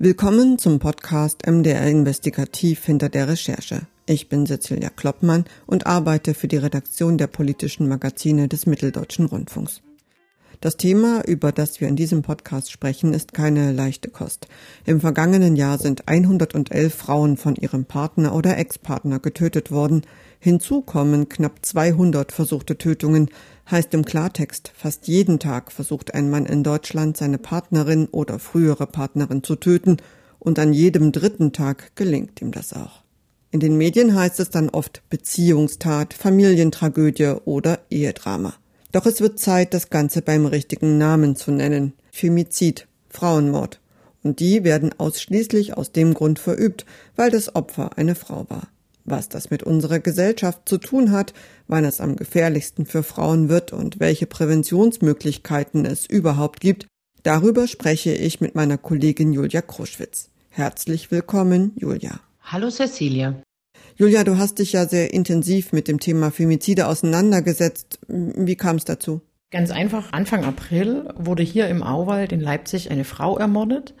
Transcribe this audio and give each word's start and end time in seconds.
Willkommen 0.00 0.58
zum 0.58 0.80
Podcast 0.80 1.46
MDR 1.46 1.86
Investigativ 1.86 2.84
hinter 2.84 3.08
der 3.08 3.28
Recherche. 3.28 3.82
Ich 4.06 4.28
bin 4.28 4.44
Cecilia 4.44 4.88
Kloppmann 4.88 5.44
und 5.66 5.86
arbeite 5.86 6.34
für 6.34 6.48
die 6.48 6.56
Redaktion 6.56 7.16
der 7.16 7.28
politischen 7.28 7.86
Magazine 7.86 8.48
des 8.48 8.66
Mitteldeutschen 8.66 9.26
Rundfunks. 9.26 9.82
Das 10.60 10.76
Thema, 10.76 11.24
über 11.26 11.52
das 11.52 11.80
wir 11.80 11.86
in 11.86 11.94
diesem 11.94 12.22
Podcast 12.22 12.72
sprechen, 12.72 13.14
ist 13.14 13.34
keine 13.34 13.70
leichte 13.70 14.10
Kost. 14.10 14.48
Im 14.84 15.00
vergangenen 15.00 15.54
Jahr 15.54 15.78
sind 15.78 16.08
111 16.08 16.92
Frauen 16.92 17.36
von 17.36 17.54
ihrem 17.54 17.84
Partner 17.84 18.34
oder 18.34 18.58
Ex-Partner 18.58 19.20
getötet 19.20 19.70
worden. 19.70 20.02
Hinzu 20.40 20.80
kommen 20.80 21.28
knapp 21.28 21.64
200 21.64 22.32
versuchte 22.32 22.78
Tötungen, 22.78 23.30
heißt 23.70 23.94
im 23.94 24.04
Klartext, 24.04 24.72
fast 24.76 25.08
jeden 25.08 25.38
Tag 25.38 25.72
versucht 25.72 26.14
ein 26.14 26.30
Mann 26.30 26.46
in 26.46 26.62
Deutschland 26.62 27.16
seine 27.16 27.38
Partnerin 27.38 28.06
oder 28.06 28.38
frühere 28.38 28.86
Partnerin 28.86 29.42
zu 29.42 29.56
töten 29.56 29.98
und 30.38 30.58
an 30.58 30.72
jedem 30.72 31.12
dritten 31.12 31.52
Tag 31.52 31.96
gelingt 31.96 32.42
ihm 32.42 32.52
das 32.52 32.72
auch. 32.72 33.02
In 33.50 33.60
den 33.60 33.76
Medien 33.78 34.14
heißt 34.14 34.40
es 34.40 34.50
dann 34.50 34.68
oft 34.68 35.02
Beziehungstat, 35.08 36.12
Familientragödie 36.12 37.34
oder 37.44 37.78
Ehedrama. 37.88 38.54
Doch 38.90 39.06
es 39.06 39.20
wird 39.20 39.38
Zeit, 39.38 39.74
das 39.74 39.90
Ganze 39.90 40.22
beim 40.22 40.44
richtigen 40.44 40.98
Namen 40.98 41.36
zu 41.36 41.50
nennen. 41.50 41.94
Femizid, 42.10 42.86
Frauenmord. 43.08 43.80
Und 44.22 44.40
die 44.40 44.64
werden 44.64 44.92
ausschließlich 44.98 45.76
aus 45.76 45.92
dem 45.92 46.14
Grund 46.14 46.38
verübt, 46.38 46.84
weil 47.14 47.30
das 47.30 47.54
Opfer 47.54 47.96
eine 47.96 48.14
Frau 48.14 48.46
war. 48.48 48.68
Was 49.04 49.28
das 49.28 49.50
mit 49.50 49.62
unserer 49.62 49.98
Gesellschaft 49.98 50.62
zu 50.66 50.78
tun 50.78 51.10
hat, 51.10 51.34
wann 51.68 51.84
es 51.84 52.00
am 52.00 52.16
gefährlichsten 52.16 52.86
für 52.86 53.02
Frauen 53.02 53.50
wird 53.50 53.72
und 53.72 54.00
welche 54.00 54.26
Präventionsmöglichkeiten 54.26 55.84
es 55.84 56.06
überhaupt 56.06 56.60
gibt, 56.60 56.86
darüber 57.22 57.68
spreche 57.68 58.14
ich 58.14 58.40
mit 58.40 58.54
meiner 58.54 58.78
Kollegin 58.78 59.34
Julia 59.34 59.60
Kruschwitz. 59.60 60.30
Herzlich 60.48 61.10
willkommen, 61.10 61.72
Julia. 61.76 62.20
Hallo 62.40 62.70
Cecilia. 62.70 63.34
Julia, 63.96 64.24
du 64.24 64.38
hast 64.38 64.58
dich 64.58 64.72
ja 64.72 64.88
sehr 64.88 65.12
intensiv 65.12 65.72
mit 65.72 65.86
dem 65.86 66.00
Thema 66.00 66.30
Femizide 66.30 66.88
auseinandergesetzt. 66.88 67.98
Wie 68.08 68.56
kam 68.56 68.76
es 68.76 68.86
dazu? 68.86 69.20
Ganz 69.50 69.70
einfach, 69.70 70.12
Anfang 70.12 70.44
April 70.44 71.12
wurde 71.16 71.42
hier 71.42 71.68
im 71.68 71.82
Auwald 71.82 72.32
in 72.32 72.40
Leipzig 72.40 72.90
eine 72.90 73.04
Frau 73.04 73.36
ermordet. 73.36 73.94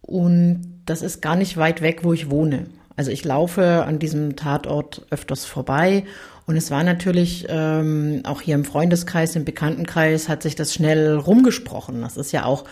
Und 0.00 0.82
das 0.86 1.02
ist 1.02 1.20
gar 1.20 1.36
nicht 1.36 1.58
weit 1.58 1.82
weg, 1.82 2.00
wo 2.02 2.12
ich 2.14 2.30
wohne. 2.30 2.66
Also 3.00 3.12
ich 3.12 3.24
laufe 3.24 3.86
an 3.86 3.98
diesem 3.98 4.36
Tatort 4.36 5.06
öfters 5.08 5.46
vorbei 5.46 6.04
und 6.44 6.58
es 6.58 6.70
war 6.70 6.84
natürlich 6.84 7.46
ähm, 7.48 8.20
auch 8.24 8.42
hier 8.42 8.54
im 8.54 8.66
Freundeskreis, 8.66 9.34
im 9.36 9.46
Bekanntenkreis 9.46 10.28
hat 10.28 10.42
sich 10.42 10.54
das 10.54 10.74
schnell 10.74 11.16
rumgesprochen. 11.16 12.02
Das 12.02 12.18
ist 12.18 12.30
ja 12.32 12.44
auch 12.44 12.66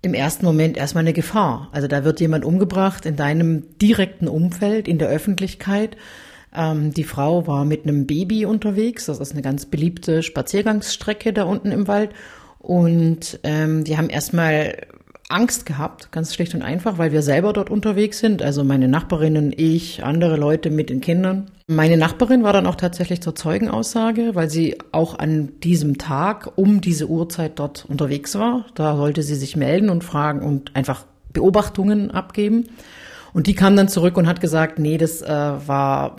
im 0.00 0.14
ersten 0.14 0.46
Moment 0.46 0.78
erstmal 0.78 1.02
eine 1.02 1.12
Gefahr. 1.12 1.68
Also 1.72 1.86
da 1.86 2.02
wird 2.02 2.18
jemand 2.18 2.46
umgebracht 2.46 3.04
in 3.04 3.16
deinem 3.16 3.78
direkten 3.78 4.26
Umfeld, 4.26 4.88
in 4.88 4.96
der 4.96 5.08
Öffentlichkeit. 5.08 5.98
Ähm, 6.56 6.94
die 6.94 7.04
Frau 7.04 7.46
war 7.46 7.66
mit 7.66 7.82
einem 7.82 8.06
Baby 8.06 8.46
unterwegs. 8.46 9.04
Das 9.04 9.18
ist 9.18 9.32
eine 9.32 9.42
ganz 9.42 9.66
beliebte 9.66 10.22
Spaziergangsstrecke 10.22 11.34
da 11.34 11.42
unten 11.42 11.72
im 11.72 11.88
Wald. 11.88 12.12
Und 12.58 13.38
ähm, 13.42 13.84
die 13.84 13.98
haben 13.98 14.08
erstmal 14.08 14.86
Angst 15.28 15.66
gehabt, 15.66 16.10
ganz 16.10 16.34
schlicht 16.34 16.54
und 16.54 16.62
einfach, 16.62 16.96
weil 16.96 17.12
wir 17.12 17.20
selber 17.20 17.52
dort 17.52 17.68
unterwegs 17.68 18.18
sind. 18.18 18.42
Also 18.42 18.64
meine 18.64 18.88
Nachbarinnen, 18.88 19.52
ich, 19.54 20.02
andere 20.02 20.36
Leute 20.36 20.70
mit 20.70 20.88
den 20.88 21.02
Kindern. 21.02 21.50
Meine 21.66 21.98
Nachbarin 21.98 22.44
war 22.44 22.54
dann 22.54 22.66
auch 22.66 22.76
tatsächlich 22.76 23.20
zur 23.20 23.34
Zeugenaussage, 23.34 24.30
weil 24.34 24.48
sie 24.48 24.78
auch 24.90 25.18
an 25.18 25.60
diesem 25.62 25.98
Tag 25.98 26.52
um 26.56 26.80
diese 26.80 27.08
Uhrzeit 27.08 27.58
dort 27.58 27.84
unterwegs 27.86 28.38
war. 28.38 28.64
Da 28.74 28.96
sollte 28.96 29.22
sie 29.22 29.34
sich 29.34 29.54
melden 29.54 29.90
und 29.90 30.02
fragen 30.02 30.40
und 30.40 30.74
einfach 30.74 31.04
Beobachtungen 31.34 32.10
abgeben. 32.10 32.64
Und 33.34 33.46
die 33.46 33.54
kam 33.54 33.76
dann 33.76 33.88
zurück 33.88 34.16
und 34.16 34.26
hat 34.26 34.40
gesagt, 34.40 34.78
nee, 34.78 34.96
das 34.96 35.20
äh, 35.20 35.28
war 35.28 36.16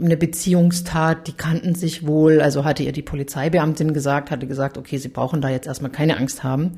eine 0.00 0.16
Beziehungstat, 0.16 1.26
die 1.26 1.32
kannten 1.32 1.74
sich 1.74 2.06
wohl. 2.06 2.40
Also 2.40 2.64
hatte 2.64 2.84
ihr 2.84 2.92
die 2.92 3.02
Polizeibeamtin 3.02 3.92
gesagt, 3.92 4.30
hatte 4.30 4.46
gesagt, 4.46 4.78
okay, 4.78 4.98
sie 4.98 5.08
brauchen 5.08 5.40
da 5.40 5.48
jetzt 5.48 5.66
erstmal 5.66 5.90
keine 5.90 6.16
Angst 6.16 6.44
haben. 6.44 6.76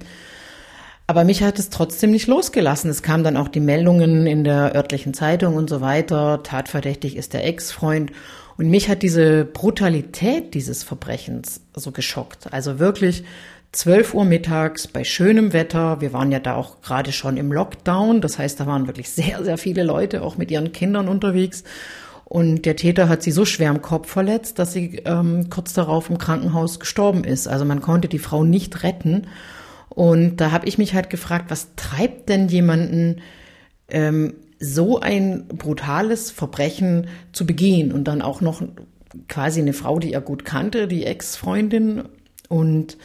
Aber 1.06 1.24
mich 1.24 1.42
hat 1.42 1.58
es 1.58 1.68
trotzdem 1.68 2.12
nicht 2.12 2.28
losgelassen. 2.28 2.90
Es 2.90 3.02
kamen 3.02 3.24
dann 3.24 3.36
auch 3.36 3.48
die 3.48 3.60
Meldungen 3.60 4.26
in 4.26 4.42
der 4.42 4.74
örtlichen 4.74 5.12
Zeitung 5.12 5.54
und 5.56 5.68
so 5.68 5.80
weiter. 5.80 6.42
Tatverdächtig 6.42 7.16
ist 7.16 7.34
der 7.34 7.46
Ex-Freund. 7.46 8.10
Und 8.56 8.70
mich 8.70 8.88
hat 8.88 9.02
diese 9.02 9.44
Brutalität 9.44 10.54
dieses 10.54 10.82
Verbrechens 10.82 11.60
so 11.74 11.90
geschockt. 11.90 12.52
Also 12.52 12.78
wirklich 12.78 13.24
12 13.72 14.14
Uhr 14.14 14.24
mittags 14.24 14.86
bei 14.86 15.04
schönem 15.04 15.52
Wetter. 15.52 16.00
Wir 16.00 16.12
waren 16.12 16.32
ja 16.32 16.38
da 16.38 16.54
auch 16.54 16.80
gerade 16.80 17.12
schon 17.12 17.36
im 17.36 17.52
Lockdown. 17.52 18.22
Das 18.22 18.38
heißt, 18.38 18.58
da 18.60 18.66
waren 18.66 18.86
wirklich 18.86 19.10
sehr, 19.10 19.44
sehr 19.44 19.58
viele 19.58 19.82
Leute 19.82 20.22
auch 20.22 20.38
mit 20.38 20.50
ihren 20.50 20.72
Kindern 20.72 21.08
unterwegs. 21.08 21.64
Und 22.24 22.64
der 22.64 22.76
Täter 22.76 23.10
hat 23.10 23.22
sie 23.22 23.30
so 23.30 23.44
schwer 23.44 23.70
im 23.70 23.82
Kopf 23.82 24.08
verletzt, 24.08 24.58
dass 24.58 24.72
sie 24.72 25.02
ähm, 25.04 25.50
kurz 25.50 25.74
darauf 25.74 26.08
im 26.08 26.16
Krankenhaus 26.16 26.80
gestorben 26.80 27.24
ist. 27.24 27.46
Also 27.46 27.66
man 27.66 27.82
konnte 27.82 28.08
die 28.08 28.18
Frau 28.18 28.44
nicht 28.44 28.82
retten. 28.82 29.26
Und 29.94 30.36
da 30.38 30.50
habe 30.50 30.66
ich 30.66 30.78
mich 30.78 30.94
halt 30.94 31.10
gefragt, 31.10 31.46
was 31.48 31.74
treibt 31.76 32.28
denn 32.28 32.48
jemanden, 32.48 33.20
ähm, 33.88 34.34
so 34.58 35.00
ein 35.00 35.46
brutales 35.48 36.30
Verbrechen 36.30 37.08
zu 37.32 37.46
begehen 37.46 37.92
und 37.92 38.04
dann 38.04 38.22
auch 38.22 38.40
noch 38.40 38.62
quasi 39.28 39.60
eine 39.60 39.72
Frau, 39.72 39.98
die 39.98 40.12
er 40.12 40.20
gut 40.20 40.44
kannte, 40.44 40.88
die 40.88 41.04
Ex-Freundin 41.04 42.04
und 42.48 42.96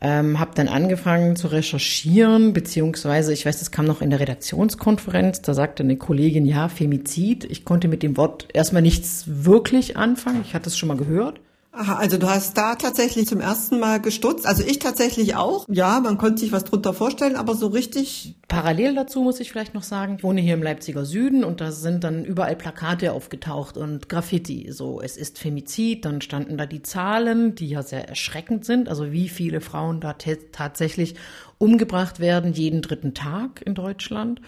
ähm, 0.00 0.38
habe 0.38 0.52
dann 0.54 0.68
angefangen 0.68 1.34
zu 1.36 1.48
recherchieren, 1.48 2.52
beziehungsweise 2.52 3.32
ich 3.32 3.44
weiß, 3.46 3.58
das 3.58 3.70
kam 3.70 3.86
noch 3.86 4.00
in 4.00 4.10
der 4.10 4.20
Redaktionskonferenz, 4.20 5.42
da 5.42 5.54
sagte 5.54 5.82
eine 5.82 5.96
Kollegin, 5.96 6.46
ja, 6.46 6.68
Femizid. 6.68 7.44
Ich 7.44 7.64
konnte 7.64 7.88
mit 7.88 8.02
dem 8.02 8.16
Wort 8.16 8.48
erstmal 8.52 8.82
nichts 8.82 9.24
wirklich 9.26 9.96
anfangen, 9.96 10.42
ich 10.44 10.54
hatte 10.54 10.68
es 10.68 10.78
schon 10.78 10.88
mal 10.88 10.96
gehört. 10.96 11.40
Aha, 11.70 11.96
also 11.96 12.16
du 12.16 12.28
hast 12.28 12.56
da 12.56 12.76
tatsächlich 12.76 13.26
zum 13.26 13.40
ersten 13.40 13.78
Mal 13.78 14.00
gestutzt. 14.00 14.46
Also 14.46 14.64
ich 14.64 14.78
tatsächlich 14.78 15.36
auch. 15.36 15.66
Ja, 15.68 16.00
man 16.00 16.16
konnte 16.16 16.40
sich 16.40 16.50
was 16.50 16.64
drunter 16.64 16.94
vorstellen, 16.94 17.36
aber 17.36 17.54
so 17.54 17.66
richtig. 17.66 18.36
Parallel 18.48 18.94
dazu 18.94 19.20
muss 19.20 19.38
ich 19.38 19.52
vielleicht 19.52 19.74
noch 19.74 19.82
sagen, 19.82 20.16
ich 20.16 20.24
wohne 20.24 20.40
hier 20.40 20.54
im 20.54 20.62
Leipziger 20.62 21.04
Süden 21.04 21.44
und 21.44 21.60
da 21.60 21.70
sind 21.70 22.04
dann 22.04 22.24
überall 22.24 22.56
Plakate 22.56 23.12
aufgetaucht 23.12 23.76
und 23.76 24.08
Graffiti. 24.08 24.72
So, 24.72 25.02
es 25.02 25.18
ist 25.18 25.38
Femizid, 25.38 26.06
dann 26.06 26.22
standen 26.22 26.56
da 26.56 26.64
die 26.64 26.82
Zahlen, 26.82 27.54
die 27.54 27.68
ja 27.68 27.82
sehr 27.82 28.08
erschreckend 28.08 28.64
sind. 28.64 28.88
Also 28.88 29.12
wie 29.12 29.28
viele 29.28 29.60
Frauen 29.60 30.00
da 30.00 30.14
tatsächlich 30.14 31.16
umgebracht 31.58 32.18
werden, 32.18 32.54
jeden 32.54 32.80
dritten 32.80 33.12
Tag 33.12 33.62
in 33.64 33.74
Deutschland. 33.74 34.40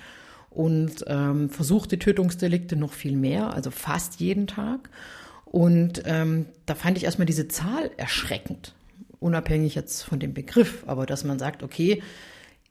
Und 0.48 1.04
ähm, 1.06 1.48
versuchte 1.50 1.98
Tötungsdelikte 1.98 2.74
noch 2.74 2.92
viel 2.92 3.16
mehr, 3.16 3.54
also 3.54 3.70
fast 3.70 4.18
jeden 4.20 4.48
Tag. 4.48 4.90
Und 5.50 6.02
ähm, 6.06 6.46
da 6.64 6.76
fand 6.76 6.96
ich 6.96 7.04
erstmal 7.04 7.26
diese 7.26 7.48
Zahl 7.48 7.90
erschreckend, 7.96 8.72
unabhängig 9.18 9.74
jetzt 9.74 10.02
von 10.02 10.20
dem 10.20 10.32
Begriff, 10.32 10.84
aber 10.86 11.06
dass 11.06 11.24
man 11.24 11.40
sagt, 11.40 11.64
okay, 11.64 12.02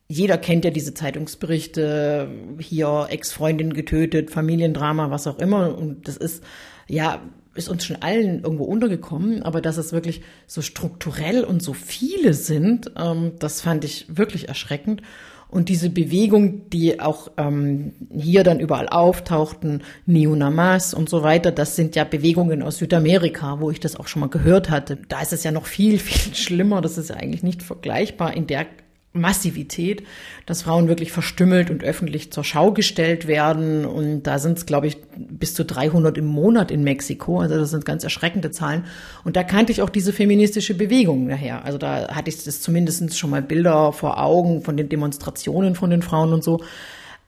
jeder 0.08 0.38
kennt 0.38 0.64
ja 0.64 0.72
diese 0.72 0.94
Zeitungsberichte, 0.94 2.30
hier 2.58 3.08
Ex-Freundin 3.10 3.74
getötet, 3.74 4.32
Familiendrama, 4.32 5.12
was 5.12 5.28
auch 5.28 5.40
immer. 5.40 5.78
Und 5.78 6.08
das 6.08 6.16
ist, 6.16 6.42
ja, 6.88 7.22
ist 7.54 7.68
uns 7.68 7.86
schon 7.86 7.98
allen 7.98 8.44
irgendwo 8.44 8.64
untergekommen, 8.64 9.44
aber 9.44 9.60
dass 9.60 9.76
es 9.76 9.92
wirklich 9.92 10.22
so 10.48 10.62
strukturell 10.62 11.44
und 11.44 11.62
so 11.62 11.74
viele 11.74 12.34
sind, 12.34 12.92
ähm, 12.98 13.34
das 13.40 13.60
fand 13.60 13.84
ich 13.84 14.06
wirklich 14.08 14.48
erschreckend. 14.48 15.02
Und 15.50 15.70
diese 15.70 15.90
Bewegung, 15.90 16.70
die 16.70 17.00
auch 17.00 17.32
ähm, 17.38 17.94
hier 18.16 18.44
dann 18.44 18.60
überall 18.60 18.88
auftauchten, 18.88 19.82
Neonamas 20.06 20.94
und 20.94 21.10
so 21.10 21.24
weiter, 21.24 21.52
das 21.52 21.76
sind 21.76 21.96
ja 21.96 22.04
Bewegungen 22.04 22.62
aus 22.62 22.78
Südamerika, 22.78 23.60
wo 23.60 23.72
ich 23.72 23.80
das 23.80 23.96
auch 23.96 24.08
schon 24.08 24.20
mal 24.20 24.30
gehört 24.30 24.70
hatte. 24.70 25.00
Da 25.08 25.22
ist 25.22 25.34
es 25.34 25.44
ja 25.44 25.52
noch 25.52 25.66
viel, 25.66 25.98
viel 26.00 26.36
schlimmer. 26.36 26.82
Das 26.82 27.00
ist 27.00 27.10
ja 27.10 27.16
eigentlich 27.16 27.42
nicht 27.42 27.64
vergleichbar 27.64 28.36
in 28.36 28.46
der 28.46 28.68
Massivität, 29.12 30.04
dass 30.46 30.62
Frauen 30.62 30.88
wirklich 30.88 31.12
verstümmelt 31.12 31.72
und 31.72 31.84
öffentlich 31.84 32.32
zur 32.32 32.44
Schau 32.44 32.72
gestellt 32.72 33.28
werden. 33.28 33.86
Und 33.86 34.24
da 34.24 34.38
sind 34.38 34.58
es, 34.60 34.66
glaube 34.68 34.88
ich, 34.88 34.98
bis 35.18 35.56
zu 35.56 35.66
300 35.66 36.18
im 36.18 36.26
Monat 36.26 36.70
in 36.70 36.84
Mexiko. 36.84 37.40
Also 37.40 37.58
das 37.58 37.72
sind 37.72 37.86
ganz 37.86 38.04
erschreckende 38.04 38.52
Zahlen. 38.52 38.86
Und 39.24 39.36
da 39.36 39.44
kannte 39.44 39.72
ich 39.72 39.82
auch 39.82 39.90
diese 39.90 40.14
feministische 40.14 40.76
Bewegung 40.76 41.28
daher. 41.28 41.66
Also 41.66 41.80
da 41.80 42.16
hatte 42.16 42.30
ich 42.30 42.44
das 42.44 42.62
zumindest 42.62 43.18
schon 43.18 43.32
mal 43.32 43.42
Bilder 43.42 43.94
vor 43.94 44.22
Augen 44.22 44.62
von 44.62 44.78
den 44.78 44.90
Demonstrationen 44.90 45.74
von 45.74 45.90
den 45.90 46.04
Frauen 46.04 46.32
und 46.32 46.44
so. 46.44 46.62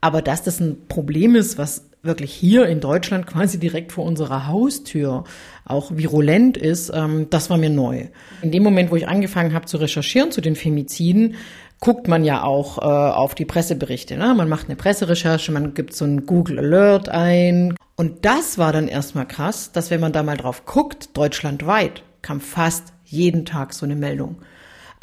Aber 0.00 0.22
dass 0.22 0.42
das 0.42 0.60
ein 0.60 0.86
Problem 0.88 1.34
ist, 1.34 1.58
was 1.58 1.84
wirklich 2.02 2.32
hier 2.32 2.66
in 2.66 2.80
Deutschland 2.80 3.26
quasi 3.26 3.58
direkt 3.58 3.92
vor 3.92 4.04
unserer 4.04 4.48
Haustür 4.48 5.24
auch 5.64 5.92
virulent 5.94 6.56
ist, 6.56 6.90
ähm, 6.92 7.28
das 7.30 7.50
war 7.50 7.56
mir 7.56 7.70
neu. 7.70 8.06
In 8.42 8.50
dem 8.50 8.62
Moment, 8.62 8.90
wo 8.90 8.96
ich 8.96 9.06
angefangen 9.06 9.54
habe 9.54 9.66
zu 9.66 9.76
recherchieren 9.76 10.32
zu 10.32 10.40
den 10.40 10.56
Femiziden, 10.56 11.36
guckt 11.82 12.06
man 12.06 12.22
ja 12.22 12.44
auch 12.44 12.78
äh, 12.78 12.82
auf 12.82 13.34
die 13.34 13.44
Presseberichte. 13.44 14.16
Ne? 14.16 14.34
Man 14.34 14.48
macht 14.48 14.66
eine 14.66 14.76
Presserecherche, 14.76 15.50
man 15.50 15.74
gibt 15.74 15.94
so 15.94 16.04
ein 16.04 16.26
Google 16.26 16.60
Alert 16.60 17.08
ein. 17.08 17.74
Und 17.96 18.24
das 18.24 18.56
war 18.56 18.72
dann 18.72 18.86
erstmal 18.86 19.26
krass, 19.26 19.72
dass 19.72 19.90
wenn 19.90 20.00
man 20.00 20.12
da 20.12 20.22
mal 20.22 20.36
drauf 20.36 20.64
guckt, 20.64 21.16
deutschlandweit 21.16 22.04
kam 22.22 22.40
fast 22.40 22.92
jeden 23.04 23.44
Tag 23.44 23.74
so 23.74 23.84
eine 23.84 23.96
Meldung. 23.96 24.36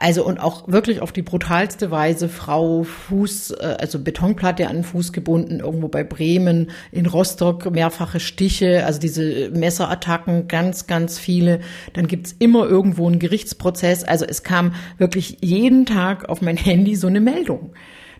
Also 0.01 0.25
und 0.25 0.39
auch 0.39 0.65
wirklich 0.69 1.01
auf 1.01 1.11
die 1.11 1.21
brutalste 1.21 1.91
Weise 1.91 2.29
Frau 2.29 2.83
Fuß, 2.83 3.51
äh, 3.51 3.75
also 3.81 3.99
Betonplatte 3.99 4.67
an 4.69 4.77
den 4.77 4.83
Fuß 4.85 5.11
gebunden, 5.11 5.59
irgendwo 5.59 5.89
bei 5.89 6.05
Bremen, 6.05 6.71
in 6.93 7.05
Rostock 7.05 7.69
mehrfache 7.69 8.21
Stiche, 8.21 8.85
also 8.85 8.97
diese 9.01 9.49
Messerattacken, 9.49 10.47
ganz, 10.47 10.87
ganz 10.87 11.19
viele. 11.19 11.59
Dann 11.91 12.07
gibt's 12.07 12.33
immer 12.39 12.65
irgendwo 12.65 13.07
einen 13.07 13.19
Gerichtsprozess. 13.19 14.05
Also 14.05 14.23
es 14.23 14.43
kam 14.43 14.73
wirklich 14.97 15.39
jeden 15.41 15.85
Tag 15.85 16.29
auf 16.29 16.41
mein 16.41 16.55
Handy 16.55 16.95
so 16.95 17.07
eine 17.07 17.19
Meldung. 17.19 17.73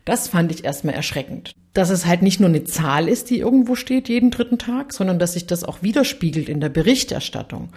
Das 0.03 0.27
fand 0.27 0.51
ich 0.51 0.65
erstmal 0.65 0.95
erschreckend. 0.95 1.53
Dass 1.73 1.89
es 1.89 2.05
halt 2.05 2.21
nicht 2.23 2.39
nur 2.39 2.49
eine 2.49 2.63
Zahl 2.63 3.07
ist, 3.07 3.29
die 3.29 3.39
irgendwo 3.39 3.75
steht 3.75 4.09
jeden 4.09 4.31
dritten 4.31 4.57
Tag, 4.57 4.91
sondern 4.91 5.19
dass 5.19 5.33
sich 5.33 5.45
das 5.45 5.63
auch 5.63 5.83
widerspiegelt 5.83 6.49
in 6.49 6.59
der 6.59 6.69
Berichterstattung. 6.69 7.69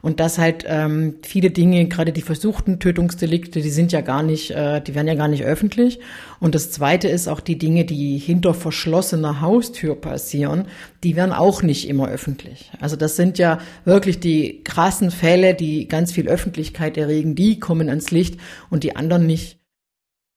Und 0.00 0.20
dass 0.20 0.38
halt 0.38 0.64
ähm, 0.66 1.16
viele 1.22 1.50
Dinge, 1.50 1.86
gerade 1.86 2.12
die 2.12 2.22
versuchten 2.22 2.78
Tötungsdelikte, 2.78 3.60
die 3.60 3.70
sind 3.70 3.90
ja 3.90 4.00
gar 4.00 4.22
nicht, 4.22 4.50
äh, 4.52 4.80
die 4.80 4.94
werden 4.94 5.08
ja 5.08 5.14
gar 5.14 5.28
nicht 5.28 5.44
öffentlich. 5.44 5.98
Und 6.40 6.54
das 6.54 6.70
Zweite 6.70 7.08
ist 7.08 7.28
auch 7.28 7.40
die 7.40 7.58
Dinge, 7.58 7.84
die 7.84 8.18
hinter 8.18 8.54
verschlossener 8.54 9.40
Haustür 9.40 9.96
passieren, 9.96 10.66
die 11.02 11.16
werden 11.16 11.32
auch 11.32 11.62
nicht 11.62 11.88
immer 11.88 12.08
öffentlich. 12.08 12.70
Also 12.80 12.96
das 12.96 13.16
sind 13.16 13.38
ja 13.38 13.58
wirklich 13.84 14.20
die 14.20 14.62
krassen 14.62 15.10
Fälle, 15.10 15.54
die 15.54 15.88
ganz 15.88 16.12
viel 16.12 16.28
Öffentlichkeit 16.28 16.96
erregen, 16.96 17.34
die 17.34 17.58
kommen 17.58 17.88
ans 17.88 18.10
Licht 18.10 18.38
und 18.70 18.84
die 18.84 18.94
anderen 18.94 19.26
nicht. 19.26 19.57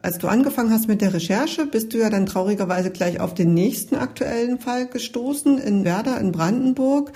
Als 0.04 0.18
du 0.18 0.28
angefangen 0.28 0.72
hast 0.72 0.88
mit 0.88 1.02
der 1.02 1.14
Recherche, 1.14 1.68
bist 1.68 1.94
du 1.94 2.00
ja 2.00 2.10
dann 2.10 2.26
traurigerweise 2.26 2.90
gleich 2.90 3.20
auf 3.20 3.36
den 3.36 3.54
nächsten 3.54 3.96
aktuellen 3.96 4.58
Fall 4.58 4.88
gestoßen 4.88 5.60
in 5.60 5.86
Werder 5.86 6.20
in 6.20 6.32
Brandenburg. 6.32 7.12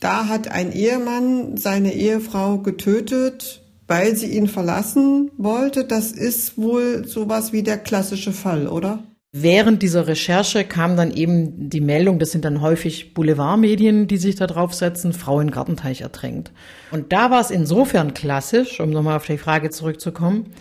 Da 0.00 0.28
hat 0.28 0.48
ein 0.48 0.70
Ehemann 0.70 1.56
seine 1.56 1.94
Ehefrau 1.94 2.58
getötet, 2.58 3.62
weil 3.86 4.16
sie 4.16 4.36
ihn 4.36 4.48
verlassen 4.48 5.30
wollte. 5.38 5.84
Das 5.84 6.12
ist 6.12 6.58
wohl 6.58 7.08
sowas 7.08 7.54
wie 7.54 7.62
der 7.62 7.78
klassische 7.78 8.32
Fall, 8.32 8.68
oder? 8.68 9.02
Während 9.32 9.82
dieser 9.82 10.06
Recherche 10.06 10.64
kam 10.64 10.96
dann 10.96 11.12
eben 11.12 11.70
die 11.70 11.80
Meldung, 11.80 12.18
das 12.18 12.32
sind 12.32 12.44
dann 12.44 12.60
häufig 12.60 13.14
Boulevardmedien, 13.14 14.08
die 14.08 14.16
sich 14.18 14.36
da 14.36 14.46
draufsetzen, 14.46 15.14
Frau 15.14 15.40
in 15.40 15.50
Gartenteich 15.50 16.02
ertränkt. 16.02 16.52
Und 16.90 17.12
da 17.12 17.30
war 17.30 17.40
es 17.40 17.50
insofern 17.50 18.12
klassisch, 18.12 18.78
um 18.80 18.90
nochmal 18.90 19.16
auf 19.16 19.26
die 19.26 19.38
Frage 19.38 19.70
zurückzukommen, 19.70 20.52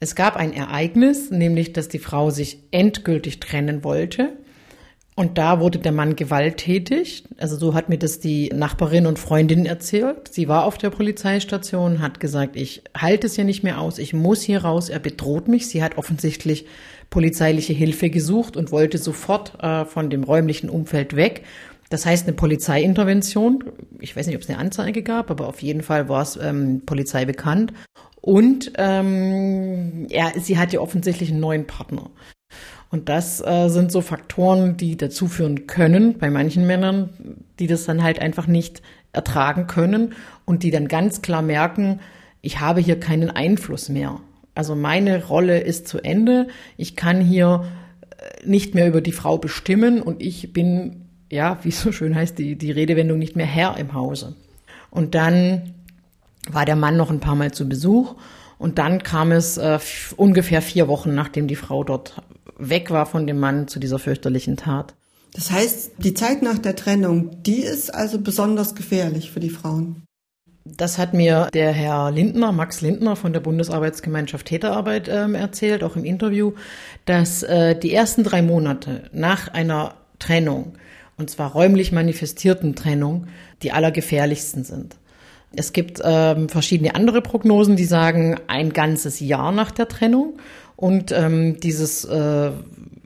es 0.00 0.14
gab 0.14 0.36
ein 0.36 0.52
Ereignis, 0.52 1.30
nämlich 1.30 1.72
dass 1.72 1.88
die 1.88 1.98
Frau 1.98 2.30
sich 2.30 2.62
endgültig 2.70 3.40
trennen 3.40 3.82
wollte. 3.82 4.36
Und 5.16 5.36
da 5.36 5.58
wurde 5.58 5.80
der 5.80 5.90
Mann 5.90 6.14
gewalttätig. 6.14 7.24
Also 7.38 7.56
so 7.56 7.74
hat 7.74 7.88
mir 7.88 7.98
das 7.98 8.20
die 8.20 8.50
Nachbarin 8.54 9.04
und 9.04 9.18
Freundin 9.18 9.66
erzählt. 9.66 10.28
Sie 10.28 10.46
war 10.46 10.64
auf 10.64 10.78
der 10.78 10.90
Polizeistation, 10.90 12.00
hat 12.00 12.20
gesagt, 12.20 12.54
ich 12.54 12.84
halte 12.96 13.26
es 13.26 13.34
hier 13.34 13.42
nicht 13.42 13.64
mehr 13.64 13.80
aus, 13.80 13.98
ich 13.98 14.14
muss 14.14 14.42
hier 14.42 14.62
raus, 14.62 14.88
er 14.88 15.00
bedroht 15.00 15.48
mich. 15.48 15.66
Sie 15.66 15.82
hat 15.82 15.98
offensichtlich 15.98 16.66
polizeiliche 17.10 17.72
Hilfe 17.72 18.10
gesucht 18.10 18.56
und 18.56 18.70
wollte 18.70 18.98
sofort 18.98 19.60
äh, 19.60 19.84
von 19.86 20.08
dem 20.08 20.22
räumlichen 20.22 20.70
Umfeld 20.70 21.16
weg. 21.16 21.42
Das 21.90 22.06
heißt 22.06 22.28
eine 22.28 22.36
Polizeiintervention. 22.36 23.64
Ich 23.98 24.14
weiß 24.14 24.28
nicht, 24.28 24.36
ob 24.36 24.42
es 24.42 24.48
eine 24.48 24.58
Anzeige 24.58 25.02
gab, 25.02 25.32
aber 25.32 25.48
auf 25.48 25.62
jeden 25.62 25.82
Fall 25.82 26.08
war 26.08 26.22
es 26.22 26.36
ähm, 26.36 26.82
Polizei 26.86 27.24
bekannt. 27.24 27.72
Und 28.20 28.72
ähm, 28.76 30.06
ja, 30.10 30.32
sie 30.38 30.58
hat 30.58 30.72
ja 30.72 30.80
offensichtlich 30.80 31.30
einen 31.30 31.40
neuen 31.40 31.66
Partner. 31.66 32.10
Und 32.90 33.08
das 33.08 33.40
äh, 33.44 33.68
sind 33.68 33.92
so 33.92 34.00
Faktoren, 34.00 34.76
die 34.76 34.96
dazu 34.96 35.28
führen 35.28 35.66
können, 35.66 36.18
bei 36.18 36.30
manchen 36.30 36.66
Männern, 36.66 37.10
die 37.58 37.66
das 37.66 37.84
dann 37.84 38.02
halt 38.02 38.18
einfach 38.20 38.46
nicht 38.46 38.82
ertragen 39.12 39.66
können 39.66 40.14
und 40.44 40.62
die 40.62 40.70
dann 40.70 40.88
ganz 40.88 41.22
klar 41.22 41.42
merken, 41.42 42.00
ich 42.40 42.60
habe 42.60 42.80
hier 42.80 42.98
keinen 42.98 43.30
Einfluss 43.30 43.88
mehr. 43.88 44.20
Also 44.54 44.74
meine 44.74 45.26
Rolle 45.26 45.60
ist 45.60 45.86
zu 45.86 45.98
Ende. 45.98 46.48
Ich 46.76 46.96
kann 46.96 47.20
hier 47.20 47.64
äh, 48.10 48.48
nicht 48.48 48.74
mehr 48.74 48.88
über 48.88 49.00
die 49.00 49.12
Frau 49.12 49.38
bestimmen 49.38 50.00
und 50.00 50.22
ich 50.22 50.52
bin, 50.52 51.06
ja, 51.30 51.58
wie 51.62 51.70
so 51.70 51.92
schön 51.92 52.14
heißt, 52.14 52.38
die, 52.38 52.56
die 52.56 52.70
Redewendung 52.70 53.18
nicht 53.18 53.36
mehr 53.36 53.46
Herr 53.46 53.76
im 53.76 53.92
Hause. 53.92 54.34
Und 54.90 55.14
dann 55.14 55.74
war 56.52 56.64
der 56.64 56.76
Mann 56.76 56.96
noch 56.96 57.10
ein 57.10 57.20
paar 57.20 57.34
Mal 57.34 57.52
zu 57.52 57.68
Besuch 57.68 58.14
und 58.58 58.78
dann 58.78 59.02
kam 59.02 59.32
es 59.32 59.56
äh, 59.56 59.78
ungefähr 60.16 60.62
vier 60.62 60.88
Wochen, 60.88 61.14
nachdem 61.14 61.46
die 61.46 61.56
Frau 61.56 61.84
dort 61.84 62.22
weg 62.58 62.90
war 62.90 63.06
von 63.06 63.26
dem 63.26 63.38
Mann 63.38 63.68
zu 63.68 63.78
dieser 63.78 63.98
fürchterlichen 63.98 64.56
Tat. 64.56 64.94
Das 65.34 65.50
heißt, 65.50 65.92
die 65.98 66.14
Zeit 66.14 66.42
nach 66.42 66.58
der 66.58 66.74
Trennung, 66.74 67.42
die 67.42 67.60
ist 67.60 67.94
also 67.94 68.20
besonders 68.20 68.74
gefährlich 68.74 69.30
für 69.30 69.40
die 69.40 69.50
Frauen. 69.50 70.02
Das 70.76 70.98
hat 70.98 71.14
mir 71.14 71.48
der 71.54 71.72
Herr 71.72 72.10
Lindner, 72.10 72.52
Max 72.52 72.80
Lindner 72.80 73.16
von 73.16 73.32
der 73.32 73.40
Bundesarbeitsgemeinschaft 73.40 74.46
Täterarbeit 74.46 75.08
ähm, 75.08 75.34
erzählt, 75.34 75.82
auch 75.82 75.96
im 75.96 76.04
Interview, 76.04 76.52
dass 77.04 77.42
äh, 77.42 77.78
die 77.78 77.94
ersten 77.94 78.22
drei 78.22 78.42
Monate 78.42 79.04
nach 79.12 79.48
einer 79.48 79.94
Trennung, 80.18 80.74
und 81.16 81.30
zwar 81.30 81.52
räumlich 81.52 81.92
manifestierten 81.92 82.74
Trennung, 82.74 83.28
die 83.62 83.72
allergefährlichsten 83.72 84.64
sind. 84.64 84.97
Es 85.56 85.72
gibt 85.72 86.00
ähm, 86.04 86.48
verschiedene 86.48 86.94
andere 86.94 87.22
Prognosen, 87.22 87.76
die 87.76 87.84
sagen 87.84 88.36
ein 88.48 88.72
ganzes 88.72 89.20
Jahr 89.20 89.52
nach 89.52 89.70
der 89.70 89.88
Trennung. 89.88 90.38
Und 90.76 91.10
ähm, 91.10 91.58
dieses 91.60 92.04
äh, 92.04 92.52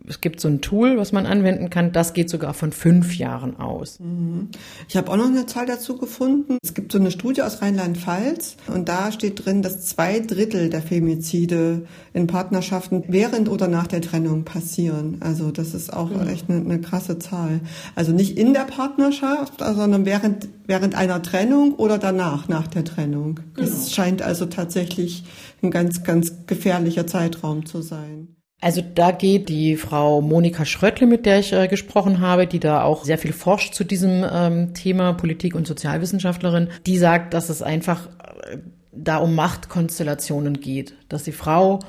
es 0.09 0.21
gibt 0.21 0.41
so 0.41 0.49
ein 0.49 0.61
Tool, 0.61 0.99
was 0.99 1.13
man 1.13 1.27
anwenden 1.27 1.71
kann, 1.71 1.93
das 1.93 2.13
geht 2.13 2.29
sogar 2.29 2.55
von 2.55 2.73
fünf 2.73 3.17
Jahren 3.17 3.59
aus. 3.59 3.99
Mhm. 4.01 4.49
Ich 4.89 4.97
habe 4.97 5.11
auch 5.11 5.17
noch 5.17 5.27
eine 5.27 5.47
Zahl 5.47 5.67
dazu 5.67 5.97
gefunden. 5.97 6.59
Es 6.63 6.75
gibt 6.75 6.93
so 6.93 6.99
eine 6.99 7.11
Studie 7.11 7.43
aus 7.43 7.63
Rheinland-Pfalz 7.63 8.57
und 8.73 8.89
da 8.89 9.13
steht 9.13 9.45
drin, 9.45 9.63
dass 9.63 9.87
zwei 9.87 10.21
Drittel 10.21 10.71
der 10.71 10.83
Femizide 10.83 11.87
in 12.13 12.27
Partnerschaften 12.27 13.05
während 13.09 13.49
oder 13.49 13.69
nach 13.69 13.87
der 13.87 14.01
Trennung 14.01 14.45
passieren. 14.45 15.19
Also 15.21 15.51
das 15.51 15.75
ist 15.75 15.93
auch 15.93 16.11
mhm. 16.11 16.29
echt 16.29 16.51
eine, 16.51 16.61
eine, 16.61 16.81
krasse 16.81 17.19
Zahl. 17.19 17.61
Also 17.95 18.13
nicht 18.13 18.37
in 18.39 18.55
der 18.55 18.65
Partnerschaft, 18.65 19.61
sondern 19.61 20.05
während, 20.05 20.49
während 20.67 20.95
einer 20.95 21.23
Trennung 21.23 21.75
oder 21.75 21.99
danach, 21.99 22.49
nach 22.49 22.67
der 22.67 22.85
Trennung. 22.85 23.41
Es 23.57 23.71
genau. 23.71 23.89
scheint 23.89 24.23
also 24.23 24.47
tatsächlich 24.47 25.25
ein 25.63 25.71
ganz, 25.71 26.03
ganz 26.03 26.47
gefährlicher 26.47 27.07
Zeitraum 27.07 27.67
zu 27.67 27.83
sein. 27.83 28.29
Also 28.63 28.81
da 28.81 29.11
geht 29.11 29.49
die 29.49 29.77
Frau 29.77 30.21
Monika 30.21 30.65
Schröttle, 30.65 31.09
mit 31.09 31.27
der 31.27 31.41
ich 31.41 31.53
äh, 31.53 31.67
gesprochen 31.67 32.21
habe, 32.21 32.47
die 32.47 32.61
da 32.61 32.85
auch 32.85 33.05
sehr 33.05 33.19
viel 33.19 33.33
forscht 33.33 33.75
zu 33.75 33.83
diesem 33.83 34.25
ähm, 34.33 34.73
Thema 34.73 35.15
Politik- 35.15 35.57
und 35.57 35.67
Sozialwissenschaftlerin, 35.67 36.69
die 36.87 36.97
sagt, 36.97 37.35
dass 37.35 37.49
es 37.49 37.61
einfach 37.61 38.07
äh, 38.07 38.59
da 38.93 39.17
um 39.17 39.35
Machtkonstellationen 39.35 40.61
geht, 40.61 40.95
dass 41.09 41.25
die 41.25 41.33
Frau 41.33 41.81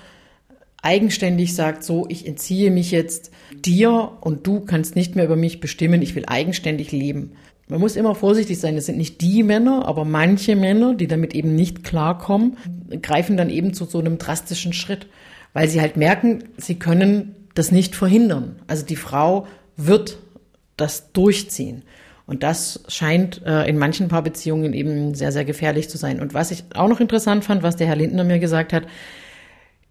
eigenständig 0.81 1.53
sagt, 1.53 1.83
so, 1.83 2.07
ich 2.09 2.25
entziehe 2.25 2.71
mich 2.71 2.89
jetzt 2.89 3.29
dir 3.53 4.13
und 4.21 4.47
du 4.47 4.61
kannst 4.61 4.95
nicht 4.95 5.15
mehr 5.15 5.25
über 5.25 5.35
mich 5.35 5.59
bestimmen, 5.59 6.01
ich 6.01 6.15
will 6.15 6.23
eigenständig 6.25 6.91
leben. 6.91 7.33
Man 7.67 7.81
muss 7.81 7.95
immer 7.95 8.15
vorsichtig 8.15 8.59
sein, 8.59 8.75
es 8.77 8.87
sind 8.87 8.97
nicht 8.97 9.21
die 9.21 9.43
Männer, 9.43 9.85
aber 9.85 10.05
manche 10.05 10.55
Männer, 10.55 10.95
die 10.95 11.07
damit 11.07 11.35
eben 11.35 11.53
nicht 11.53 11.83
klarkommen, 11.83 12.57
greifen 13.03 13.37
dann 13.37 13.51
eben 13.51 13.75
zu 13.75 13.85
so 13.85 13.99
einem 13.99 14.17
drastischen 14.17 14.73
Schritt 14.73 15.05
weil 15.53 15.69
sie 15.69 15.81
halt 15.81 15.97
merken, 15.97 16.43
sie 16.57 16.75
können 16.75 17.35
das 17.53 17.71
nicht 17.71 17.95
verhindern. 17.95 18.55
Also 18.67 18.85
die 18.85 18.95
Frau 18.95 19.47
wird 19.77 20.17
das 20.77 21.11
durchziehen. 21.13 21.83
Und 22.25 22.43
das 22.43 22.83
scheint 22.87 23.41
äh, 23.45 23.67
in 23.67 23.77
manchen 23.77 24.07
Paarbeziehungen 24.07 24.73
eben 24.73 25.13
sehr, 25.13 25.31
sehr 25.31 25.45
gefährlich 25.45 25.89
zu 25.89 25.97
sein. 25.97 26.19
Und 26.19 26.33
was 26.33 26.51
ich 26.51 26.63
auch 26.73 26.87
noch 26.87 26.99
interessant 26.99 27.43
fand, 27.43 27.63
was 27.63 27.75
der 27.75 27.87
Herr 27.87 27.95
Lindner 27.95 28.23
mir 28.23 28.39
gesagt 28.39 28.73
hat, 28.73 28.87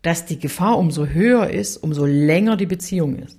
dass 0.00 0.24
die 0.24 0.38
Gefahr 0.38 0.78
umso 0.78 1.06
höher 1.06 1.50
ist, 1.50 1.76
umso 1.76 2.04
länger 2.04 2.56
die 2.56 2.66
Beziehung 2.66 3.16
ist. 3.16 3.38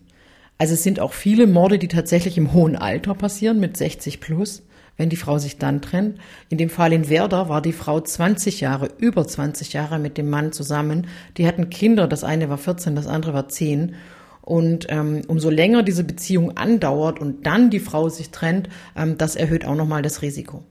Also 0.58 0.76
es 0.76 0.84
sind 0.84 1.00
auch 1.00 1.14
viele 1.14 1.48
Morde, 1.48 1.80
die 1.80 1.88
tatsächlich 1.88 2.38
im 2.38 2.54
hohen 2.54 2.76
Alter 2.76 3.16
passieren, 3.16 3.60
mit 3.60 3.76
60 3.76 4.22
plus 4.22 4.64
wenn 4.98 5.10
die 5.10 5.16
Frau 5.16 5.38
sich 5.38 5.58
dann 5.58 5.82
trennt. 5.82 6.20
In 6.50 6.58
dem 6.58 6.70
Fall 6.70 6.94
in 6.94 7.10
Werder 7.10 7.50
war 7.50 7.62
die 7.62 7.74
Frau 7.74 8.00
20 8.00 8.62
Jahre, 8.62 8.90
über 8.98 9.28
20 9.28 9.74
Jahre 9.74 10.00
mit 10.00 10.18
dem 10.18 10.30
Mann 10.30 10.52
zusammen. 10.52 11.08
Die 11.38 11.48
hatten 11.48 11.70
Kinder, 11.70 12.08
das 12.08 12.24
eine 12.24 12.50
war 12.50 12.58
14, 12.58 12.96
das 12.96 13.08
andere 13.08 13.34
war 13.34 13.50
10. 13.50 13.96
Und 14.42 14.88
ähm, 14.90 15.22
umso 15.28 15.50
länger 15.50 15.84
diese 15.84 16.04
Beziehung 16.04 16.58
andauert 16.58 17.20
und 17.20 17.46
dann 17.46 17.70
die 17.70 17.80
Frau 17.80 18.10
sich 18.10 18.30
trennt, 18.30 18.70
ähm, 18.96 19.18
das 19.18 19.36
erhöht 19.36 19.66
auch 19.66 19.76
nochmal 19.76 20.02
das 20.02 20.22
Risiko. 20.22 20.64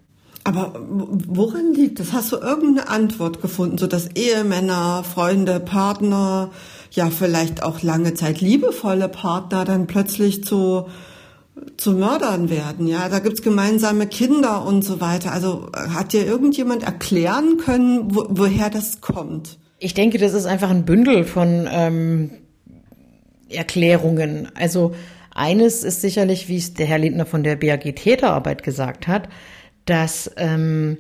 Aber 0.45 0.75
worin 0.88 1.73
liegt 1.73 2.00
das? 2.00 2.12
Hast 2.12 2.33
du 2.33 2.37
irgendeine 2.37 2.88
Antwort 2.88 3.41
gefunden, 3.41 3.79
so 3.79 3.87
dass 3.87 4.09
Ehemänner, 4.09 5.05
Freunde, 5.05 5.61
Partner, 5.61 6.50
ja 6.91 7.11
vielleicht 7.11 7.62
auch 7.62 7.83
lange 7.83 8.14
Zeit 8.14 8.41
liebevolle 8.41 9.09
Partner 9.09 9.64
dann 9.64 9.87
plötzlich 9.87 10.45
zu 10.45 10.87
zu 11.76 11.92
Mördern 11.92 12.50
werden. 12.50 12.87
Ja, 12.87 13.09
da 13.09 13.18
gibt's 13.18 13.42
gemeinsame 13.42 14.06
Kinder 14.06 14.64
und 14.64 14.82
so 14.85 15.00
weiter. 15.00 15.32
Also 15.32 15.71
hat 15.75 16.12
dir 16.12 16.26
irgendjemand 16.26 16.82
erklären 16.82 17.59
können, 17.59 18.14
wo, 18.14 18.26
woher 18.28 18.71
das 18.71 19.00
kommt? 19.00 19.59
Ich 19.78 19.94
denke, 19.94 20.18
das 20.18 20.32
ist 20.32 20.47
einfach 20.47 20.71
ein 20.71 20.85
Bündel 20.85 21.25
von 21.25 21.68
ähm, 21.71 22.30
Erklärungen. 23.49 24.49
Also 24.54 24.94
eines 25.35 25.82
ist 25.85 26.00
sicherlich, 26.00 26.49
wie 26.49 26.56
es 26.56 26.75
der 26.75 26.87
Herr 26.87 26.99
Lindner 26.99 27.26
von 27.26 27.42
der 27.42 27.56
BAG 27.56 27.94
Täterarbeit 27.97 28.62
gesagt 28.62 29.06
hat, 29.06 29.28
dass, 29.85 30.30
ähm, 30.37 30.99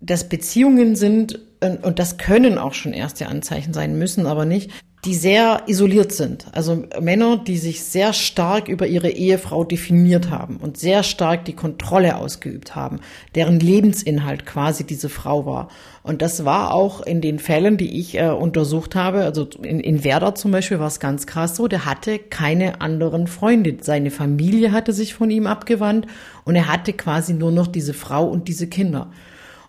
dass 0.00 0.28
Beziehungen 0.28 0.96
sind, 0.96 1.40
und 1.74 1.98
das 1.98 2.18
können 2.18 2.58
auch 2.58 2.74
schon 2.74 2.92
erste 2.92 3.26
Anzeichen 3.26 3.72
sein, 3.72 3.98
müssen 3.98 4.26
aber 4.26 4.44
nicht, 4.44 4.70
die 5.06 5.14
sehr 5.14 5.62
isoliert 5.66 6.10
sind. 6.10 6.46
Also 6.52 6.84
Männer, 7.00 7.36
die 7.36 7.58
sich 7.58 7.84
sehr 7.84 8.12
stark 8.12 8.66
über 8.68 8.88
ihre 8.88 9.10
Ehefrau 9.10 9.62
definiert 9.62 10.30
haben 10.30 10.56
und 10.56 10.78
sehr 10.78 11.04
stark 11.04 11.44
die 11.44 11.52
Kontrolle 11.52 12.16
ausgeübt 12.16 12.74
haben, 12.74 12.98
deren 13.36 13.60
Lebensinhalt 13.60 14.46
quasi 14.46 14.84
diese 14.84 15.08
Frau 15.08 15.46
war. 15.46 15.68
Und 16.02 16.22
das 16.22 16.44
war 16.44 16.74
auch 16.74 17.02
in 17.02 17.20
den 17.20 17.38
Fällen, 17.38 17.76
die 17.76 18.00
ich 18.00 18.18
äh, 18.18 18.30
untersucht 18.30 18.96
habe, 18.96 19.20
also 19.20 19.48
in, 19.62 19.78
in 19.78 20.02
Werder 20.02 20.34
zum 20.34 20.50
Beispiel 20.50 20.80
war 20.80 20.88
es 20.88 20.98
ganz 20.98 21.28
krass 21.28 21.54
so, 21.54 21.68
der 21.68 21.84
hatte 21.84 22.18
keine 22.18 22.80
anderen 22.80 23.28
Freunde. 23.28 23.76
Seine 23.80 24.10
Familie 24.10 24.72
hatte 24.72 24.92
sich 24.92 25.14
von 25.14 25.30
ihm 25.30 25.46
abgewandt 25.46 26.08
und 26.44 26.56
er 26.56 26.66
hatte 26.66 26.92
quasi 26.92 27.32
nur 27.32 27.52
noch 27.52 27.68
diese 27.68 27.94
Frau 27.94 28.26
und 28.26 28.48
diese 28.48 28.66
Kinder. 28.66 29.12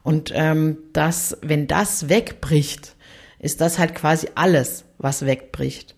Und 0.08 0.32
ähm, 0.34 0.78
das, 0.94 1.38
wenn 1.42 1.68
das 1.68 2.08
wegbricht, 2.08 2.96
ist 3.40 3.60
das 3.60 3.78
halt 3.78 3.94
quasi 3.94 4.30
alles, 4.36 4.86
was 5.00 5.26
wegbricht. 5.26 5.96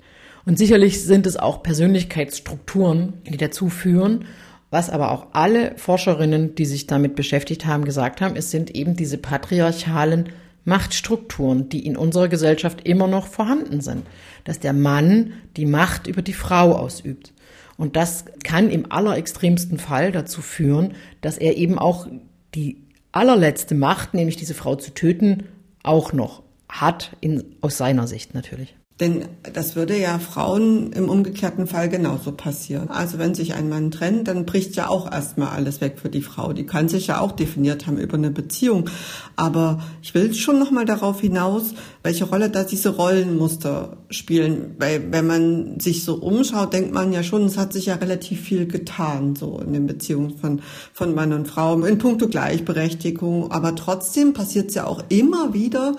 Und 0.48 0.58
sicherlich 0.58 1.04
sind 1.04 1.28
es 1.28 1.38
auch 1.38 1.62
Persönlichkeitsstrukturen, 1.62 3.22
die 3.28 3.38
dazu 3.38 3.70
führen. 3.70 4.25
Was 4.72 4.89
aber 4.89 5.12
auch 5.12 5.28
alle 5.34 5.78
Forscherinnen, 5.78 6.56
die 6.56 6.66
sich 6.66 6.88
damit 6.88 7.13
beschäftigt 7.13 7.68
haben, 7.68 7.86
gesagt 7.86 8.20
haben, 8.20 8.36
es 8.36 8.50
sind 8.50 8.74
eben 8.74 8.96
diese 8.96 9.20
patriarchalen 9.20 10.30
Machtstrukturen, 10.66 11.70
die 11.70 11.86
in 11.86 11.96
unserer 11.96 12.30
Gesellschaft 12.30 12.88
immer 12.88 13.06
noch 13.06 13.28
vorhanden 13.28 13.80
sind. 13.80 14.08
Dass 14.44 14.60
der 14.60 14.74
Mann 14.74 15.34
die 15.56 15.68
Macht 15.68 16.08
über 16.08 16.24
die 16.24 16.34
Frau 16.34 16.75
ausübt. 16.75 17.32
Und 17.78 17.96
das 17.96 18.25
kann 18.44 18.72
im 18.72 18.92
allerextremsten 18.92 19.78
Fall 19.78 20.12
dazu 20.12 20.42
führen, 20.42 20.96
dass 21.22 21.38
er 21.38 21.58
eben 21.58 21.78
auch 21.78 22.08
die 22.56 22.88
allerletzte 23.12 23.75
Macht, 23.75 24.13
nämlich 24.13 24.36
diese 24.36 24.54
Frau 24.54 24.75
zu 24.75 24.94
töten, 24.94 25.48
auch 25.84 26.13
noch 26.13 26.44
hat, 26.68 27.16
in, 27.20 27.56
aus 27.62 27.78
seiner 27.78 28.08
Sicht 28.08 28.34
natürlich. 28.34 28.75
Denn 29.00 29.29
das 29.53 29.77
würde 29.77 29.98
ja 29.98 30.20
Frauen 30.20 30.91
im 30.91 31.08
umgekehrten 31.08 31.68
Fall 31.68 31.88
genauso 31.88 32.34
passieren. 32.34 32.89
Also 32.89 33.18
wenn 33.18 33.34
sich 33.34 33.53
ein 33.53 33.70
Mann 33.70 33.91
trennt, 33.91 34.27
dann 34.27 34.46
bricht 34.46 34.75
ja 34.75 34.89
auch 34.89 35.10
erstmal 35.10 35.50
alles 35.50 35.79
weg 35.79 36.00
für 36.01 36.10
die 36.10 36.22
Frau. 36.22 36.51
Die 36.51 36.65
kann 36.65 36.89
sich 36.89 37.08
ja 37.08 37.22
auch 37.22 37.32
definiert 37.32 37.88
haben 37.88 37.98
über 37.98 38.18
eine 38.18 38.29
Beziehung. 38.29 38.89
Aber 39.38 39.79
ich 40.01 40.13
will 40.13 40.34
schon 40.34 40.60
nochmal 40.60 40.84
darauf 40.84 41.22
hinaus, 41.22 41.74
welche 42.03 42.25
Rolle 42.25 42.50
da 42.50 42.65
diese 42.65 42.89
Rollenmuster 42.89 43.98
spielen. 44.10 44.75
Weil 44.79 45.13
wenn 45.13 45.27
man 45.27 45.79
sich 45.79 46.03
so 46.03 46.15
umschaut, 46.15 46.74
denkt 46.74 46.94
man 46.94 47.13
ja 47.13 47.24
schon, 47.24 47.46
es 47.46 47.58
hat 47.58 47.72
sich 47.72 47.86
ja 47.86 47.96
relativ 47.96 48.41
viel 48.41 48.68
getan, 48.68 49.38
so 49.38 49.62
in 49.65 49.72
den 49.72 49.88
Beziehungen 49.88 50.38
von, 50.38 50.62
von 50.91 51.15
Mann 51.15 51.32
und 51.32 51.48
Frau, 51.48 51.79
in 51.79 52.00
puncto 52.00 52.27
Gleichberechtigung. 52.27 53.50
Aber 53.50 53.75
trotzdem 53.75 54.34
passiert 54.34 54.70
es 54.70 54.75
ja 54.75 54.86
auch 54.86 55.06
immer 55.08 55.53
wieder, 55.53 55.96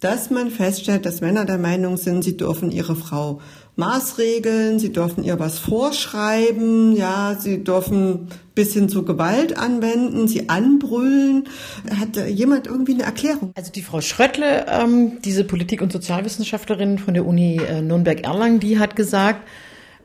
dass 0.00 0.30
man 0.30 0.50
feststellt, 0.50 1.06
dass 1.06 1.20
Männer 1.20 1.44
der 1.44 1.58
Meinung 1.58 1.96
sind, 1.96 2.22
sie 2.22 2.36
dürfen 2.36 2.70
ihre 2.70 2.94
Frau 2.94 3.40
maßregeln, 3.76 4.78
sie 4.78 4.90
dürfen 4.90 5.22
ihr 5.22 5.38
was 5.38 5.58
vorschreiben, 5.58 6.96
ja, 6.96 7.36
sie 7.38 7.62
dürfen 7.62 8.28
bis 8.54 8.72
hin 8.72 8.88
zu 8.88 9.04
Gewalt 9.04 9.56
anwenden, 9.56 10.26
sie 10.26 10.48
anbrüllen. 10.48 11.48
Hat 11.96 12.16
jemand 12.28 12.66
irgendwie 12.66 12.94
eine 12.94 13.04
Erklärung? 13.04 13.52
Also 13.54 13.70
die 13.70 13.82
Frau 13.82 14.00
Schröttle, 14.00 14.66
ähm, 14.68 15.18
diese 15.24 15.44
Politik- 15.44 15.80
und 15.80 15.92
Sozialwissenschaftlerin 15.92 16.98
von 16.98 17.14
der 17.14 17.24
Uni 17.24 17.56
äh, 17.56 17.80
Nürnberg-Erlangen, 17.80 18.58
die 18.58 18.80
hat 18.80 18.96
gesagt, 18.96 19.46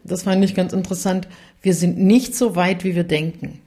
das 0.04 0.24
fand 0.24 0.44
ich 0.46 0.54
ganz 0.54 0.74
interessant, 0.74 1.28
wir 1.62 1.74
sind 1.74 1.98
nicht 1.98 2.36
so 2.36 2.56
weit, 2.56 2.84
wie 2.84 2.96
wir 2.96 3.06
denken. 3.06 3.60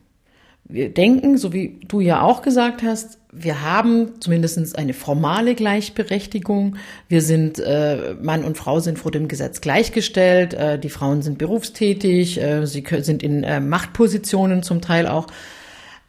Wir 0.69 0.93
denken, 0.93 1.39
so 1.39 1.53
wie 1.53 1.81
du 1.89 2.01
ja 2.01 2.23
auch 2.23 2.43
gesagt 2.43 2.83
hast, 2.83 3.19
wir 3.39 3.63
haben 3.63 4.21
zumindest 4.21 4.79
eine 4.79 4.95
formale 4.95 5.55
Gleichberechtigung. 5.55 6.77
Wir 7.09 7.21
sind, 7.21 7.59
äh, 7.59 8.15
Mann 8.21 8.45
und 8.45 8.57
Frau 8.57 8.81
sind 8.81 8.99
vor 8.99 9.11
dem 9.11 9.29
Gesetz 9.29 9.61
gleichgestellt. 9.61 10.55
Äh, 10.55 10.79
die 10.79 10.89
Frauen 10.89 11.21
sind 11.23 11.37
berufstätig, 11.37 12.41
äh, 12.41 12.67
sie 12.67 12.85
sind 13.01 13.23
in 13.23 13.45
äh, 13.45 13.61
Machtpositionen 13.61 14.63
zum 14.63 14.81
Teil 14.81 15.07
auch. 15.07 15.27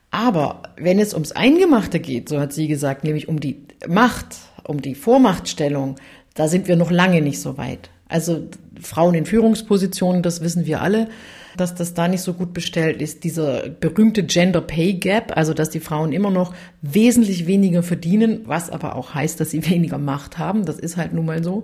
Aber 0.09 0.63
wenn 0.77 0.99
es 0.99 1.13
ums 1.13 1.33
Eingemachte 1.33 1.99
geht, 1.99 2.29
so 2.29 2.39
hat 2.39 2.53
sie 2.53 2.67
gesagt, 2.67 3.03
nämlich 3.03 3.27
um 3.27 3.39
die 3.39 3.61
Macht, 3.87 4.37
um 4.63 4.81
die 4.81 4.95
Vormachtstellung, 4.95 5.95
da 6.33 6.47
sind 6.47 6.67
wir 6.67 6.77
noch 6.77 6.91
lange 6.91 7.21
nicht 7.21 7.41
so 7.41 7.57
weit. 7.57 7.89
Also 8.07 8.47
Frauen 8.81 9.15
in 9.15 9.25
Führungspositionen, 9.25 10.23
das 10.23 10.41
wissen 10.41 10.65
wir 10.65 10.81
alle 10.81 11.09
dass 11.59 11.75
das 11.75 11.93
da 11.93 12.07
nicht 12.07 12.21
so 12.21 12.33
gut 12.33 12.53
bestellt 12.53 13.01
ist. 13.01 13.23
Dieser 13.23 13.69
berühmte 13.69 14.23
Gender 14.23 14.61
Pay 14.61 14.93
Gap, 14.93 15.35
also 15.35 15.53
dass 15.53 15.69
die 15.69 15.79
Frauen 15.79 16.13
immer 16.13 16.31
noch 16.31 16.53
wesentlich 16.81 17.47
weniger 17.47 17.83
verdienen, 17.83 18.41
was 18.45 18.69
aber 18.69 18.95
auch 18.95 19.13
heißt, 19.13 19.39
dass 19.39 19.51
sie 19.51 19.65
weniger 19.69 19.97
Macht 19.97 20.37
haben. 20.37 20.65
Das 20.65 20.79
ist 20.79 20.97
halt 20.97 21.13
nun 21.13 21.25
mal 21.25 21.43
so 21.43 21.63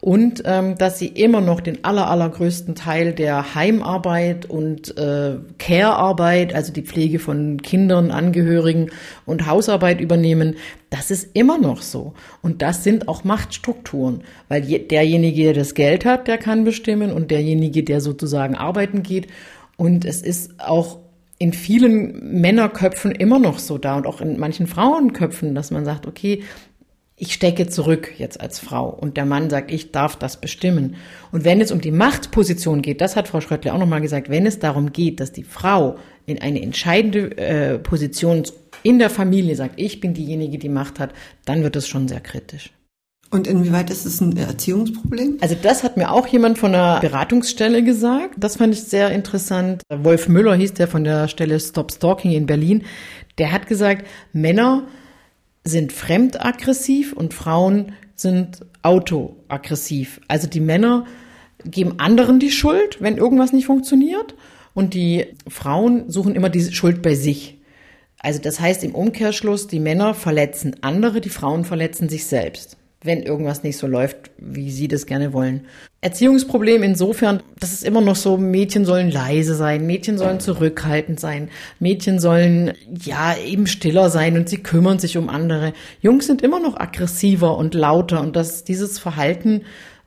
und 0.00 0.42
ähm, 0.46 0.78
dass 0.78 0.98
sie 0.98 1.08
immer 1.08 1.42
noch 1.42 1.60
den 1.60 1.84
aller, 1.84 2.08
allergrößten 2.08 2.74
Teil 2.74 3.12
der 3.12 3.54
Heimarbeit 3.54 4.46
und 4.46 4.96
äh, 4.96 5.36
Care-Arbeit, 5.58 6.54
also 6.54 6.72
die 6.72 6.82
Pflege 6.82 7.18
von 7.18 7.60
Kindern, 7.60 8.10
Angehörigen 8.10 8.90
und 9.26 9.46
Hausarbeit 9.46 10.00
übernehmen. 10.00 10.56
Das 10.90 11.12
ist 11.12 11.30
immer 11.34 11.56
noch 11.56 11.82
so. 11.82 12.14
Und 12.42 12.62
das 12.62 12.82
sind 12.82 13.06
auch 13.06 13.22
Machtstrukturen, 13.22 14.24
weil 14.48 14.64
je, 14.64 14.80
derjenige, 14.80 15.44
der 15.44 15.54
das 15.54 15.74
Geld 15.74 16.04
hat, 16.04 16.26
der 16.26 16.36
kann 16.36 16.64
bestimmen 16.64 17.12
und 17.12 17.30
derjenige, 17.30 17.84
der 17.84 18.00
sozusagen 18.00 18.56
arbeiten 18.56 19.04
geht. 19.04 19.28
Und 19.76 20.04
es 20.04 20.20
ist 20.20 20.60
auch 20.60 20.98
in 21.38 21.52
vielen 21.52 22.40
Männerköpfen 22.40 23.12
immer 23.12 23.38
noch 23.38 23.60
so 23.60 23.78
da 23.78 23.96
und 23.96 24.06
auch 24.06 24.20
in 24.20 24.38
manchen 24.38 24.66
Frauenköpfen, 24.66 25.54
dass 25.54 25.70
man 25.70 25.86
sagt, 25.86 26.06
okay, 26.06 26.42
ich 27.16 27.34
stecke 27.34 27.68
zurück 27.68 28.12
jetzt 28.18 28.40
als 28.40 28.58
Frau 28.58 28.88
und 28.88 29.16
der 29.16 29.26
Mann 29.26 29.50
sagt, 29.50 29.70
ich 29.70 29.92
darf 29.92 30.16
das 30.16 30.40
bestimmen. 30.40 30.96
Und 31.32 31.44
wenn 31.44 31.60
es 31.60 31.70
um 31.70 31.80
die 31.80 31.92
Machtposition 31.92 32.80
geht, 32.82 33.02
das 33.02 33.14
hat 33.14 33.28
Frau 33.28 33.40
Schröttler 33.40 33.74
auch 33.74 33.78
nochmal 33.78 34.00
gesagt, 34.00 34.30
wenn 34.30 34.46
es 34.46 34.58
darum 34.58 34.92
geht, 34.92 35.20
dass 35.20 35.30
die 35.30 35.44
Frau 35.44 35.98
in 36.24 36.40
eine 36.40 36.62
entscheidende 36.62 37.36
äh, 37.36 37.78
Position 37.78 38.44
in 38.82 38.98
der 38.98 39.10
Familie 39.10 39.56
sagt, 39.56 39.80
ich 39.80 40.00
bin 40.00 40.14
diejenige, 40.14 40.58
die 40.58 40.68
Macht 40.68 40.98
hat, 40.98 41.12
dann 41.44 41.62
wird 41.62 41.76
es 41.76 41.88
schon 41.88 42.08
sehr 42.08 42.20
kritisch. 42.20 42.70
Und 43.32 43.46
inwieweit 43.46 43.90
ist 43.90 44.06
es 44.06 44.20
ein 44.20 44.36
Erziehungsproblem? 44.36 45.38
Also 45.40 45.54
das 45.60 45.84
hat 45.84 45.96
mir 45.96 46.10
auch 46.10 46.26
jemand 46.26 46.58
von 46.58 46.72
der 46.72 46.98
Beratungsstelle 47.00 47.84
gesagt. 47.84 48.34
Das 48.38 48.56
fand 48.56 48.74
ich 48.74 48.82
sehr 48.82 49.12
interessant. 49.12 49.82
Wolf 49.88 50.28
Müller 50.28 50.56
hieß 50.56 50.74
der 50.74 50.88
von 50.88 51.04
der 51.04 51.28
Stelle 51.28 51.60
Stop 51.60 51.92
Stalking 51.92 52.32
in 52.32 52.46
Berlin. 52.46 52.82
Der 53.38 53.52
hat 53.52 53.68
gesagt, 53.68 54.06
Männer 54.32 54.88
sind 55.62 55.92
fremdaggressiv 55.92 57.12
und 57.12 57.32
Frauen 57.32 57.92
sind 58.16 58.66
autoaggressiv. 58.82 60.20
Also 60.26 60.48
die 60.48 60.60
Männer 60.60 61.04
geben 61.64 61.94
anderen 61.98 62.40
die 62.40 62.50
Schuld, 62.50 63.00
wenn 63.00 63.16
irgendwas 63.16 63.52
nicht 63.52 63.66
funktioniert 63.66 64.34
und 64.74 64.94
die 64.94 65.26
Frauen 65.46 66.10
suchen 66.10 66.34
immer 66.34 66.48
diese 66.48 66.72
Schuld 66.72 67.00
bei 67.02 67.14
sich. 67.14 67.59
Also 68.22 68.40
das 68.40 68.60
heißt 68.60 68.84
im 68.84 68.94
Umkehrschluss, 68.94 69.66
die 69.66 69.80
Männer 69.80 70.14
verletzen 70.14 70.76
andere, 70.82 71.20
die 71.20 71.30
Frauen 71.30 71.64
verletzen 71.64 72.08
sich 72.08 72.26
selbst 72.26 72.76
wenn 73.02 73.22
irgendwas 73.22 73.62
nicht 73.62 73.78
so 73.78 73.86
läuft, 73.86 74.30
wie 74.36 74.70
sie 74.70 74.86
das 74.86 75.06
gerne 75.06 75.32
wollen. 75.32 75.66
Erziehungsproblem 76.02 76.82
insofern, 76.82 77.42
das 77.58 77.72
ist 77.72 77.84
immer 77.84 78.02
noch 78.02 78.16
so, 78.16 78.36
Mädchen 78.36 78.84
sollen 78.84 79.10
leise 79.10 79.54
sein, 79.54 79.86
Mädchen 79.86 80.18
sollen 80.18 80.40
zurückhaltend 80.40 81.18
sein, 81.18 81.48
Mädchen 81.78 82.18
sollen 82.18 82.72
ja 83.02 83.34
eben 83.36 83.66
stiller 83.66 84.10
sein 84.10 84.36
und 84.36 84.50
sie 84.50 84.58
kümmern 84.58 84.98
sich 84.98 85.16
um 85.16 85.30
andere. 85.30 85.72
Jungs 86.02 86.26
sind 86.26 86.42
immer 86.42 86.60
noch 86.60 86.78
aggressiver 86.78 87.56
und 87.56 87.74
lauter 87.74 88.20
und 88.20 88.36
das, 88.36 88.64
dieses 88.64 88.98
Verhalten 88.98 89.62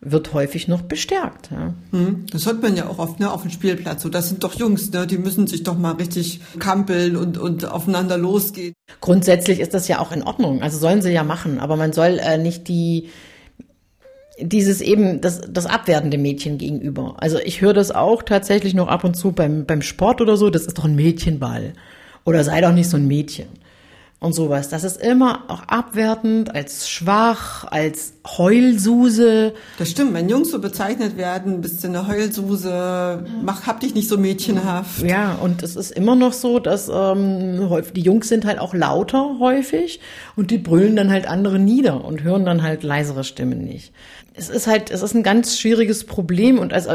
wird 0.05 0.33
häufig 0.33 0.67
noch 0.67 0.81
bestärkt. 0.81 1.49
Ja. 1.51 1.73
Hm, 1.91 2.25
das 2.31 2.45
hört 2.45 2.61
man 2.61 2.75
ja 2.75 2.87
auch 2.87 2.99
oft 2.99 3.19
ne, 3.19 3.31
auf 3.31 3.41
dem 3.41 3.51
Spielplatz. 3.51 4.03
So, 4.03 4.09
das 4.09 4.29
sind 4.29 4.43
doch 4.43 4.53
Jungs, 4.53 4.91
ne, 4.91 5.07
die 5.07 5.17
müssen 5.17 5.47
sich 5.47 5.63
doch 5.63 5.77
mal 5.77 5.93
richtig 5.93 6.41
kampeln 6.59 7.15
und, 7.15 7.37
und 7.37 7.65
aufeinander 7.65 8.17
losgehen. 8.17 8.73
Grundsätzlich 9.01 9.59
ist 9.59 9.73
das 9.73 9.87
ja 9.87 9.99
auch 9.99 10.11
in 10.11 10.23
Ordnung. 10.23 10.61
Also 10.61 10.77
sollen 10.77 11.01
sie 11.01 11.11
ja 11.11 11.23
machen, 11.23 11.59
aber 11.59 11.75
man 11.75 11.93
soll 11.93 12.19
äh, 12.19 12.37
nicht 12.37 12.67
die 12.67 13.09
dieses 14.39 14.81
eben 14.81 15.21
das, 15.21 15.41
das 15.47 15.67
abwertende 15.67 16.17
Mädchen 16.17 16.57
gegenüber. 16.57 17.15
Also 17.17 17.37
ich 17.37 17.61
höre 17.61 17.73
das 17.73 17.91
auch 17.91 18.23
tatsächlich 18.23 18.73
noch 18.73 18.87
ab 18.87 19.03
und 19.03 19.15
zu 19.15 19.31
beim, 19.31 19.65
beim 19.65 19.83
Sport 19.83 20.21
oder 20.21 20.37
so, 20.37 20.49
das 20.49 20.65
ist 20.65 20.79
doch 20.79 20.85
ein 20.85 20.95
Mädchenball. 20.95 21.73
Oder 22.25 22.43
sei 22.43 22.59
doch 22.59 22.71
nicht 22.71 22.89
so 22.89 22.97
ein 22.97 23.07
Mädchen 23.07 23.47
und 24.23 24.33
sowas. 24.33 24.69
Das 24.69 24.85
ist 24.85 25.01
immer 25.01 25.43
auch 25.49 25.63
abwertend, 25.67 26.55
als 26.55 26.89
schwach, 26.89 27.65
als 27.69 28.13
Heulsuse. 28.25 29.53
Das 29.77 29.89
stimmt, 29.89 30.13
wenn 30.13 30.29
Jungs 30.29 30.49
so 30.49 30.59
bezeichnet 30.59 31.17
werden, 31.17 31.59
bist 31.59 31.83
du 31.83 31.89
eine 31.89 32.07
Heulsuse, 32.07 33.25
mach, 33.43 33.67
hab 33.67 33.81
dich 33.81 33.93
nicht 33.93 34.07
so 34.07 34.17
mädchenhaft. 34.17 35.03
Ja, 35.03 35.33
und 35.41 35.61
es 35.61 35.75
ist 35.75 35.91
immer 35.91 36.15
noch 36.15 36.31
so, 36.31 36.59
dass 36.59 36.87
ähm, 36.87 37.69
die 37.93 38.01
Jungs 38.01 38.29
sind 38.29 38.45
halt 38.45 38.59
auch 38.59 38.73
lauter 38.73 39.39
häufig 39.39 39.99
und 40.37 40.51
die 40.51 40.57
brüllen 40.57 40.95
dann 40.95 41.11
halt 41.11 41.27
andere 41.27 41.59
nieder 41.59 42.05
und 42.05 42.23
hören 42.23 42.45
dann 42.45 42.63
halt 42.63 42.83
leisere 42.83 43.25
Stimmen 43.25 43.65
nicht. 43.65 43.91
Es 44.33 44.49
ist 44.49 44.67
halt, 44.67 44.89
es 44.89 45.01
ist 45.01 45.15
ein 45.15 45.23
ganz 45.23 45.59
schwieriges 45.59 46.05
Problem 46.05 46.59
und 46.59 46.71
als 46.71 46.87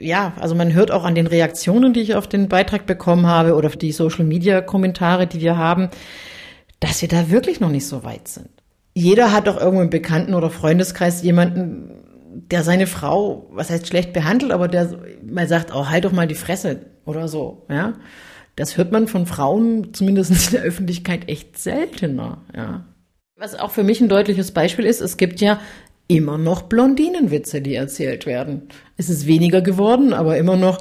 ja, 0.00 0.32
also 0.40 0.54
man 0.54 0.72
hört 0.72 0.90
auch 0.90 1.04
an 1.04 1.14
den 1.14 1.26
Reaktionen, 1.26 1.92
die 1.92 2.00
ich 2.00 2.14
auf 2.14 2.26
den 2.26 2.48
Beitrag 2.48 2.86
bekommen 2.86 3.26
habe 3.26 3.54
oder 3.54 3.68
auf 3.68 3.76
die 3.76 3.92
Social 3.92 4.24
Media 4.24 4.60
Kommentare, 4.60 5.26
die 5.26 5.40
wir 5.40 5.56
haben, 5.56 5.90
dass 6.80 7.02
wir 7.02 7.08
da 7.08 7.30
wirklich 7.30 7.60
noch 7.60 7.70
nicht 7.70 7.86
so 7.86 8.04
weit 8.04 8.28
sind. 8.28 8.48
jeder 8.94 9.32
hat 9.32 9.46
doch 9.46 9.60
irgendwo 9.60 9.82
im 9.82 9.90
Bekannten- 9.90 10.34
oder 10.34 10.50
Freundeskreis 10.50 11.22
jemanden, 11.22 11.90
der 12.50 12.62
seine 12.62 12.86
Frau, 12.86 13.48
was 13.52 13.70
heißt 13.70 13.86
schlecht 13.86 14.12
behandelt, 14.12 14.52
aber 14.52 14.68
der 14.68 14.98
mal 15.24 15.48
sagt, 15.48 15.74
oh, 15.74 15.88
halt 15.88 16.04
doch 16.04 16.12
mal 16.12 16.26
die 16.26 16.34
Fresse 16.34 16.86
oder 17.04 17.28
so, 17.28 17.66
ja. 17.68 17.94
Das 18.56 18.76
hört 18.76 18.92
man 18.92 19.06
von 19.06 19.26
Frauen, 19.26 19.94
zumindest 19.94 20.30
in 20.30 20.52
der 20.52 20.62
Öffentlichkeit, 20.62 21.28
echt 21.28 21.58
seltener, 21.58 22.42
ja. 22.54 22.84
Was 23.36 23.58
auch 23.58 23.70
für 23.70 23.84
mich 23.84 24.00
ein 24.00 24.08
deutliches 24.08 24.50
Beispiel 24.50 24.84
ist, 24.84 25.00
es 25.00 25.16
gibt 25.16 25.40
ja 25.40 25.60
immer 26.10 26.38
noch 26.38 26.62
Blondinenwitze, 26.62 27.62
die 27.62 27.74
erzählt 27.74 28.26
werden. 28.26 28.68
Es 28.96 29.08
ist 29.08 29.26
weniger 29.28 29.62
geworden, 29.62 30.12
aber 30.12 30.36
immer 30.36 30.56
noch, 30.56 30.78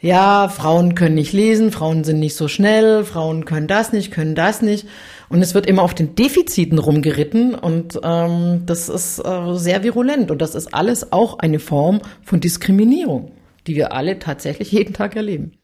ja, 0.00 0.48
Frauen 0.48 0.94
können 0.94 1.14
nicht 1.14 1.32
lesen, 1.32 1.72
Frauen 1.72 2.04
sind 2.04 2.20
nicht 2.20 2.34
so 2.34 2.46
schnell, 2.46 3.04
Frauen 3.04 3.46
können 3.46 3.66
das 3.66 3.92
nicht, 3.92 4.10
können 4.12 4.34
das 4.34 4.60
nicht. 4.60 4.86
Und 5.30 5.40
es 5.40 5.54
wird 5.54 5.66
immer 5.66 5.82
auf 5.82 5.94
den 5.94 6.14
Defiziten 6.14 6.78
rumgeritten 6.78 7.54
und 7.54 7.98
ähm, 8.02 8.62
das 8.66 8.88
ist 8.88 9.18
äh, 9.20 9.54
sehr 9.54 9.82
virulent 9.82 10.30
und 10.30 10.42
das 10.42 10.54
ist 10.54 10.74
alles 10.74 11.10
auch 11.12 11.38
eine 11.38 11.58
Form 11.58 12.02
von 12.22 12.40
Diskriminierung, 12.40 13.32
die 13.66 13.76
wir 13.76 13.92
alle 13.92 14.18
tatsächlich 14.18 14.72
jeden 14.72 14.92
Tag 14.92 15.16
erleben. 15.16 15.59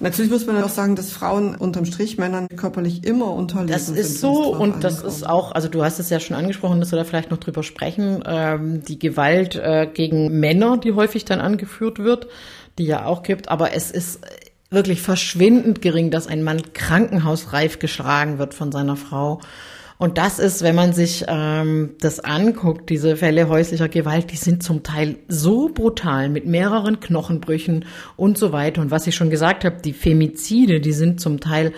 Natürlich 0.00 0.30
muss 0.30 0.46
man 0.46 0.62
auch 0.62 0.70
sagen, 0.70 0.96
dass 0.96 1.12
Frauen 1.12 1.54
unterm 1.54 1.84
Strich 1.84 2.16
Männern 2.16 2.48
körperlich 2.48 3.04
immer 3.04 3.32
unterliegen. 3.32 3.72
Das 3.72 3.90
ist 3.90 4.20
so 4.20 4.54
und 4.56 4.82
das 4.82 5.02
ist 5.02 5.26
auch, 5.26 5.52
also 5.52 5.68
du 5.68 5.84
hast 5.84 5.98
es 5.98 6.08
ja 6.08 6.18
schon 6.20 6.36
angesprochen, 6.36 6.80
dass 6.80 6.90
wir 6.90 6.98
da 6.98 7.04
vielleicht 7.04 7.30
noch 7.30 7.38
drüber 7.38 7.62
sprechen, 7.62 8.22
ähm, 8.26 8.82
die 8.82 8.98
Gewalt 8.98 9.56
äh, 9.56 9.86
gegen 9.92 10.40
Männer, 10.40 10.78
die 10.78 10.94
häufig 10.94 11.26
dann 11.26 11.40
angeführt 11.40 11.98
wird, 11.98 12.28
die 12.78 12.84
ja 12.84 13.04
auch 13.04 13.22
gibt, 13.22 13.50
aber 13.50 13.74
es 13.74 13.90
ist 13.90 14.20
wirklich 14.70 15.02
verschwindend 15.02 15.82
gering, 15.82 16.10
dass 16.10 16.26
ein 16.26 16.42
Mann 16.42 16.72
krankenhausreif 16.72 17.78
geschlagen 17.78 18.38
wird 18.38 18.54
von 18.54 18.72
seiner 18.72 18.96
Frau. 18.96 19.40
Und 20.00 20.16
das 20.16 20.38
ist, 20.38 20.62
wenn 20.62 20.74
man 20.74 20.94
sich 20.94 21.26
ähm, 21.28 21.90
das 22.00 22.20
anguckt, 22.20 22.88
diese 22.88 23.16
Fälle 23.16 23.50
häuslicher 23.50 23.90
Gewalt, 23.90 24.32
die 24.32 24.36
sind 24.36 24.62
zum 24.62 24.82
Teil 24.82 25.16
so 25.28 25.68
brutal 25.68 26.30
mit 26.30 26.46
mehreren 26.46 27.00
Knochenbrüchen 27.00 27.84
und 28.16 28.38
so 28.38 28.50
weiter. 28.50 28.80
Und 28.80 28.90
was 28.90 29.06
ich 29.06 29.14
schon 29.14 29.28
gesagt 29.28 29.62
habe, 29.62 29.76
die 29.84 29.92
Femizide, 29.92 30.80
die 30.80 30.94
sind 30.94 31.20
zum 31.20 31.38
Teil 31.38 31.74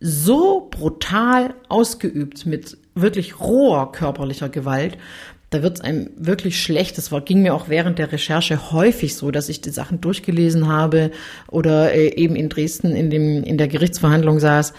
so 0.00 0.66
brutal 0.70 1.52
ausgeübt 1.68 2.46
mit 2.46 2.78
wirklich 2.94 3.40
roher 3.40 3.92
körperlicher 3.92 4.48
Gewalt, 4.48 4.96
da 5.50 5.62
wird 5.62 5.76
es 5.76 5.80
einem 5.82 6.08
wirklich 6.16 6.62
schlecht. 6.62 6.96
Das 6.96 7.12
war, 7.12 7.20
ging 7.20 7.42
mir 7.42 7.54
auch 7.54 7.68
während 7.68 7.98
der 7.98 8.10
Recherche 8.10 8.72
häufig 8.72 9.16
so, 9.16 9.30
dass 9.30 9.50
ich 9.50 9.60
die 9.60 9.68
Sachen 9.68 10.00
durchgelesen 10.00 10.66
habe 10.66 11.10
oder 11.48 11.92
äh, 11.92 12.08
eben 12.14 12.36
in 12.36 12.48
Dresden 12.48 12.96
in, 12.96 13.10
dem, 13.10 13.44
in 13.44 13.58
der 13.58 13.68
Gerichtsverhandlung 13.68 14.40
saß, 14.40 14.72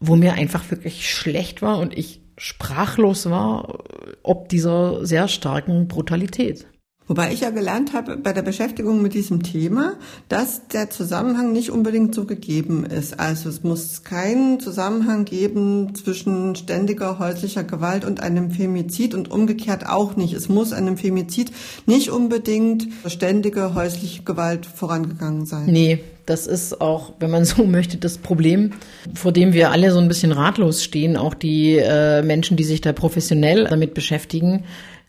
wo 0.00 0.16
mir 0.16 0.34
einfach 0.34 0.70
wirklich 0.70 1.10
schlecht 1.10 1.62
war 1.62 1.78
und 1.78 1.96
ich 1.96 2.20
sprachlos 2.38 3.30
war, 3.30 3.84
ob 4.22 4.48
dieser 4.48 5.06
sehr 5.06 5.28
starken 5.28 5.88
Brutalität. 5.88 6.66
Wobei 7.08 7.32
ich 7.32 7.40
ja 7.40 7.50
gelernt 7.50 7.92
habe 7.92 8.16
bei 8.16 8.32
der 8.32 8.42
Beschäftigung 8.42 9.00
mit 9.00 9.14
diesem 9.14 9.44
Thema, 9.44 9.94
dass 10.28 10.66
der 10.66 10.90
Zusammenhang 10.90 11.52
nicht 11.52 11.70
unbedingt 11.70 12.12
so 12.14 12.24
gegeben 12.24 12.84
ist. 12.84 13.20
Also 13.20 13.48
es 13.48 13.62
muss 13.62 14.02
keinen 14.02 14.58
Zusammenhang 14.58 15.24
geben 15.24 15.94
zwischen 15.94 16.56
ständiger 16.56 17.20
häuslicher 17.20 17.62
Gewalt 17.62 18.04
und 18.04 18.20
einem 18.20 18.50
Femizid 18.50 19.14
und 19.14 19.30
umgekehrt 19.30 19.86
auch 19.86 20.16
nicht. 20.16 20.32
Es 20.32 20.48
muss 20.48 20.72
einem 20.72 20.96
Femizid 20.96 21.52
nicht 21.86 22.10
unbedingt 22.10 22.88
ständige 23.06 23.74
häusliche 23.74 24.24
Gewalt 24.24 24.66
vorangegangen 24.66 25.46
sein. 25.46 25.66
Nee, 25.66 26.00
das 26.26 26.48
ist 26.48 26.80
auch, 26.80 27.12
wenn 27.20 27.30
man 27.30 27.44
so 27.44 27.64
möchte, 27.64 27.98
das 27.98 28.18
Problem, 28.18 28.72
vor 29.14 29.30
dem 29.30 29.52
wir 29.52 29.70
alle 29.70 29.92
so 29.92 30.00
ein 30.00 30.08
bisschen 30.08 30.32
ratlos 30.32 30.82
stehen, 30.82 31.16
auch 31.16 31.34
die 31.34 31.76
äh, 31.76 32.22
Menschen, 32.22 32.56
die 32.56 32.64
sich 32.64 32.80
da 32.80 32.92
professionell 32.92 33.66
damit 33.70 33.94
beschäftigen 33.94 34.64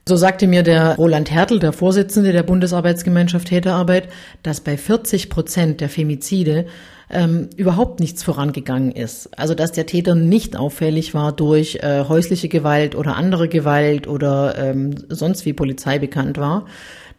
so 0.08 0.16
sagte 0.16 0.48
mir 0.48 0.64
der 0.64 0.96
Roland 0.96 1.32
Hertel, 1.32 1.60
der 1.60 1.74
Vorsitzende 1.74 2.32
der 2.32 2.44
Bundesarbeitsgemeinschaft 2.44 3.48
Täterarbeit, 3.48 4.10
dass 4.44 4.62
bei 4.62 4.78
40 4.78 5.30
Prozent 5.30 5.82
der 5.82 5.90
Femizide 5.90 6.66
ähm, 7.10 7.50
überhaupt 7.56 8.00
nichts 8.00 8.24
vorangegangen 8.24 8.92
ist. 8.92 9.38
Also 9.38 9.54
dass 9.54 9.72
der 9.72 9.86
Täter 9.86 10.16
nicht 10.16 10.58
auffällig 10.58 11.14
war 11.14 11.32
durch 11.32 11.80
äh, 11.82 12.04
häusliche 12.08 12.50
Gewalt 12.50 12.96
oder 12.96 13.16
andere 13.16 13.48
Gewalt 13.48 14.08
oder 14.08 14.58
ähm, 14.58 14.96
sonst 15.10 15.46
wie 15.46 15.54
Polizei 15.54 16.00
bekannt 16.00 16.38
war. 16.38 16.66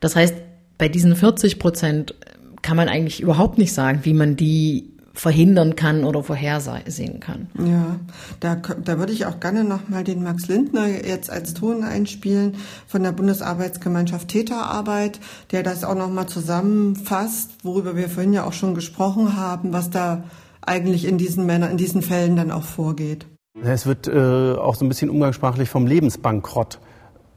Das 0.00 0.14
heißt, 0.14 0.34
bei 0.76 0.88
diesen 0.88 1.16
40 1.16 1.58
Prozent 1.58 2.14
kann 2.62 2.76
man 2.76 2.88
eigentlich 2.88 3.20
überhaupt 3.20 3.58
nicht 3.58 3.72
sagen, 3.72 4.00
wie 4.02 4.14
man 4.14 4.36
die 4.36 4.92
verhindern 5.14 5.74
kann 5.74 6.04
oder 6.04 6.22
vorhersehen 6.22 7.18
kann. 7.20 7.48
Ja, 7.58 7.96
da, 8.40 8.54
da 8.54 8.98
würde 8.98 9.12
ich 9.12 9.26
auch 9.26 9.40
gerne 9.40 9.64
nochmal 9.64 10.04
den 10.04 10.22
Max 10.22 10.46
Lindner 10.46 10.86
jetzt 10.86 11.28
als 11.30 11.54
Ton 11.54 11.82
einspielen 11.82 12.56
von 12.86 13.02
der 13.02 13.12
Bundesarbeitsgemeinschaft 13.12 14.28
Täterarbeit, 14.28 15.18
der 15.50 15.62
das 15.62 15.82
auch 15.82 15.96
nochmal 15.96 16.26
zusammenfasst, 16.26 17.50
worüber 17.64 17.96
wir 17.96 18.08
vorhin 18.08 18.32
ja 18.32 18.44
auch 18.44 18.52
schon 18.52 18.74
gesprochen 18.74 19.36
haben, 19.36 19.72
was 19.72 19.90
da 19.90 20.24
eigentlich 20.60 21.04
in 21.04 21.18
diesen 21.18 21.46
Männern, 21.46 21.72
in 21.72 21.78
diesen 21.78 22.02
Fällen 22.02 22.36
dann 22.36 22.52
auch 22.52 22.62
vorgeht. 22.62 23.26
Es 23.62 23.86
wird 23.86 24.06
äh, 24.06 24.54
auch 24.54 24.76
so 24.76 24.84
ein 24.84 24.88
bisschen 24.88 25.10
umgangssprachlich 25.10 25.68
vom 25.68 25.86
Lebensbankrott 25.86 26.78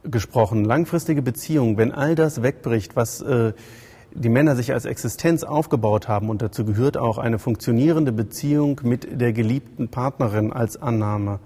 gesprochen. 0.03 0.65
Langfristige 0.65 1.21
Beziehungen, 1.21 1.77
wenn 1.77 1.91
all 1.91 2.15
das 2.15 2.43
wegbricht, 2.43 2.95
was 2.95 3.21
äh, 3.21 3.53
die 4.13 4.30
Männer 4.30 4.56
sich 4.56 4.74
als 4.74 4.86
Existenz 4.86 5.43
aufgebaut 5.43 6.08
haben 6.08 6.30
und 6.30 6.41
dazu 6.41 6.65
gehört 6.65 6.97
auch 6.97 7.17
eine 7.17 7.39
funktionierende 7.39 8.12
Beziehung 8.12 8.82
mit 8.84 9.21
der 9.21 9.34
geliebten 9.34 9.89
Partnerin 9.89 10.52
als 10.52 10.82
Annahme. 10.82 11.39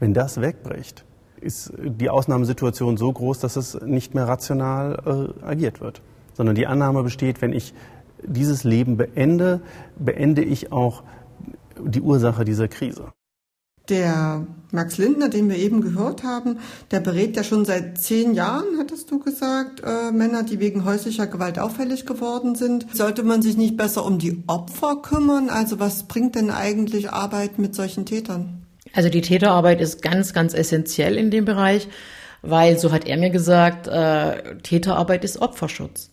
Wenn 0.00 0.14
das 0.14 0.40
wegbricht, 0.40 1.04
ist 1.40 1.72
die 1.78 2.10
Ausnahmesituation 2.10 2.96
so 2.96 3.12
groß, 3.12 3.38
dass 3.40 3.56
es 3.56 3.80
nicht 3.80 4.14
mehr 4.14 4.26
rational 4.26 5.34
äh, 5.42 5.44
agiert 5.44 5.80
wird, 5.80 6.02
sondern 6.34 6.54
die 6.54 6.66
Annahme 6.66 7.02
besteht, 7.02 7.42
wenn 7.42 7.52
ich 7.52 7.74
dieses 8.22 8.64
Leben 8.64 8.96
beende, 8.96 9.60
beende 9.98 10.42
ich 10.42 10.72
auch 10.72 11.02
die 11.80 12.00
Ursache 12.00 12.44
dieser 12.44 12.68
Krise. 12.68 13.12
Der 13.88 14.46
Max 14.70 14.98
Lindner, 14.98 15.30
den 15.30 15.48
wir 15.48 15.56
eben 15.56 15.80
gehört 15.80 16.22
haben, 16.22 16.58
der 16.90 17.00
berät 17.00 17.36
ja 17.36 17.42
schon 17.42 17.64
seit 17.64 17.98
zehn 17.98 18.34
Jahren, 18.34 18.78
hattest 18.78 19.10
du 19.10 19.18
gesagt, 19.18 19.82
äh, 19.82 20.12
Männer, 20.12 20.42
die 20.42 20.60
wegen 20.60 20.84
häuslicher 20.84 21.26
Gewalt 21.26 21.58
auffällig 21.58 22.04
geworden 22.04 22.54
sind. 22.54 22.86
Sollte 22.92 23.22
man 23.22 23.40
sich 23.40 23.56
nicht 23.56 23.78
besser 23.78 24.04
um 24.04 24.18
die 24.18 24.42
Opfer 24.46 24.96
kümmern? 24.96 25.48
Also 25.48 25.80
was 25.80 26.02
bringt 26.02 26.34
denn 26.34 26.50
eigentlich 26.50 27.10
Arbeit 27.10 27.58
mit 27.58 27.74
solchen 27.74 28.04
Tätern? 28.04 28.66
Also 28.92 29.08
die 29.08 29.22
Täterarbeit 29.22 29.80
ist 29.80 30.02
ganz, 30.02 30.34
ganz 30.34 30.52
essentiell 30.52 31.16
in 31.16 31.30
dem 31.30 31.46
Bereich, 31.46 31.88
weil, 32.42 32.78
so 32.78 32.92
hat 32.92 33.06
er 33.06 33.16
mir 33.16 33.30
gesagt, 33.30 33.88
äh, 33.88 34.56
Täterarbeit 34.62 35.24
ist 35.24 35.40
Opferschutz. 35.40 36.10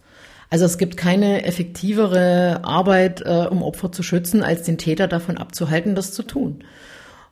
Also 0.50 0.66
es 0.66 0.78
gibt 0.78 0.96
keine 0.96 1.44
effektivere 1.44 2.62
Arbeit, 2.64 3.22
äh, 3.22 3.48
um 3.50 3.62
Opfer 3.64 3.92
zu 3.92 4.04
schützen, 4.04 4.44
als 4.44 4.64
den 4.64 4.78
Täter 4.78 5.08
davon 5.08 5.38
abzuhalten, 5.38 5.96
das 5.96 6.14
zu 6.14 6.24
tun. 6.24 6.64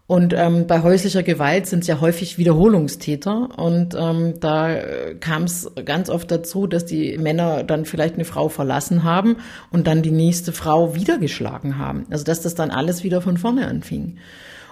Und 0.05 0.33
ähm, 0.33 0.67
bei 0.67 0.83
häuslicher 0.83 1.23
Gewalt 1.23 1.65
sind 1.65 1.79
es 1.79 1.87
ja 1.87 2.01
häufig 2.01 2.37
Wiederholungstäter. 2.37 3.57
Und 3.57 3.95
ähm, 3.97 4.33
da 4.39 4.75
kam 5.19 5.43
es 5.43 5.71
ganz 5.85 6.09
oft 6.09 6.29
dazu, 6.29 6.67
dass 6.67 6.85
die 6.85 7.17
Männer 7.17 7.63
dann 7.63 7.85
vielleicht 7.85 8.15
eine 8.15 8.25
Frau 8.25 8.49
verlassen 8.49 9.03
haben 9.03 9.37
und 9.71 9.87
dann 9.87 10.01
die 10.01 10.11
nächste 10.11 10.51
Frau 10.51 10.93
wieder 10.93 11.17
geschlagen 11.17 11.77
haben. 11.77 12.05
Also 12.09 12.25
dass 12.25 12.41
das 12.41 12.53
dann 12.53 12.69
alles 12.69 13.03
wieder 13.03 13.21
von 13.21 13.37
vorne 13.37 13.67
anfing. 13.67 14.17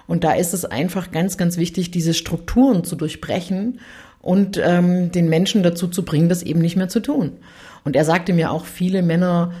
Und 0.06 0.24
da 0.24 0.32
ist 0.32 0.52
es 0.52 0.64
einfach 0.66 1.10
ganz, 1.10 1.38
ganz 1.38 1.56
wichtig, 1.56 1.90
diese 1.90 2.12
Strukturen 2.12 2.84
zu 2.84 2.96
durchbrechen 2.96 3.80
und 4.20 4.60
ähm, 4.62 5.10
den 5.12 5.28
Menschen 5.28 5.62
dazu 5.62 5.88
zu 5.88 6.04
bringen, 6.04 6.28
das 6.28 6.42
eben 6.42 6.60
nicht 6.60 6.76
mehr 6.76 6.88
zu 6.88 7.00
tun. 7.00 7.38
Und 7.84 7.96
er 7.96 8.04
sagte 8.04 8.32
mir 8.32 8.50
auch, 8.50 8.66
viele 8.66 9.02
Männer 9.02 9.52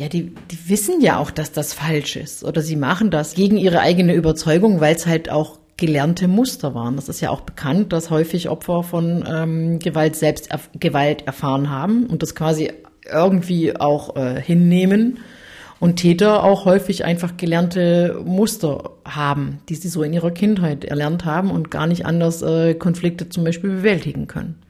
ja, 0.00 0.08
die, 0.08 0.32
die 0.50 0.70
wissen 0.70 1.02
ja 1.02 1.18
auch, 1.18 1.30
dass 1.30 1.52
das 1.52 1.74
falsch 1.74 2.16
ist. 2.16 2.42
Oder 2.42 2.62
sie 2.62 2.76
machen 2.76 3.10
das 3.10 3.34
gegen 3.34 3.58
ihre 3.58 3.80
eigene 3.80 4.14
Überzeugung, 4.14 4.80
weil 4.80 4.94
es 4.96 5.06
halt 5.06 5.30
auch 5.30 5.58
gelernte 5.76 6.26
Muster 6.26 6.74
waren. 6.74 6.96
Das 6.96 7.10
ist 7.10 7.20
ja 7.20 7.28
auch 7.28 7.42
bekannt, 7.42 7.92
dass 7.92 8.08
häufig 8.08 8.48
Opfer 8.48 8.82
von 8.82 9.26
ähm, 9.30 9.78
Gewalt 9.78 10.16
selbst 10.16 10.50
erf 10.50 10.70
Gewalt 10.72 11.26
erfahren 11.26 11.68
haben 11.68 12.06
und 12.06 12.22
das 12.22 12.34
quasi 12.34 12.72
irgendwie 13.12 13.76
auch 13.76 14.16
äh, 14.16 14.40
hinnehmen. 14.40 15.18
Und 15.80 15.96
Täter 15.96 16.44
auch 16.44 16.64
häufig 16.64 17.04
einfach 17.04 17.36
gelernte 17.36 18.22
Muster 18.24 18.92
haben, 19.04 19.58
die 19.68 19.74
sie 19.74 19.88
so 19.88 20.02
in 20.02 20.14
ihrer 20.14 20.30
Kindheit 20.30 20.86
erlernt 20.86 21.26
haben 21.26 21.50
und 21.50 21.70
gar 21.70 21.86
nicht 21.86 22.06
anders 22.06 22.40
äh, 22.40 22.72
Konflikte 22.72 23.28
zum 23.28 23.44
Beispiel 23.44 23.68
bewältigen 23.68 24.28
können. 24.28 24.62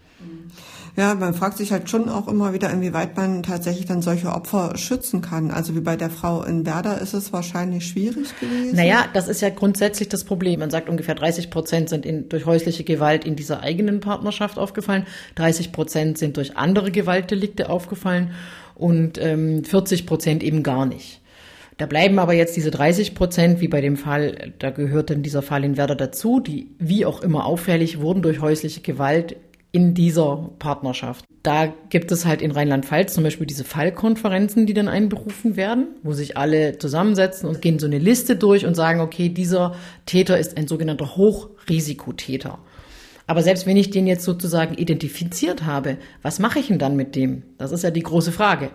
Ja, 1.01 1.15
man 1.15 1.33
fragt 1.33 1.57
sich 1.57 1.73
halt 1.73 1.89
schon 1.89 2.11
auch 2.11 2.29
immer 2.29 2.53
wieder, 2.53 2.71
inwieweit 2.71 3.17
man 3.17 3.43
tatsächlich 3.43 3.87
dann 3.87 4.03
solche 4.03 4.29
Opfer 4.29 4.77
schützen 4.77 5.23
kann. 5.23 5.51
Also 5.51 5.75
wie 5.75 5.81
bei 5.81 5.97
der 5.97 6.11
Frau 6.11 6.43
in 6.43 6.67
Werder 6.67 7.01
ist 7.01 7.15
es 7.15 7.33
wahrscheinlich 7.33 7.87
schwierig 7.87 8.39
gewesen. 8.39 8.77
Naja, 8.77 9.07
das 9.15 9.27
ist 9.27 9.41
ja 9.41 9.49
grundsätzlich 9.49 10.11
das 10.11 10.25
Problem. 10.25 10.61
Man 10.61 10.69
sagt, 10.69 10.91
ungefähr 10.91 11.15
30 11.15 11.49
Prozent 11.49 11.89
sind 11.89 12.05
in, 12.05 12.29
durch 12.29 12.45
häusliche 12.45 12.85
Gewalt 12.85 13.25
in 13.25 13.35
dieser 13.35 13.63
eigenen 13.63 14.01
Partnerschaft 14.01 14.59
aufgefallen, 14.59 15.07
30 15.37 15.73
Prozent 15.73 16.19
sind 16.19 16.37
durch 16.37 16.59
andere 16.59 16.91
Gewaltdelikte 16.91 17.71
aufgefallen 17.71 18.33
und 18.75 19.17
ähm, 19.17 19.65
40 19.65 20.05
Prozent 20.05 20.43
eben 20.43 20.63
gar 20.63 20.85
nicht. 20.85 21.23
Da 21.79 21.87
bleiben 21.87 22.19
aber 22.19 22.35
jetzt 22.35 22.57
diese 22.57 22.71
30 22.71 23.15
Prozent, 23.15 23.63
wie 23.63 23.69
bei 23.69 23.81
dem 23.81 23.97
Fall, 23.97 24.53
da 24.59 24.69
gehört 24.69 25.09
dann 25.09 25.23
dieser 25.23 25.41
Fall 25.41 25.65
in 25.65 25.79
Werder 25.79 25.97
dazu, 25.97 26.41
die 26.41 26.69
wie 26.79 27.07
auch 27.07 27.23
immer 27.23 27.47
auffällig 27.47 28.03
wurden 28.03 28.21
durch 28.21 28.43
häusliche 28.43 28.83
Gewalt 28.83 29.37
in 29.73 29.95
dieser 29.95 30.51
Partnerschaft. 30.59 31.25
Da 31.43 31.73
gibt 31.89 32.13
es 32.13 32.27
halt 32.27 32.43
in 32.43 32.51
Rheinland-Pfalz 32.51 33.15
zum 33.15 33.25
Beispiel 33.25 33.47
diese 33.47 33.65
Fallkonferenzen, 33.65 34.67
die 34.67 34.75
dann 34.75 34.89
einberufen 34.89 35.57
werden, 35.57 35.89
wo 36.03 36.13
sich 36.13 36.37
alle 36.37 36.79
zusammensetzen 36.79 37.49
und 37.49 37.63
gehen 37.63 37.79
so 37.79 37.87
eine 37.87 37.99
Liste 37.99 38.37
durch 38.37 38.67
und 38.67 38.75
sagen, 38.75 39.01
okay, 39.01 39.29
dieser 39.29 39.75
Täter 40.07 40.39
ist 40.39 40.57
ein 40.57 40.69
sogenannter 40.69 41.17
Hochrisikotäter. 41.17 42.59
Aber 43.27 43.43
selbst 43.43 43.65
wenn 43.65 43.77
ich 43.77 43.91
den 43.91 44.09
jetzt 44.09 44.25
sozusagen 44.25 44.75
identifiziert 44.75 45.65
habe, 45.65 45.99
was 46.21 46.41
mache 46.41 46.59
ich 46.59 46.67
denn 46.67 46.81
dann 46.81 46.97
mit 46.97 47.15
dem? 47.15 47.45
Das 47.59 47.71
ist 47.71 47.85
ja 47.85 47.93
die 47.93 48.03
große 48.03 48.33
Frage. 48.33 48.71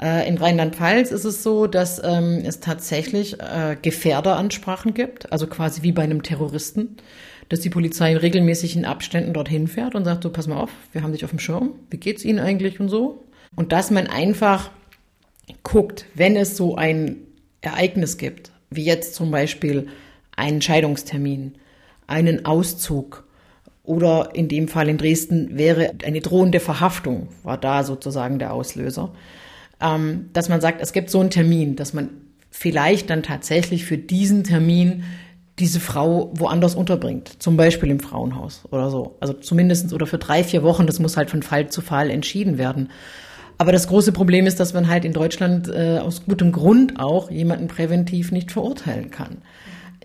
Äh, 0.00 0.26
in 0.26 0.38
Rheinland-Pfalz 0.38 1.12
ist 1.12 1.24
es 1.24 1.42
so, 1.42 1.66
dass 1.66 2.00
ähm, 2.02 2.42
es 2.44 2.60
tatsächlich 2.60 3.38
äh, 3.40 3.76
Gefährderansprachen 3.80 4.94
gibt, 4.94 5.30
also 5.30 5.46
quasi 5.46 5.82
wie 5.82 5.92
bei 5.92 6.02
einem 6.02 6.22
Terroristen 6.22 6.96
dass 7.52 7.60
die 7.60 7.68
Polizei 7.68 8.12
in 8.12 8.16
regelmäßigen 8.16 8.86
Abständen 8.86 9.34
dorthin 9.34 9.68
fährt 9.68 9.94
und 9.94 10.06
sagt, 10.06 10.22
so 10.22 10.30
pass 10.30 10.46
mal 10.46 10.56
auf, 10.56 10.70
wir 10.92 11.02
haben 11.02 11.12
dich 11.12 11.22
auf 11.22 11.28
dem 11.28 11.38
Schirm, 11.38 11.74
wie 11.90 11.98
geht's 11.98 12.24
Ihnen 12.24 12.38
eigentlich 12.38 12.80
und 12.80 12.88
so. 12.88 13.24
Und 13.54 13.72
dass 13.72 13.90
man 13.90 14.06
einfach 14.06 14.70
guckt, 15.62 16.06
wenn 16.14 16.34
es 16.34 16.56
so 16.56 16.76
ein 16.76 17.18
Ereignis 17.60 18.16
gibt, 18.16 18.52
wie 18.70 18.84
jetzt 18.84 19.14
zum 19.14 19.30
Beispiel 19.30 19.88
einen 20.34 20.62
Scheidungstermin, 20.62 21.56
einen 22.06 22.46
Auszug 22.46 23.28
oder 23.82 24.30
in 24.32 24.48
dem 24.48 24.66
Fall 24.66 24.88
in 24.88 24.96
Dresden 24.96 25.58
wäre 25.58 25.92
eine 26.06 26.22
drohende 26.22 26.58
Verhaftung, 26.58 27.28
war 27.42 27.58
da 27.58 27.84
sozusagen 27.84 28.38
der 28.38 28.54
Auslöser, 28.54 29.12
ähm, 29.78 30.30
dass 30.32 30.48
man 30.48 30.62
sagt, 30.62 30.80
es 30.80 30.94
gibt 30.94 31.10
so 31.10 31.20
einen 31.20 31.28
Termin, 31.28 31.76
dass 31.76 31.92
man 31.92 32.08
vielleicht 32.50 33.10
dann 33.10 33.22
tatsächlich 33.22 33.84
für 33.84 33.98
diesen 33.98 34.42
Termin 34.42 35.04
diese 35.62 35.78
Frau 35.78 36.32
woanders 36.34 36.74
unterbringt, 36.74 37.40
zum 37.40 37.56
Beispiel 37.56 37.88
im 37.88 38.00
Frauenhaus 38.00 38.64
oder 38.72 38.90
so. 38.90 39.16
Also 39.20 39.32
zumindestens 39.32 39.94
oder 39.94 40.06
für 40.06 40.18
drei, 40.18 40.42
vier 40.42 40.64
Wochen, 40.64 40.88
das 40.88 40.98
muss 40.98 41.16
halt 41.16 41.30
von 41.30 41.44
Fall 41.44 41.68
zu 41.68 41.82
Fall 41.82 42.10
entschieden 42.10 42.58
werden. 42.58 42.90
Aber 43.58 43.70
das 43.70 43.86
große 43.86 44.10
Problem 44.10 44.48
ist, 44.48 44.58
dass 44.58 44.74
man 44.74 44.88
halt 44.88 45.04
in 45.04 45.12
Deutschland 45.12 45.68
äh, 45.68 45.98
aus 45.98 46.24
gutem 46.24 46.50
Grund 46.50 46.98
auch 46.98 47.30
jemanden 47.30 47.68
präventiv 47.68 48.32
nicht 48.32 48.50
verurteilen 48.50 49.12
kann. 49.12 49.38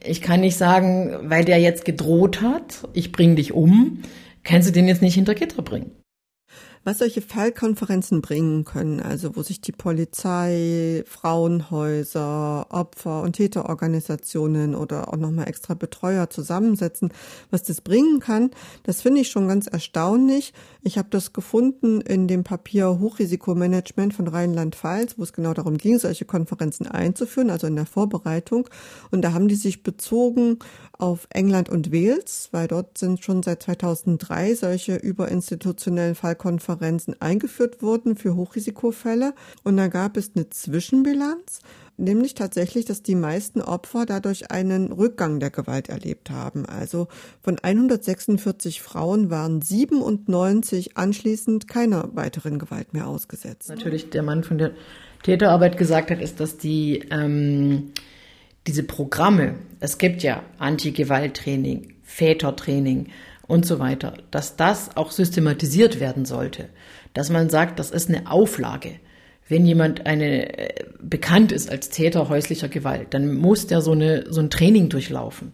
Ich 0.05 0.21
kann 0.21 0.41
nicht 0.41 0.57
sagen, 0.57 1.17
weil 1.23 1.43
der 1.43 1.59
jetzt 1.59 1.85
gedroht 1.85 2.43
hat, 2.43 2.87
ich 2.93 3.11
bring 3.11 3.35
dich 3.35 3.51
um, 3.51 4.03
kannst 4.43 4.69
du 4.69 4.71
den 4.71 4.87
jetzt 4.87 5.01
nicht 5.01 5.15
hinter 5.15 5.33
Gitter 5.33 5.63
bringen 5.63 5.89
was 6.87 6.99
solche 6.99 7.21
Fallkonferenzen 7.21 8.21
bringen 8.21 8.63
können, 8.63 9.01
also 9.01 9.35
wo 9.35 9.43
sich 9.43 9.59
die 9.59 9.73
Polizei, 9.73 11.03
Frauenhäuser, 11.05 12.67
Opfer- 12.69 13.23
und 13.23 13.33
Täterorganisationen 13.33 14.73
oder 14.73 15.09
auch 15.09 15.17
nochmal 15.17 15.49
extra 15.49 15.73
Betreuer 15.73 16.29
zusammensetzen, 16.29 17.11
was 17.51 17.63
das 17.63 17.81
bringen 17.81 18.21
kann, 18.21 18.51
das 18.83 19.01
finde 19.01 19.19
ich 19.19 19.27
schon 19.27 19.49
ganz 19.49 19.67
erstaunlich. 19.67 20.53
Ich 20.81 20.97
habe 20.97 21.09
das 21.11 21.33
gefunden 21.33 21.99
in 21.99 22.29
dem 22.29 22.45
Papier 22.45 23.01
Hochrisikomanagement 23.01 24.13
von 24.13 24.29
Rheinland-Pfalz, 24.29 25.15
wo 25.17 25.23
es 25.23 25.33
genau 25.33 25.53
darum 25.53 25.77
ging, 25.77 25.99
solche 25.99 26.23
Konferenzen 26.23 26.87
einzuführen, 26.87 27.49
also 27.49 27.67
in 27.67 27.75
der 27.75 27.85
Vorbereitung. 27.85 28.69
Und 29.11 29.23
da 29.23 29.33
haben 29.33 29.49
die 29.49 29.55
sich 29.55 29.83
bezogen 29.83 30.59
auf 30.97 31.27
England 31.31 31.67
und 31.67 31.91
Wales, 31.91 32.47
weil 32.53 32.69
dort 32.69 32.97
sind 32.97 33.25
schon 33.25 33.43
seit 33.43 33.63
2003 33.63 34.55
solche 34.55 34.95
überinstitutionellen 34.95 36.15
Fallkonferenzen 36.15 36.76
eingeführt 37.19 37.81
worden 37.81 38.15
für 38.15 38.35
Hochrisikofälle. 38.35 39.33
Und 39.63 39.77
da 39.77 39.87
gab 39.87 40.17
es 40.17 40.31
eine 40.35 40.49
Zwischenbilanz, 40.49 41.59
nämlich 41.97 42.33
tatsächlich, 42.33 42.85
dass 42.85 43.03
die 43.03 43.15
meisten 43.15 43.61
Opfer 43.61 44.05
dadurch 44.05 44.51
einen 44.51 44.91
Rückgang 44.91 45.39
der 45.39 45.49
Gewalt 45.49 45.89
erlebt 45.89 46.29
haben. 46.29 46.65
Also 46.65 47.07
von 47.41 47.57
146 47.59 48.81
Frauen 48.81 49.29
waren 49.29 49.61
97 49.61 50.97
anschließend 50.97 51.67
keiner 51.67 52.09
weiteren 52.13 52.59
Gewalt 52.59 52.93
mehr 52.93 53.07
ausgesetzt. 53.07 53.69
Natürlich 53.69 54.09
der 54.09 54.23
Mann 54.23 54.43
von 54.43 54.57
der 54.57 54.71
Täterarbeit 55.23 55.77
gesagt 55.77 56.11
hat, 56.11 56.21
ist, 56.21 56.39
dass 56.39 56.57
die 56.57 57.03
ähm, 57.09 57.91
diese 58.67 58.83
Programme, 58.83 59.55
es 59.79 59.97
gibt 59.97 60.23
ja 60.23 60.43
Anti-Gewalt-Training, 60.59 61.93
Vätertraining 62.03 63.07
und 63.47 63.65
so 63.65 63.79
weiter, 63.79 64.13
dass 64.31 64.55
das 64.55 64.95
auch 64.95 65.11
systematisiert 65.11 65.99
werden 65.99 66.25
sollte. 66.25 66.69
Dass 67.13 67.29
man 67.29 67.49
sagt, 67.49 67.79
das 67.79 67.91
ist 67.91 68.09
eine 68.09 68.29
Auflage. 68.29 68.99
Wenn 69.47 69.65
jemand 69.65 70.05
eine, 70.05 70.57
äh, 70.57 70.83
bekannt 71.01 71.51
ist 71.51 71.71
als 71.71 71.89
Täter 71.89 72.27
häuslicher 72.27 72.67
Gewalt, 72.67 73.13
dann 73.13 73.35
muss 73.35 73.67
der 73.67 73.81
so, 73.81 73.93
eine, 73.93 74.25
so 74.29 74.41
ein 74.41 74.49
Training 74.49 74.89
durchlaufen. 74.89 75.53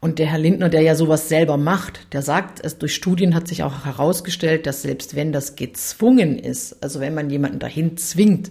Und 0.00 0.18
der 0.18 0.26
Herr 0.26 0.38
Lindner, 0.38 0.68
der 0.68 0.82
ja 0.82 0.94
sowas 0.94 1.28
selber 1.28 1.56
macht, 1.56 2.12
der 2.12 2.22
sagt, 2.22 2.64
es 2.64 2.78
durch 2.78 2.94
Studien 2.94 3.34
hat 3.34 3.48
sich 3.48 3.62
auch 3.62 3.84
herausgestellt, 3.84 4.66
dass 4.66 4.82
selbst 4.82 5.16
wenn 5.16 5.32
das 5.32 5.56
gezwungen 5.56 6.38
ist, 6.38 6.82
also 6.82 7.00
wenn 7.00 7.14
man 7.14 7.30
jemanden 7.30 7.58
dahin 7.58 7.96
zwingt, 7.96 8.50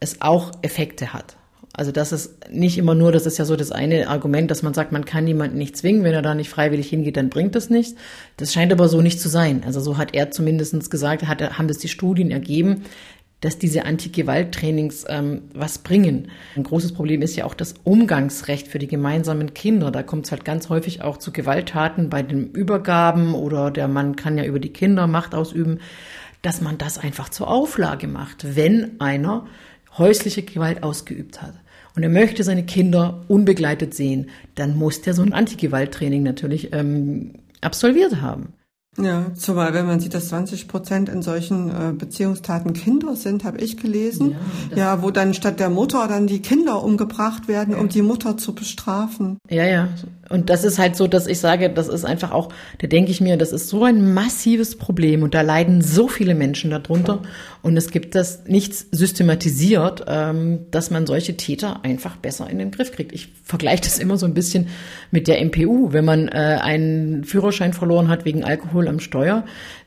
es 0.00 0.20
auch 0.20 0.50
Effekte 0.62 1.12
hat. 1.12 1.36
Also 1.74 1.90
das 1.90 2.12
ist 2.12 2.50
nicht 2.50 2.76
immer 2.76 2.94
nur, 2.94 3.12
das 3.12 3.24
ist 3.24 3.38
ja 3.38 3.46
so 3.46 3.56
das 3.56 3.72
eine 3.72 4.08
Argument, 4.08 4.50
dass 4.50 4.62
man 4.62 4.74
sagt, 4.74 4.92
man 4.92 5.06
kann 5.06 5.26
jemanden 5.26 5.56
nicht 5.56 5.76
zwingen, 5.76 6.04
wenn 6.04 6.12
er 6.12 6.20
da 6.20 6.34
nicht 6.34 6.50
freiwillig 6.50 6.88
hingeht, 6.88 7.16
dann 7.16 7.30
bringt 7.30 7.54
das 7.54 7.70
nichts. 7.70 7.94
Das 8.36 8.52
scheint 8.52 8.72
aber 8.72 8.88
so 8.88 9.00
nicht 9.00 9.20
zu 9.20 9.30
sein. 9.30 9.62
Also 9.64 9.80
so 9.80 9.96
hat 9.96 10.14
er 10.14 10.30
zumindest 10.30 10.90
gesagt, 10.90 11.26
hat, 11.26 11.58
haben 11.58 11.68
das 11.68 11.78
die 11.78 11.88
Studien 11.88 12.30
ergeben, 12.30 12.82
dass 13.40 13.58
diese 13.58 13.86
Anti-Gewalt-Trainings 13.86 15.06
ähm, 15.08 15.42
was 15.54 15.78
bringen. 15.78 16.28
Ein 16.56 16.62
großes 16.62 16.92
Problem 16.92 17.22
ist 17.22 17.36
ja 17.36 17.44
auch 17.44 17.54
das 17.54 17.74
Umgangsrecht 17.84 18.68
für 18.68 18.78
die 18.78 18.86
gemeinsamen 18.86 19.52
Kinder. 19.52 19.90
Da 19.90 20.02
kommt 20.02 20.26
es 20.26 20.30
halt 20.30 20.44
ganz 20.44 20.68
häufig 20.68 21.02
auch 21.02 21.16
zu 21.16 21.32
Gewalttaten 21.32 22.08
bei 22.08 22.22
den 22.22 22.52
Übergaben 22.52 23.34
oder 23.34 23.70
der 23.70 23.88
Mann 23.88 24.14
kann 24.14 24.38
ja 24.38 24.44
über 24.44 24.60
die 24.60 24.72
Kinder 24.72 25.06
Macht 25.06 25.34
ausüben, 25.34 25.80
dass 26.42 26.60
man 26.60 26.78
das 26.78 26.98
einfach 26.98 27.30
zur 27.30 27.48
Auflage 27.48 28.06
macht, 28.06 28.56
wenn 28.56 29.00
einer 29.00 29.46
häusliche 29.96 30.42
Gewalt 30.42 30.82
ausgeübt 30.82 31.42
hat 31.42 31.54
und 31.94 32.02
er 32.02 32.08
möchte 32.08 32.44
seine 32.44 32.64
Kinder 32.64 33.24
unbegleitet 33.28 33.94
sehen, 33.94 34.30
dann 34.54 34.76
muss 34.76 35.02
der 35.02 35.14
so 35.14 35.22
ein 35.22 35.32
Antigewalttraining 35.32 36.22
natürlich 36.22 36.72
ähm, 36.72 37.32
absolviert 37.60 38.20
haben. 38.20 38.54
Ja, 38.98 39.32
zumal 39.34 39.72
wenn 39.72 39.86
man 39.86 40.00
sieht, 40.00 40.12
dass 40.12 40.28
20 40.28 40.68
Prozent 40.68 41.08
in 41.08 41.22
solchen 41.22 41.70
äh, 41.70 41.92
Beziehungstaten 41.94 42.74
Kinder 42.74 43.16
sind, 43.16 43.42
habe 43.42 43.58
ich 43.58 43.78
gelesen. 43.78 44.36
Ja, 44.70 44.76
ja, 44.76 45.02
wo 45.02 45.10
dann 45.10 45.32
statt 45.32 45.60
der 45.60 45.70
Mutter 45.70 46.06
dann 46.08 46.26
die 46.26 46.42
Kinder 46.42 46.82
umgebracht 46.84 47.48
werden, 47.48 47.72
ja. 47.72 47.80
um 47.80 47.88
die 47.88 48.02
Mutter 48.02 48.36
zu 48.36 48.54
bestrafen. 48.54 49.38
Ja, 49.48 49.64
ja. 49.64 49.88
Und 50.32 50.50
das 50.50 50.64
ist 50.64 50.78
halt 50.78 50.96
so, 50.96 51.06
dass 51.06 51.26
ich 51.26 51.38
sage, 51.38 51.70
das 51.70 51.88
ist 51.88 52.04
einfach 52.04 52.32
auch, 52.32 52.48
da 52.78 52.88
denke 52.88 53.10
ich 53.10 53.20
mir, 53.20 53.36
das 53.36 53.52
ist 53.52 53.68
so 53.68 53.84
ein 53.84 54.12
massives 54.14 54.76
Problem 54.76 55.22
und 55.22 55.34
da 55.34 55.42
leiden 55.42 55.80
so 55.80 56.08
viele 56.08 56.34
Menschen 56.34 56.70
darunter 56.70 57.22
und 57.62 57.76
es 57.76 57.90
gibt 57.90 58.14
das 58.14 58.44
nichts 58.46 58.86
systematisiert, 58.90 60.04
ähm, 60.08 60.66
dass 60.70 60.90
man 60.90 61.06
solche 61.06 61.36
Täter 61.36 61.84
einfach 61.84 62.16
besser 62.16 62.50
in 62.50 62.58
den 62.58 62.72
Griff 62.72 62.90
kriegt. 62.92 63.12
Ich 63.12 63.28
vergleiche 63.44 63.84
das 63.84 63.98
immer 63.98 64.16
so 64.16 64.26
ein 64.26 64.34
bisschen 64.34 64.68
mit 65.10 65.28
der 65.28 65.44
MPU. 65.44 65.92
Wenn 65.92 66.04
man 66.04 66.28
äh, 66.28 66.58
einen 66.60 67.24
Führerschein 67.24 67.72
verloren 67.72 68.08
hat 68.08 68.24
wegen 68.24 68.42
Alkohol 68.42 68.72
Alkohol 68.72 68.88
am 68.88 69.00
Steuer, 69.00 69.44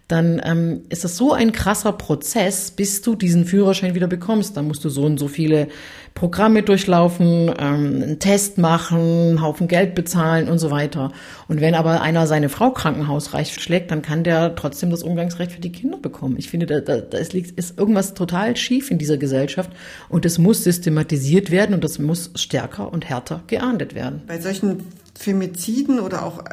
dann 0.08 0.40
ähm, 0.46 0.82
ist 0.90 1.04
das 1.04 1.18
so 1.18 1.34
ein 1.34 1.52
krasser 1.52 1.92
Prozess, 1.92 2.70
bis 2.70 3.02
du 3.02 3.16
diesen 3.16 3.46
Führerschein 3.46 3.96
wieder 3.96 4.08
bekommst. 4.08 4.56
Dann 4.56 4.68
musst 4.68 4.86
du 4.86 4.90
so 4.90 5.04
und 5.04 5.18
so 5.18 5.28
viele 5.28 5.68
Programme 6.14 6.62
durchlaufen, 6.62 7.52
ähm, 7.58 8.02
einen 8.04 8.20
Test 8.20 8.60
machen, 8.60 9.00
einen 9.00 9.42
Haufen 9.42 9.68
Geld 9.68 9.96
bezahlen 9.96 10.48
und 10.48 10.60
so 10.60 10.70
weiter. 10.70 11.12
Und 11.48 11.60
wenn 11.60 11.74
aber 11.74 12.02
einer 12.02 12.28
seine 12.28 12.50
Frau 12.50 12.70
krankenhausreich 12.70 13.56
schlägt, 13.56 13.90
dann 13.90 14.04
kann 14.04 14.24
der 14.24 14.56
trotzdem 14.56 14.92
das 14.92 15.02
Umgangsrecht 15.02 15.52
für 15.54 15.60
die 15.60 15.72
Kinder 15.72 15.98
bekommen. 15.98 16.36
Ich 16.38 16.52
finde, 16.52 16.68
da, 16.68 16.82
da, 16.82 16.98
da 16.98 17.18
ist, 17.18 17.34
ist 17.34 17.78
irgendwas 17.78 18.14
total 18.14 18.56
schief 18.56 18.92
in 18.92 19.00
dieser 19.00 19.18
Gesellschaft 19.18 19.72
und 20.08 20.24
es 20.26 20.38
muss 20.38 20.64
systematisiert 20.64 21.50
werden 21.50 21.74
und 21.74 21.84
das 21.84 21.98
muss 21.98 22.30
stärker 22.36 22.94
und 22.94 23.10
härter 23.10 23.42
geahndet 23.48 23.96
werden. 23.96 24.22
Bei 24.28 24.40
solchen 24.40 24.84
Femiziden 25.18 26.00
oder 26.00 26.26
auch 26.26 26.44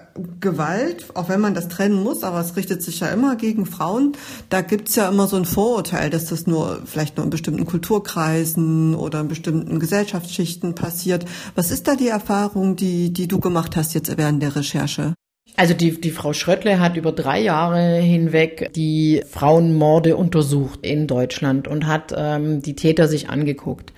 Gewalt, 0.40 1.06
auch 1.14 1.28
wenn 1.28 1.40
man 1.40 1.54
das 1.54 1.68
trennen 1.68 2.02
muss, 2.02 2.22
aber 2.22 2.40
es 2.40 2.56
richtet 2.56 2.82
sich 2.82 3.00
ja 3.00 3.08
immer 3.08 3.36
gegen 3.36 3.66
Frauen, 3.66 4.12
da 4.50 4.60
gibt's 4.60 4.94
ja 4.94 5.08
immer 5.08 5.26
so 5.26 5.36
ein 5.36 5.44
Vorurteil, 5.44 6.10
dass 6.10 6.26
das 6.26 6.46
nur 6.46 6.80
vielleicht 6.84 7.16
nur 7.16 7.24
in 7.24 7.30
bestimmten 7.30 7.66
Kulturkreisen 7.66 8.94
oder 8.94 9.20
in 9.20 9.28
bestimmten 9.28 9.80
Gesellschaftsschichten 9.80 10.74
passiert. 10.74 11.24
Was 11.54 11.70
ist 11.70 11.88
da 11.88 11.96
die 11.96 12.08
Erfahrung, 12.08 12.76
die, 12.76 13.12
die 13.12 13.28
du 13.28 13.40
gemacht 13.40 13.76
hast 13.76 13.94
jetzt 13.94 14.16
während 14.16 14.42
der 14.42 14.54
Recherche? 14.54 15.14
Also 15.56 15.74
die, 15.74 16.00
die 16.00 16.10
Frau 16.10 16.32
Schröttle 16.32 16.80
hat 16.80 16.96
über 16.96 17.12
drei 17.12 17.40
Jahre 17.40 17.98
hinweg 17.98 18.72
die 18.74 19.22
Frauenmorde 19.28 20.16
untersucht 20.16 20.80
in 20.82 21.06
Deutschland 21.06 21.68
und 21.68 21.86
hat 21.86 22.14
ähm, 22.16 22.62
die 22.62 22.74
Täter 22.74 23.06
sich 23.06 23.28
angeguckt. 23.28 23.92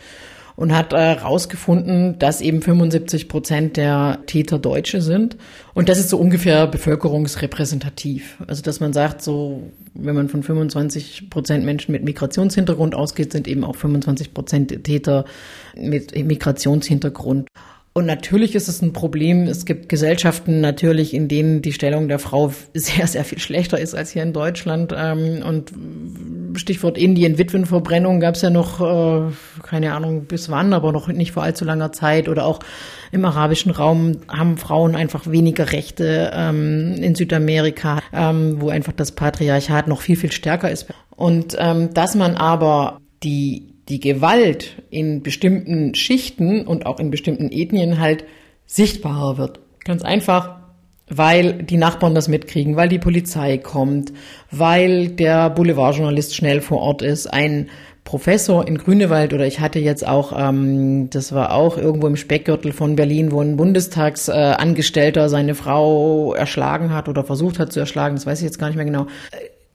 Und 0.56 0.74
hat 0.74 0.92
herausgefunden, 0.92 2.14
äh, 2.14 2.16
dass 2.18 2.40
eben 2.40 2.62
75 2.62 3.28
Prozent 3.28 3.76
der 3.76 4.20
Täter 4.26 4.58
Deutsche 4.58 5.00
sind. 5.00 5.36
Und 5.74 5.88
das 5.88 5.98
ist 5.98 6.10
so 6.10 6.18
ungefähr 6.18 6.66
bevölkerungsrepräsentativ. 6.66 8.42
Also 8.46 8.62
dass 8.62 8.80
man 8.80 8.92
sagt, 8.92 9.22
so 9.22 9.70
wenn 9.94 10.14
man 10.14 10.28
von 10.28 10.42
25 10.42 11.30
Prozent 11.30 11.64
Menschen 11.64 11.92
mit 11.92 12.04
Migrationshintergrund 12.04 12.94
ausgeht, 12.94 13.32
sind 13.32 13.48
eben 13.48 13.64
auch 13.64 13.76
25 13.76 14.34
Prozent 14.34 14.84
Täter 14.84 15.24
mit 15.76 16.14
Migrationshintergrund. 16.16 17.48
Und 17.96 18.06
natürlich 18.06 18.56
ist 18.56 18.66
es 18.66 18.82
ein 18.82 18.92
Problem. 18.92 19.44
Es 19.44 19.66
gibt 19.66 19.88
Gesellschaften 19.88 20.60
natürlich, 20.60 21.14
in 21.14 21.28
denen 21.28 21.62
die 21.62 21.72
Stellung 21.72 22.08
der 22.08 22.18
Frau 22.18 22.52
sehr, 22.74 23.06
sehr 23.06 23.24
viel 23.24 23.38
schlechter 23.38 23.78
ist 23.78 23.94
als 23.94 24.10
hier 24.10 24.24
in 24.24 24.32
Deutschland. 24.32 24.92
Ähm, 24.96 25.42
und 25.46 25.72
Stichwort 26.56 26.98
Indien, 26.98 27.38
Witwenverbrennung 27.38 28.20
gab 28.20 28.34
es 28.34 28.42
ja 28.42 28.50
noch, 28.50 28.80
äh, 28.80 29.32
keine 29.62 29.94
Ahnung 29.94 30.24
bis 30.24 30.50
wann, 30.50 30.72
aber 30.72 30.92
noch 30.92 31.08
nicht 31.08 31.32
vor 31.32 31.42
allzu 31.42 31.64
langer 31.64 31.92
Zeit. 31.92 32.28
Oder 32.28 32.46
auch 32.46 32.60
im 33.12 33.24
arabischen 33.24 33.70
Raum 33.70 34.18
haben 34.28 34.56
Frauen 34.56 34.94
einfach 34.94 35.30
weniger 35.30 35.72
Rechte 35.72 36.30
ähm, 36.34 36.94
in 36.94 37.14
Südamerika, 37.14 38.00
ähm, 38.12 38.60
wo 38.60 38.68
einfach 38.70 38.92
das 38.92 39.12
Patriarchat 39.12 39.88
noch 39.88 40.00
viel, 40.00 40.16
viel 40.16 40.32
stärker 40.32 40.70
ist. 40.70 40.86
Und 41.16 41.56
dass 41.56 42.16
man 42.16 42.34
aber 42.34 43.00
die 43.22 43.74
die 43.88 44.00
Gewalt 44.00 44.82
in 44.90 45.22
bestimmten 45.22 45.94
Schichten 45.94 46.66
und 46.66 46.86
auch 46.86 46.98
in 46.98 47.10
bestimmten 47.10 47.50
Ethnien 47.50 48.00
halt 48.00 48.24
sichtbarer 48.66 49.36
wird. 49.36 49.60
Ganz 49.84 50.02
einfach, 50.02 50.63
weil 51.16 51.62
die 51.62 51.76
Nachbarn 51.76 52.14
das 52.14 52.28
mitkriegen, 52.28 52.76
weil 52.76 52.88
die 52.88 52.98
Polizei 52.98 53.58
kommt, 53.58 54.12
weil 54.50 55.08
der 55.08 55.50
Boulevardjournalist 55.50 56.34
schnell 56.34 56.60
vor 56.60 56.78
Ort 56.78 57.02
ist, 57.02 57.26
ein 57.26 57.68
Professor 58.04 58.68
in 58.68 58.76
Grünewald 58.76 59.32
oder 59.32 59.46
ich 59.46 59.60
hatte 59.60 59.78
jetzt 59.78 60.06
auch, 60.06 60.38
ähm, 60.38 61.08
das 61.08 61.32
war 61.32 61.54
auch 61.54 61.78
irgendwo 61.78 62.06
im 62.06 62.16
Speckgürtel 62.16 62.72
von 62.72 62.96
Berlin, 62.96 63.32
wo 63.32 63.40
ein 63.40 63.56
Bundestagsangestellter 63.56 65.24
äh, 65.24 65.28
seine 65.30 65.54
Frau 65.54 66.34
erschlagen 66.34 66.92
hat 66.92 67.08
oder 67.08 67.24
versucht 67.24 67.58
hat 67.58 67.72
zu 67.72 67.80
erschlagen, 67.80 68.14
das 68.14 68.26
weiß 68.26 68.40
ich 68.40 68.44
jetzt 68.44 68.58
gar 68.58 68.66
nicht 68.66 68.76
mehr 68.76 68.84
genau 68.84 69.06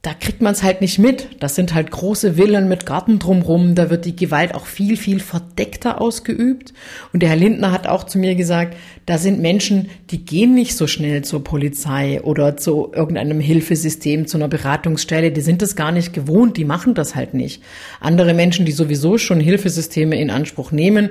da 0.02 0.14
kriegt 0.14 0.42
man 0.42 0.54
es 0.54 0.64
halt 0.64 0.80
nicht 0.80 0.98
mit. 0.98 1.28
Das 1.42 1.56
sind 1.56 1.74
halt 1.74 1.92
große 1.92 2.36
Villen 2.36 2.70
mit 2.70 2.86
Garten 2.86 3.20
drumrum. 3.20 3.76
Da 3.76 3.90
wird 3.90 4.06
die 4.06 4.16
Gewalt 4.16 4.56
auch 4.56 4.66
viel, 4.66 4.96
viel 4.96 5.20
verdeckter 5.20 6.00
ausgeübt. 6.00 6.74
Und 7.12 7.22
der 7.22 7.28
Herr 7.28 7.36
Lindner 7.36 7.74
hat 7.74 7.86
auch 7.86 8.06
zu 8.06 8.18
mir 8.18 8.36
gesagt, 8.36 8.78
da 9.06 9.18
sind 9.18 9.42
Menschen, 9.42 9.90
die 10.10 10.24
gehen 10.24 10.56
nicht 10.56 10.78
so 10.78 10.88
schnell 10.88 11.26
zur 11.26 11.44
Polizei 11.44 12.22
oder 12.22 12.56
zu 12.56 12.94
irgendeinem 12.94 13.42
Hilfesystem, 13.42 14.26
zu 14.26 14.38
einer 14.38 14.48
Beratungsstelle. 14.48 15.34
Die 15.34 15.42
sind 15.42 15.62
das 15.62 15.76
gar 15.76 15.92
nicht 15.92 16.14
gewohnt. 16.14 16.56
Die 16.56 16.66
machen 16.66 16.94
das 16.94 17.16
halt 17.16 17.34
nicht. 17.34 17.62
Andere 18.00 18.34
Menschen, 18.34 18.66
die 18.66 18.72
sowieso 18.72 19.18
schon 19.18 19.42
Hilfesysteme 19.42 20.18
in 20.18 20.30
Anspruch 20.30 20.72
nehmen 20.72 21.10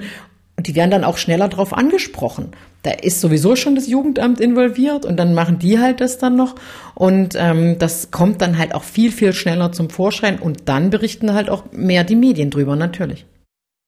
die 0.60 0.74
werden 0.74 0.90
dann 0.90 1.04
auch 1.04 1.18
schneller 1.18 1.48
drauf 1.48 1.72
angesprochen. 1.72 2.50
Da 2.82 2.92
ist 2.92 3.20
sowieso 3.20 3.56
schon 3.56 3.74
das 3.74 3.88
Jugendamt 3.88 4.40
involviert 4.40 5.04
und 5.04 5.16
dann 5.16 5.34
machen 5.34 5.58
die 5.58 5.78
halt 5.78 6.00
das 6.00 6.18
dann 6.18 6.36
noch. 6.36 6.54
Und 6.94 7.34
ähm, 7.36 7.78
das 7.78 8.10
kommt 8.10 8.40
dann 8.40 8.56
halt 8.56 8.74
auch 8.74 8.84
viel, 8.84 9.10
viel 9.10 9.32
schneller 9.32 9.72
zum 9.72 9.90
Vorschein 9.90 10.38
und 10.38 10.68
dann 10.68 10.90
berichten 10.90 11.34
halt 11.34 11.50
auch 11.50 11.64
mehr 11.72 12.04
die 12.04 12.16
Medien 12.16 12.50
drüber, 12.50 12.76
natürlich. 12.76 13.26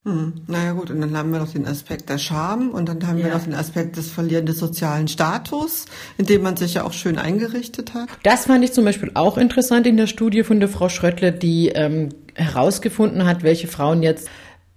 Hm, 0.07 0.33
naja 0.47 0.73
gut, 0.73 0.91
und 0.91 1.03
dann 1.03 1.15
haben 1.15 1.31
wir 1.31 1.41
noch 1.41 1.53
den 1.53 1.67
Aspekt 1.67 2.09
der 2.09 2.17
Scham 2.17 2.71
und 2.71 2.89
dann 2.89 3.07
haben 3.07 3.19
ja. 3.19 3.27
wir 3.27 3.35
noch 3.35 3.45
den 3.45 3.55
Aspekt 3.55 3.99
des 3.99 4.09
Verlieren 4.09 4.47
des 4.47 4.59
sozialen 4.59 5.09
Status, 5.09 5.85
in 6.17 6.25
dem 6.25 6.43
man 6.43 6.57
sich 6.57 6.75
ja 6.75 6.85
auch 6.85 6.95
schön 6.95 7.19
eingerichtet 7.19 7.93
hat. 7.93 8.09
Das 8.23 8.47
fand 8.47 8.65
ich 8.65 8.73
zum 8.73 8.87
Beispiel 8.87 9.11
auch 9.13 9.37
interessant 9.37 9.87
in 9.87 9.99
der 9.99 10.07
Studie 10.07 10.43
von 10.43 10.59
der 10.59 10.71
Frau 10.71 10.89
Schröttle, 10.89 11.33
die 11.33 11.69
ähm, 11.69 12.09
herausgefunden 12.35 13.27
hat, 13.27 13.43
welche 13.43 13.69
Frauen 13.69 14.03
jetzt 14.03 14.31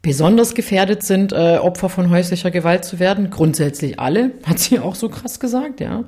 besonders 0.03 0.53
gefährdet 0.53 1.01
sind, 1.01 1.31
äh, 1.31 1.57
Opfer 1.57 1.89
von 1.89 2.11
häuslicher 2.11 2.51
Gewalt 2.51 2.83
zu 2.85 2.99
werden. 2.99 3.31
Grundsätzlich 3.31 3.99
alle, 3.99 4.31
hat 4.43 4.59
sie 4.59 4.77
auch 4.77 4.93
so 4.93 5.09
krass 5.09 5.39
gesagt, 5.39 5.79
ja. 5.79 6.03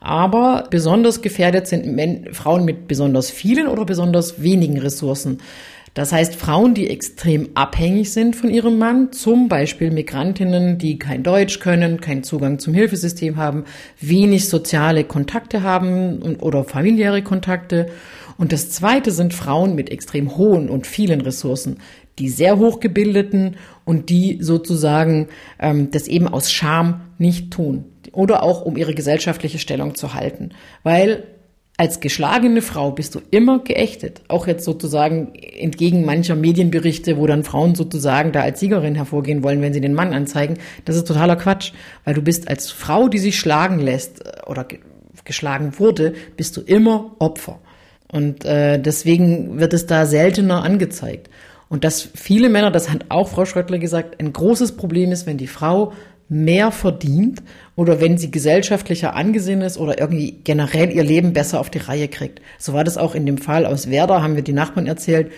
Aber 0.00 0.66
besonders 0.70 1.22
gefährdet 1.22 1.68
sind 1.68 1.86
Men 1.86 2.32
Frauen 2.32 2.64
mit 2.64 2.88
besonders 2.88 3.30
vielen 3.30 3.68
oder 3.68 3.84
besonders 3.84 4.42
wenigen 4.42 4.78
Ressourcen. 4.78 5.38
Das 5.92 6.10
heißt, 6.10 6.34
Frauen, 6.34 6.74
die 6.74 6.90
extrem 6.90 7.50
abhängig 7.54 8.12
sind 8.12 8.34
von 8.34 8.50
ihrem 8.50 8.78
Mann, 8.78 9.12
zum 9.12 9.46
Beispiel 9.48 9.92
Migrantinnen, 9.92 10.76
die 10.76 10.98
kein 10.98 11.22
Deutsch 11.22 11.60
können, 11.60 12.00
keinen 12.00 12.24
Zugang 12.24 12.58
zum 12.58 12.74
Hilfesystem 12.74 13.36
haben, 13.36 13.64
wenig 14.00 14.48
soziale 14.48 15.04
Kontakte 15.04 15.62
haben 15.62 16.36
oder 16.40 16.64
familiäre 16.64 17.22
Kontakte. 17.22 17.86
Und 18.36 18.50
das 18.50 18.70
zweite 18.70 19.12
sind 19.12 19.34
Frauen 19.34 19.76
mit 19.76 19.90
extrem 19.90 20.36
hohen 20.36 20.68
und 20.68 20.88
vielen 20.88 21.20
Ressourcen, 21.20 21.76
die 22.18 22.28
sehr 22.28 22.58
hochgebildeten 22.58 23.56
und 23.84 24.08
die 24.08 24.38
sozusagen 24.40 25.28
ähm, 25.58 25.90
das 25.90 26.08
eben 26.08 26.28
aus 26.28 26.50
Scham 26.50 27.02
nicht 27.18 27.50
tun 27.50 27.84
oder 28.12 28.42
auch 28.42 28.62
um 28.62 28.76
ihre 28.76 28.94
gesellschaftliche 28.94 29.58
Stellung 29.58 29.94
zu 29.94 30.14
halten, 30.14 30.50
weil 30.82 31.24
als 31.76 31.98
geschlagene 31.98 32.62
Frau 32.62 32.92
bist 32.92 33.16
du 33.16 33.20
immer 33.32 33.58
geächtet. 33.58 34.22
Auch 34.28 34.46
jetzt 34.46 34.64
sozusagen 34.64 35.34
entgegen 35.34 36.04
mancher 36.04 36.36
Medienberichte, 36.36 37.16
wo 37.16 37.26
dann 37.26 37.42
Frauen 37.42 37.74
sozusagen 37.74 38.30
da 38.30 38.42
als 38.42 38.60
Siegerin 38.60 38.94
hervorgehen 38.94 39.42
wollen, 39.42 39.60
wenn 39.60 39.72
sie 39.72 39.80
den 39.80 39.94
Mann 39.94 40.14
anzeigen. 40.14 40.58
Das 40.84 40.94
ist 40.94 41.08
totaler 41.08 41.34
Quatsch, 41.34 41.72
weil 42.04 42.14
du 42.14 42.22
bist 42.22 42.46
als 42.46 42.70
Frau, 42.70 43.08
die 43.08 43.18
sich 43.18 43.38
schlagen 43.38 43.80
lässt 43.80 44.24
äh, 44.24 44.42
oder 44.46 44.66
geschlagen 45.24 45.72
wurde, 45.78 46.14
bist 46.36 46.56
du 46.56 46.60
immer 46.60 47.16
Opfer. 47.18 47.58
Und 48.12 48.44
äh, 48.44 48.78
deswegen 48.78 49.58
wird 49.58 49.72
es 49.72 49.86
da 49.86 50.06
seltener 50.06 50.62
angezeigt. 50.62 51.28
Und 51.68 51.84
dass 51.84 52.08
viele 52.14 52.48
Männer, 52.48 52.70
das 52.70 52.90
hat 52.90 53.06
auch 53.08 53.28
Frau 53.28 53.44
Schröttler 53.44 53.78
gesagt, 53.78 54.20
ein 54.20 54.32
großes 54.32 54.76
Problem 54.76 55.12
ist, 55.12 55.26
wenn 55.26 55.38
die 55.38 55.46
Frau 55.46 55.92
mehr 56.28 56.72
verdient 56.72 57.42
oder 57.76 58.00
wenn 58.00 58.16
sie 58.16 58.30
gesellschaftlicher 58.30 59.14
angesehen 59.14 59.60
ist 59.60 59.78
oder 59.78 59.98
irgendwie 59.98 60.40
generell 60.44 60.90
ihr 60.90 61.04
Leben 61.04 61.32
besser 61.32 61.60
auf 61.60 61.70
die 61.70 61.78
Reihe 61.78 62.08
kriegt. 62.08 62.40
So 62.58 62.72
war 62.72 62.84
das 62.84 62.96
auch 62.96 63.14
in 63.14 63.26
dem 63.26 63.38
Fall 63.38 63.66
aus 63.66 63.90
Werder, 63.90 64.22
haben 64.22 64.36
wir 64.36 64.42
die 64.42 64.52
Nachbarn 64.52 64.86
erzählt. 64.86 65.32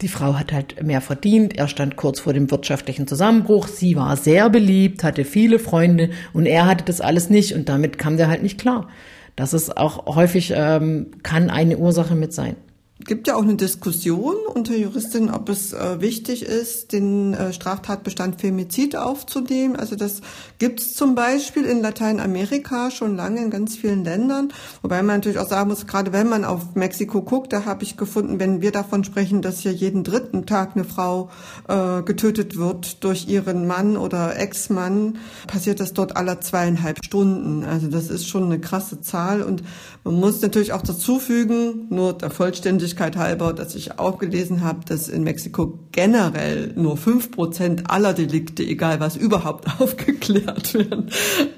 Die 0.00 0.08
Frau 0.08 0.38
hat 0.38 0.52
halt 0.52 0.82
mehr 0.82 1.02
verdient, 1.02 1.58
er 1.58 1.68
stand 1.68 1.96
kurz 1.96 2.20
vor 2.20 2.32
dem 2.32 2.50
wirtschaftlichen 2.50 3.06
Zusammenbruch, 3.06 3.68
sie 3.68 3.96
war 3.96 4.16
sehr 4.16 4.48
beliebt, 4.48 5.04
hatte 5.04 5.26
viele 5.26 5.58
Freunde 5.58 6.08
und 6.32 6.46
er 6.46 6.66
hatte 6.66 6.84
das 6.86 7.02
alles 7.02 7.28
nicht 7.28 7.54
und 7.54 7.68
damit 7.68 7.98
kam 7.98 8.16
der 8.16 8.28
halt 8.28 8.42
nicht 8.42 8.58
klar. 8.58 8.88
Das 9.36 9.52
ist 9.52 9.76
auch 9.76 10.06
häufig, 10.14 10.54
ähm, 10.56 11.08
kann 11.22 11.50
eine 11.50 11.76
Ursache 11.76 12.14
mit 12.14 12.32
sein 12.32 12.56
gibt 13.04 13.28
ja 13.28 13.36
auch 13.36 13.42
eine 13.42 13.56
Diskussion 13.56 14.34
unter 14.52 14.76
Juristinnen, 14.76 15.30
ob 15.30 15.48
es 15.48 15.72
äh, 15.72 16.00
wichtig 16.00 16.42
ist, 16.42 16.92
den 16.92 17.34
äh, 17.34 17.52
Straftatbestand 17.52 18.40
Femizid 18.40 18.96
aufzunehmen. 18.96 19.76
Also 19.76 19.96
das 19.96 20.20
gibt 20.58 20.80
es 20.80 20.94
zum 20.94 21.14
Beispiel 21.14 21.64
in 21.64 21.80
Lateinamerika 21.80 22.90
schon 22.90 23.16
lange 23.16 23.42
in 23.42 23.50
ganz 23.50 23.76
vielen 23.76 24.04
Ländern. 24.04 24.52
Wobei 24.82 25.02
man 25.02 25.16
natürlich 25.16 25.38
auch 25.38 25.48
sagen 25.48 25.68
muss, 25.70 25.86
gerade 25.86 26.12
wenn 26.12 26.28
man 26.28 26.44
auf 26.44 26.74
Mexiko 26.74 27.22
guckt, 27.22 27.52
da 27.52 27.64
habe 27.64 27.84
ich 27.84 27.96
gefunden, 27.96 28.40
wenn 28.40 28.60
wir 28.60 28.72
davon 28.72 29.04
sprechen, 29.04 29.42
dass 29.42 29.60
hier 29.60 29.72
jeden 29.72 30.04
dritten 30.04 30.46
Tag 30.46 30.72
eine 30.74 30.84
Frau 30.84 31.30
äh, 31.68 32.02
getötet 32.02 32.56
wird 32.56 33.02
durch 33.04 33.28
ihren 33.28 33.66
Mann 33.66 33.96
oder 33.96 34.36
Ex-Mann, 34.36 35.18
passiert 35.46 35.80
das 35.80 35.92
dort 35.92 36.16
alle 36.16 36.40
zweieinhalb 36.40 37.04
Stunden. 37.04 37.64
Also 37.64 37.88
das 37.88 38.10
ist 38.10 38.28
schon 38.28 38.44
eine 38.44 38.60
krasse 38.60 39.00
Zahl. 39.00 39.42
Und 39.42 39.62
man 40.04 40.14
muss 40.14 40.40
natürlich 40.40 40.72
auch 40.72 40.82
dazu 40.82 41.18
fügen, 41.18 41.86
nur 41.90 42.14
der 42.14 42.30
Vollständigkeit, 42.30 43.16
halber, 43.16 43.52
dass 43.52 43.74
ich 43.74 43.98
auch 43.98 44.18
gelesen 44.18 44.62
habe, 44.62 44.80
dass 44.86 45.08
in 45.08 45.24
Mexiko 45.24 45.78
generell 45.92 46.72
nur 46.74 46.96
fünf 46.96 47.30
Prozent 47.30 47.90
aller 47.90 48.14
Delikte, 48.14 48.62
egal 48.62 49.00
was, 49.00 49.16
überhaupt 49.16 49.66
aufgeklärt 49.80 50.74
werden. 50.74 51.10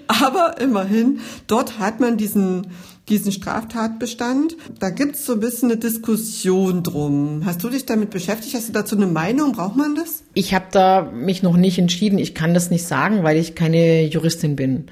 Aber 0.09 0.61
immerhin, 0.61 1.21
dort 1.47 1.79
hat 1.79 2.01
man 2.01 2.17
diesen 2.17 2.67
diesen 3.09 3.33
Straftatbestand. 3.33 4.57
Da 4.79 4.91
gibt 4.91 5.17
es 5.17 5.27
so 5.27 5.35
ein 5.35 5.41
bisschen 5.41 5.71
eine 5.71 5.81
Diskussion 5.81 6.83
drum. 6.83 7.43
Hast 7.45 7.63
du 7.65 7.69
dich 7.69 7.85
damit 7.85 8.11
beschäftigt? 8.11 8.55
Hast 8.55 8.69
du 8.69 8.73
dazu 8.73 8.97
eine 8.97 9.07
Meinung? 9.07 9.53
Braucht 9.53 9.77
man 9.77 9.95
das? 9.95 10.23
Ich 10.35 10.55
habe 10.55 10.67
da 10.71 11.11
mich 11.13 11.43
noch 11.43 11.57
nicht 11.57 11.79
entschieden. 11.79 12.19
Ich 12.19 12.35
kann 12.35 12.55
das 12.55 12.71
nicht 12.71 12.87
sagen, 12.87 13.23
weil 13.23 13.37
ich 13.39 13.55
keine 13.55 14.07
Juristin 14.07 14.57
bin. 14.57 14.87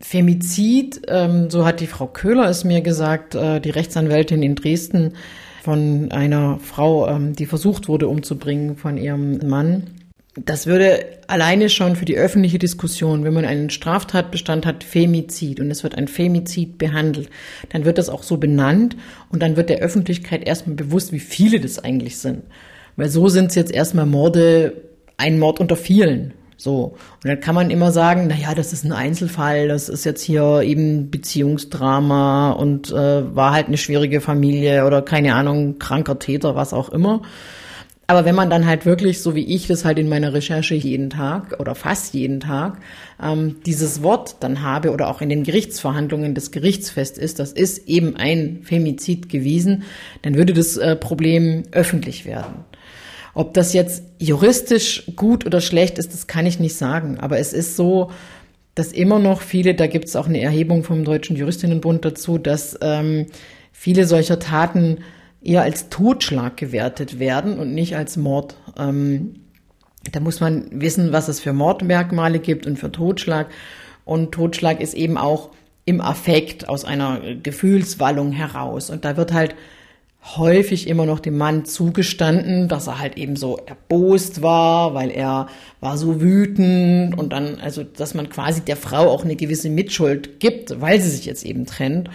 Femizid, 0.00 1.02
ähm, 1.08 1.50
so 1.50 1.64
hat 1.64 1.80
die 1.80 1.86
Frau 1.86 2.06
Köhler 2.06 2.48
es 2.48 2.64
mir 2.64 2.80
gesagt, 2.80 3.34
äh, 3.34 3.60
die 3.60 3.70
Rechtsanwältin 3.70 4.42
in 4.42 4.54
Dresden, 4.54 5.12
von 5.62 6.10
einer 6.10 6.58
Frau, 6.58 7.08
ähm, 7.08 7.34
die 7.34 7.46
versucht 7.46 7.88
wurde 7.88 8.08
umzubringen 8.08 8.76
von 8.76 8.96
ihrem 8.96 9.38
Mann. 9.46 9.84
Das 10.36 10.66
würde 10.66 11.04
alleine 11.26 11.68
schon 11.68 11.96
für 11.96 12.04
die 12.04 12.16
öffentliche 12.16 12.58
Diskussion, 12.58 13.24
wenn 13.24 13.34
man 13.34 13.44
einen 13.44 13.68
Straftatbestand 13.68 14.64
hat, 14.64 14.84
Femizid 14.84 15.60
und 15.60 15.70
es 15.70 15.82
wird 15.82 15.96
ein 15.96 16.08
Femizid 16.08 16.78
behandelt, 16.78 17.28
dann 17.70 17.84
wird 17.84 17.98
das 17.98 18.08
auch 18.08 18.22
so 18.22 18.36
benannt 18.36 18.96
und 19.30 19.42
dann 19.42 19.56
wird 19.56 19.70
der 19.70 19.80
Öffentlichkeit 19.80 20.46
erstmal 20.46 20.76
bewusst, 20.76 21.12
wie 21.12 21.20
viele 21.20 21.60
das 21.60 21.80
eigentlich 21.80 22.18
sind. 22.18 22.44
Weil 22.96 23.08
so 23.08 23.28
sind 23.28 23.46
es 23.46 23.56
jetzt 23.56 23.72
erstmal 23.72 24.06
Morde, 24.06 24.72
ein 25.16 25.38
Mord 25.38 25.60
unter 25.60 25.76
vielen. 25.76 26.32
So. 26.60 26.96
Und 27.22 27.24
dann 27.24 27.40
kann 27.40 27.54
man 27.54 27.70
immer 27.70 27.90
sagen, 27.90 28.26
na 28.28 28.36
ja, 28.36 28.54
das 28.54 28.74
ist 28.74 28.84
ein 28.84 28.92
Einzelfall, 28.92 29.68
das 29.68 29.88
ist 29.88 30.04
jetzt 30.04 30.22
hier 30.22 30.60
eben 30.62 31.10
Beziehungsdrama 31.10 32.50
und 32.50 32.90
äh, 32.90 33.34
war 33.34 33.52
halt 33.52 33.68
eine 33.68 33.78
schwierige 33.78 34.20
Familie 34.20 34.84
oder 34.84 35.00
keine 35.00 35.34
Ahnung, 35.34 35.78
kranker 35.78 36.18
Täter, 36.18 36.56
was 36.56 36.74
auch 36.74 36.90
immer. 36.90 37.22
Aber 38.10 38.24
wenn 38.24 38.34
man 38.34 38.50
dann 38.50 38.66
halt 38.66 38.86
wirklich, 38.86 39.22
so 39.22 39.36
wie 39.36 39.54
ich 39.54 39.68
das 39.68 39.84
halt 39.84 39.98
in 39.98 40.08
meiner 40.08 40.34
Recherche 40.34 40.74
jeden 40.74 41.10
Tag 41.10 41.60
oder 41.60 41.76
fast 41.76 42.12
jeden 42.12 42.40
Tag, 42.40 42.78
ähm, 43.22 43.56
dieses 43.64 44.02
Wort 44.02 44.36
dann 44.40 44.62
habe 44.62 44.90
oder 44.90 45.08
auch 45.08 45.20
in 45.20 45.28
den 45.28 45.44
Gerichtsverhandlungen 45.44 46.34
des 46.34 46.50
Gerichtsfest 46.50 47.16
ist, 47.16 47.38
das 47.38 47.52
ist 47.52 47.88
eben 47.88 48.16
ein 48.16 48.62
Femizid 48.64 49.28
gewesen, 49.28 49.84
dann 50.22 50.34
würde 50.34 50.52
das 50.52 50.76
äh, 50.76 50.96
Problem 50.96 51.62
öffentlich 51.70 52.26
werden. 52.26 52.64
Ob 53.34 53.54
das 53.54 53.72
jetzt 53.72 54.02
juristisch 54.18 55.04
gut 55.16 55.46
oder 55.46 55.60
schlecht 55.60 55.98
ist, 55.98 56.12
das 56.12 56.26
kann 56.26 56.46
ich 56.46 56.58
nicht 56.58 56.76
sagen. 56.76 57.18
Aber 57.18 57.38
es 57.38 57.52
ist 57.52 57.76
so, 57.76 58.10
dass 58.74 58.92
immer 58.92 59.18
noch 59.18 59.40
viele, 59.40 59.74
da 59.74 59.86
gibt 59.86 60.06
es 60.06 60.16
auch 60.16 60.26
eine 60.26 60.40
Erhebung 60.40 60.84
vom 60.84 61.04
Deutschen 61.04 61.36
Juristinnenbund 61.36 62.04
dazu, 62.04 62.38
dass 62.38 62.78
ähm, 62.82 63.26
viele 63.72 64.04
solcher 64.06 64.38
Taten 64.38 64.98
eher 65.42 65.62
als 65.62 65.88
Totschlag 65.88 66.56
gewertet 66.56 67.18
werden 67.18 67.58
und 67.58 67.74
nicht 67.74 67.96
als 67.96 68.16
Mord. 68.16 68.56
Ähm, 68.78 69.36
da 70.12 70.20
muss 70.20 70.40
man 70.40 70.68
wissen, 70.70 71.12
was 71.12 71.28
es 71.28 71.40
für 71.40 71.52
Mordmerkmale 71.52 72.38
gibt 72.38 72.66
und 72.66 72.78
für 72.78 72.90
Totschlag. 72.90 73.48
Und 74.04 74.32
Totschlag 74.32 74.80
ist 74.80 74.94
eben 74.94 75.16
auch 75.16 75.50
im 75.84 76.00
Affekt 76.00 76.68
aus 76.68 76.84
einer 76.84 77.20
Gefühlswallung 77.42 78.32
heraus. 78.32 78.90
Und 78.90 79.04
da 79.04 79.16
wird 79.16 79.32
halt 79.32 79.54
häufig 80.22 80.86
immer 80.86 81.06
noch 81.06 81.20
dem 81.20 81.38
Mann 81.38 81.64
zugestanden, 81.64 82.68
dass 82.68 82.86
er 82.86 82.98
halt 82.98 83.16
eben 83.16 83.36
so 83.36 83.58
erbost 83.66 84.42
war, 84.42 84.94
weil 84.94 85.10
er 85.10 85.48
war 85.80 85.96
so 85.96 86.20
wütend 86.20 87.18
und 87.18 87.32
dann, 87.32 87.58
also, 87.60 87.82
dass 87.84 88.14
man 88.14 88.28
quasi 88.28 88.60
der 88.60 88.76
Frau 88.76 89.08
auch 89.10 89.24
eine 89.24 89.36
gewisse 89.36 89.70
Mitschuld 89.70 90.38
gibt, 90.40 90.80
weil 90.80 91.00
sie 91.00 91.10
sich 91.10 91.24
jetzt 91.24 91.44
eben 91.44 91.66
trennt. 91.66 92.10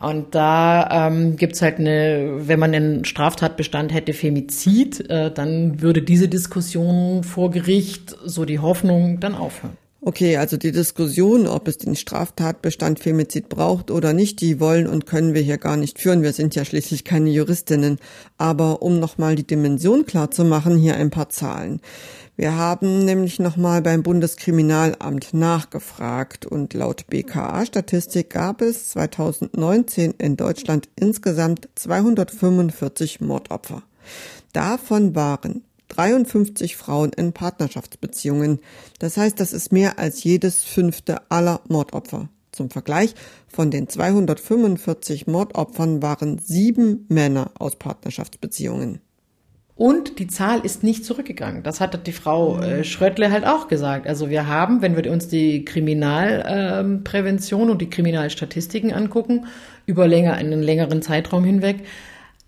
Und 0.00 0.34
da 0.34 1.06
ähm, 1.08 1.36
gibt 1.36 1.60
halt 1.62 1.78
eine, 1.78 2.48
wenn 2.48 2.58
man 2.58 2.74
einen 2.74 3.04
Straftatbestand 3.04 3.94
hätte, 3.94 4.14
Femizid, 4.14 5.08
äh, 5.08 5.30
dann 5.30 5.80
würde 5.80 6.02
diese 6.02 6.28
Diskussion 6.28 7.22
vor 7.22 7.52
Gericht, 7.52 8.16
so 8.24 8.44
die 8.44 8.58
Hoffnung, 8.58 9.20
dann 9.20 9.36
aufhören. 9.36 9.76
Okay, 10.04 10.36
also 10.36 10.56
die 10.56 10.72
Diskussion, 10.72 11.46
ob 11.46 11.68
es 11.68 11.78
den 11.78 11.94
Straftatbestand 11.94 12.98
Femizid 12.98 13.48
braucht 13.48 13.88
oder 13.92 14.12
nicht, 14.12 14.40
die 14.40 14.58
wollen 14.58 14.88
und 14.88 15.06
können 15.06 15.32
wir 15.32 15.42
hier 15.42 15.58
gar 15.58 15.76
nicht 15.76 16.00
führen. 16.00 16.24
Wir 16.24 16.32
sind 16.32 16.56
ja 16.56 16.64
schließlich 16.64 17.04
keine 17.04 17.30
Juristinnen. 17.30 17.98
Aber 18.36 18.82
um 18.82 18.98
nochmal 18.98 19.36
die 19.36 19.46
Dimension 19.46 20.04
klar 20.04 20.32
zu 20.32 20.44
machen, 20.44 20.76
hier 20.76 20.96
ein 20.96 21.10
paar 21.10 21.28
Zahlen. 21.28 21.80
Wir 22.34 22.56
haben 22.56 23.04
nämlich 23.04 23.38
nochmal 23.38 23.80
beim 23.80 24.02
Bundeskriminalamt 24.02 25.34
nachgefragt 25.34 26.46
und 26.46 26.74
laut 26.74 27.06
BKA-Statistik 27.06 28.30
gab 28.30 28.60
es 28.60 28.90
2019 28.90 30.14
in 30.18 30.36
Deutschland 30.36 30.88
insgesamt 30.98 31.68
245 31.76 33.20
Mordopfer. 33.20 33.84
Davon 34.52 35.14
waren 35.14 35.62
53 35.92 36.76
Frauen 36.76 37.12
in 37.12 37.32
Partnerschaftsbeziehungen. 37.32 38.60
Das 38.98 39.16
heißt, 39.16 39.38
das 39.38 39.52
ist 39.52 39.72
mehr 39.72 39.98
als 39.98 40.24
jedes 40.24 40.64
fünfte 40.64 41.30
aller 41.30 41.60
Mordopfer. 41.68 42.28
Zum 42.50 42.70
Vergleich, 42.70 43.14
von 43.48 43.70
den 43.70 43.88
245 43.88 45.26
Mordopfern 45.26 46.02
waren 46.02 46.38
sieben 46.38 47.06
Männer 47.08 47.52
aus 47.58 47.76
Partnerschaftsbeziehungen. 47.76 49.00
Und 49.74 50.18
die 50.18 50.26
Zahl 50.26 50.60
ist 50.60 50.84
nicht 50.84 51.04
zurückgegangen. 51.04 51.62
Das 51.62 51.80
hat 51.80 52.06
die 52.06 52.12
Frau 52.12 52.60
äh, 52.60 52.84
Schröttle 52.84 53.30
halt 53.30 53.46
auch 53.46 53.68
gesagt. 53.68 54.06
Also 54.06 54.28
wir 54.28 54.46
haben, 54.46 54.82
wenn 54.82 54.96
wir 54.96 55.10
uns 55.10 55.28
die 55.28 55.64
Kriminalprävention 55.64 57.70
und 57.70 57.80
die 57.80 57.88
Kriminalstatistiken 57.88 58.92
angucken, 58.92 59.46
über 59.86 60.06
länger, 60.06 60.34
einen 60.34 60.62
längeren 60.62 61.00
Zeitraum 61.00 61.44
hinweg, 61.44 61.84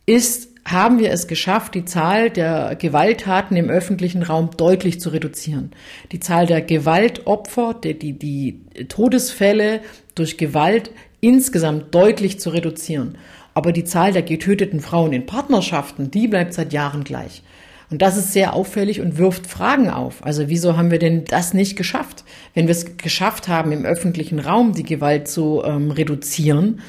ist, 0.06 0.53
haben 0.66 0.98
wir 0.98 1.10
es 1.10 1.26
geschafft, 1.26 1.74
die 1.74 1.84
Zahl 1.84 2.30
der 2.30 2.76
Gewalttaten 2.76 3.56
im 3.56 3.68
öffentlichen 3.68 4.22
Raum 4.22 4.50
deutlich 4.56 5.00
zu 5.00 5.10
reduzieren. 5.10 5.72
Die 6.12 6.20
Zahl 6.20 6.46
der 6.46 6.62
Gewaltopfer, 6.62 7.74
die, 7.74 7.98
die, 7.98 8.12
die 8.14 8.60
Todesfälle 8.88 9.80
durch 10.14 10.38
Gewalt 10.38 10.90
insgesamt 11.20 11.94
deutlich 11.94 12.40
zu 12.40 12.50
reduzieren. 12.50 13.18
Aber 13.52 13.72
die 13.72 13.84
Zahl 13.84 14.12
der 14.12 14.22
getöteten 14.22 14.80
Frauen 14.80 15.12
in 15.12 15.26
Partnerschaften, 15.26 16.10
die 16.10 16.28
bleibt 16.28 16.54
seit 16.54 16.72
Jahren 16.72 17.04
gleich. 17.04 17.42
Und 17.90 18.02
das 18.02 18.16
ist 18.16 18.32
sehr 18.32 18.54
auffällig 18.54 19.00
und 19.00 19.18
wirft 19.18 19.46
Fragen 19.46 19.90
auf. 19.90 20.24
Also 20.24 20.48
wieso 20.48 20.76
haben 20.76 20.90
wir 20.90 20.98
denn 20.98 21.24
das 21.26 21.54
nicht 21.54 21.76
geschafft? 21.76 22.24
Wenn 22.54 22.66
wir 22.66 22.72
es 22.72 22.96
geschafft 22.96 23.46
haben, 23.46 23.70
im 23.70 23.84
öffentlichen 23.84 24.40
Raum 24.40 24.72
die 24.72 24.82
Gewalt 24.82 25.28
zu 25.28 25.62
ähm, 25.64 25.90
reduzieren, 25.90 26.80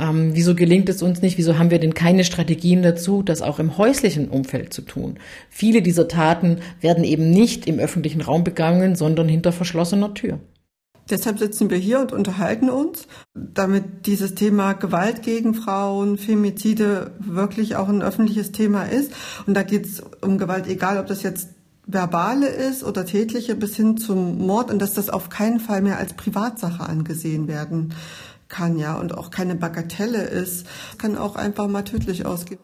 ähm, 0.00 0.30
wieso 0.34 0.54
gelingt 0.54 0.88
es 0.88 1.02
uns 1.02 1.22
nicht? 1.22 1.38
Wieso 1.38 1.58
haben 1.58 1.70
wir 1.70 1.78
denn 1.78 1.94
keine 1.94 2.24
Strategien 2.24 2.82
dazu, 2.82 3.22
das 3.22 3.42
auch 3.42 3.58
im 3.58 3.78
häuslichen 3.78 4.28
Umfeld 4.28 4.72
zu 4.72 4.82
tun? 4.82 5.18
Viele 5.50 5.82
dieser 5.82 6.08
Taten 6.08 6.58
werden 6.80 7.04
eben 7.04 7.30
nicht 7.30 7.66
im 7.66 7.78
öffentlichen 7.78 8.20
Raum 8.20 8.44
begangen, 8.44 8.96
sondern 8.96 9.28
hinter 9.28 9.52
verschlossener 9.52 10.14
Tür. 10.14 10.40
Deshalb 11.10 11.38
sitzen 11.38 11.68
wir 11.68 11.76
hier 11.76 12.00
und 12.00 12.12
unterhalten 12.12 12.70
uns, 12.70 13.06
damit 13.34 14.06
dieses 14.06 14.34
Thema 14.34 14.72
Gewalt 14.72 15.22
gegen 15.22 15.52
Frauen, 15.52 16.16
Femizide 16.16 17.12
wirklich 17.18 17.76
auch 17.76 17.90
ein 17.90 18.00
öffentliches 18.00 18.52
Thema 18.52 18.84
ist. 18.84 19.12
Und 19.46 19.54
da 19.54 19.62
geht 19.62 19.84
es 19.84 20.02
um 20.22 20.38
Gewalt, 20.38 20.66
egal 20.66 20.98
ob 20.98 21.06
das 21.06 21.22
jetzt 21.22 21.50
verbale 21.86 22.46
ist 22.46 22.82
oder 22.82 23.04
tätliche 23.04 23.54
bis 23.54 23.76
hin 23.76 23.98
zum 23.98 24.38
Mord 24.38 24.70
und 24.70 24.80
dass 24.80 24.94
das 24.94 25.10
auf 25.10 25.28
keinen 25.28 25.60
Fall 25.60 25.82
mehr 25.82 25.98
als 25.98 26.14
Privatsache 26.14 26.82
angesehen 26.88 27.46
werden 27.46 27.92
kann, 28.54 28.78
ja, 28.78 28.96
und 28.96 29.18
auch 29.18 29.30
keine 29.30 29.56
Bagatelle 29.56 30.22
ist, 30.22 30.66
kann 30.96 31.18
auch 31.18 31.34
einfach 31.34 31.66
mal 31.66 31.82
tödlich 31.82 32.24
ausgehen. 32.24 32.60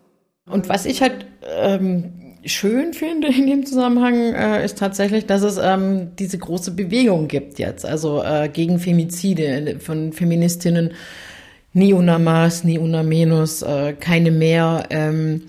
Und 0.48 0.68
was 0.68 0.86
ich 0.86 1.02
halt 1.02 1.26
ähm, 1.42 2.36
schön 2.44 2.92
finde 2.92 3.28
in 3.28 3.46
dem 3.48 3.66
Zusammenhang, 3.66 4.34
äh, 4.34 4.64
ist 4.64 4.78
tatsächlich, 4.78 5.26
dass 5.26 5.42
es 5.42 5.58
ähm, 5.58 6.12
diese 6.16 6.38
große 6.38 6.70
Bewegung 6.72 7.26
gibt 7.26 7.58
jetzt, 7.58 7.84
also 7.84 8.22
äh, 8.22 8.48
gegen 8.48 8.78
Femizide 8.78 9.80
von 9.80 10.12
Feministinnen, 10.12 10.92
una 11.74 13.02
menos, 13.02 13.62
äh, 13.62 13.92
keine 13.92 14.30
mehr. 14.30 14.86
Ähm, 14.90 15.42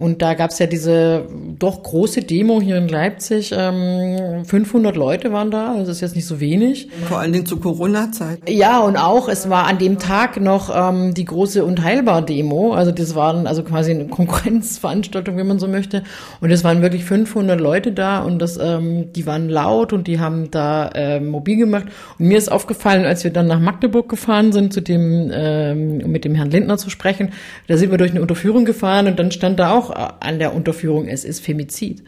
und 0.00 0.22
da 0.22 0.32
gab 0.32 0.50
es 0.50 0.58
ja 0.58 0.66
diese 0.66 1.26
doch 1.58 1.82
große 1.82 2.22
Demo 2.22 2.62
hier 2.62 2.78
in 2.78 2.88
Leipzig. 2.88 3.52
Ähm, 3.54 4.46
500 4.46 4.96
Leute 4.96 5.30
waren 5.30 5.50
da, 5.50 5.72
also 5.72 5.80
das 5.80 5.96
ist 5.96 6.00
jetzt 6.00 6.16
nicht 6.16 6.26
so 6.26 6.40
wenig. 6.40 6.88
Vor 7.06 7.18
allen 7.18 7.34
Dingen 7.34 7.44
zu 7.44 7.58
Corona-Zeiten. 7.58 8.50
Ja, 8.50 8.80
und 8.80 8.96
auch, 8.96 9.28
es 9.28 9.50
war 9.50 9.66
an 9.66 9.76
dem 9.76 9.98
Tag 9.98 10.40
noch 10.40 10.74
ähm, 10.74 11.12
die 11.12 11.26
große 11.26 11.62
Unteilbar-Demo. 11.66 12.72
Also 12.72 12.92
das 12.92 13.14
waren 13.14 13.46
also 13.46 13.62
quasi 13.62 13.90
eine 13.90 14.06
Konkurrenzveranstaltung, 14.08 15.36
wenn 15.36 15.46
man 15.46 15.58
so 15.58 15.68
möchte. 15.68 16.02
Und 16.40 16.50
es 16.50 16.64
waren 16.64 16.80
wirklich 16.80 17.04
500 17.04 17.60
Leute 17.60 17.92
da 17.92 18.22
und 18.22 18.38
das, 18.38 18.58
ähm, 18.58 19.12
die 19.12 19.26
waren 19.26 19.50
laut 19.50 19.92
und 19.92 20.06
die 20.06 20.18
haben 20.18 20.50
da 20.50 20.88
äh, 20.94 21.20
mobil 21.20 21.58
gemacht. 21.58 21.88
Und 22.18 22.26
mir 22.26 22.38
ist 22.38 22.50
aufgefallen, 22.50 23.04
als 23.04 23.22
wir 23.22 23.34
dann 23.34 23.46
nach 23.46 23.60
Magdeburg 23.60 24.08
gefahren 24.08 24.52
sind, 24.52 24.72
zu 24.72 24.80
dem, 24.80 25.30
ähm, 25.30 25.98
mit 26.10 26.24
dem 26.24 26.34
Herrn 26.34 26.50
Lindner 26.50 26.78
zu 26.78 26.88
sprechen, 26.88 27.34
da 27.68 27.76
sind 27.76 27.90
wir 27.90 27.98
durch 27.98 28.12
eine 28.12 28.22
Unterführung 28.22 28.64
gefahren 28.64 29.06
und 29.06 29.18
dann 29.18 29.30
stand 29.30 29.58
da 29.60 29.72
auch 29.72 29.89
an 29.90 30.38
der 30.38 30.54
Unterführung 30.54 31.06
ist, 31.06 31.24
ist 31.24 31.44
Femizid. 31.44 32.02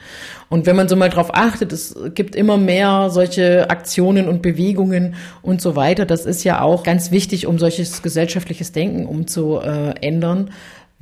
Und 0.49 0.67
wenn 0.67 0.77
man 0.77 0.89
so 0.89 0.97
mal 0.97 1.09
drauf 1.09 1.31
achtet, 1.35 1.73
es 1.73 1.95
gibt 2.15 2.35
immer 2.35 2.57
mehr 2.57 3.09
solche 3.11 3.71
Aktionen 3.71 4.29
und 4.29 4.43
Bewegungen 4.43 5.15
und 5.43 5.61
so 5.61 5.77
weiter. 5.77 6.07
Das 6.07 6.27
ist 6.27 6.45
ja 6.45 6.61
auch 6.61 6.83
ganz 6.83 7.11
wichtig, 7.11 7.47
um 7.47 7.59
solches 7.59 8.03
gesellschaftliches 8.03 8.73
Denken 8.73 9.07
umzuändern 9.07 10.51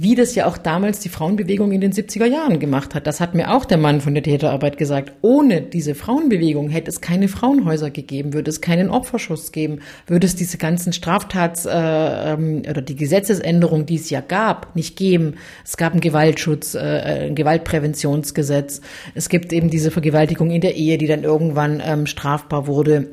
wie 0.02 0.14
das 0.14 0.34
ja 0.34 0.46
auch 0.46 0.56
damals 0.56 1.00
die 1.00 1.10
Frauenbewegung 1.10 1.72
in 1.72 1.82
den 1.82 1.92
70er 1.92 2.24
Jahren 2.24 2.58
gemacht 2.58 2.94
hat. 2.94 3.06
Das 3.06 3.20
hat 3.20 3.34
mir 3.34 3.52
auch 3.52 3.66
der 3.66 3.76
Mann 3.76 4.00
von 4.00 4.14
der 4.14 4.22
Täterarbeit 4.22 4.78
gesagt. 4.78 5.12
Ohne 5.20 5.60
diese 5.60 5.94
Frauenbewegung 5.94 6.70
hätte 6.70 6.90
es 6.90 7.02
keine 7.02 7.28
Frauenhäuser 7.28 7.90
gegeben, 7.90 8.32
würde 8.32 8.48
es 8.48 8.62
keinen 8.62 8.88
Opferschutz 8.88 9.52
geben, 9.52 9.80
würde 10.06 10.26
es 10.26 10.34
diese 10.34 10.56
ganzen 10.56 10.94
Straftats 10.94 11.66
äh, 11.66 11.72
ähm, 11.74 12.62
oder 12.66 12.80
die 12.80 12.96
Gesetzesänderung, 12.96 13.84
die 13.84 13.96
es 13.96 14.08
ja 14.08 14.22
gab, 14.22 14.74
nicht 14.74 14.96
geben. 14.96 15.34
Es 15.66 15.76
gab 15.76 15.92
einen 15.92 16.00
Gewaltschutz, 16.00 16.74
äh, 16.74 17.26
ein 17.28 17.34
Gewaltpräventionsgesetz. 17.34 18.80
Es 19.14 19.28
gibt 19.28 19.52
eben 19.52 19.68
diese 19.68 19.90
Vergewaltigung 19.90 20.50
in 20.50 20.62
der 20.62 20.76
Ehe, 20.76 20.96
die 20.96 21.08
dann 21.08 21.24
irgendwann 21.24 21.82
ähm, 21.84 22.06
strafbar 22.06 22.66
wurde. 22.66 23.08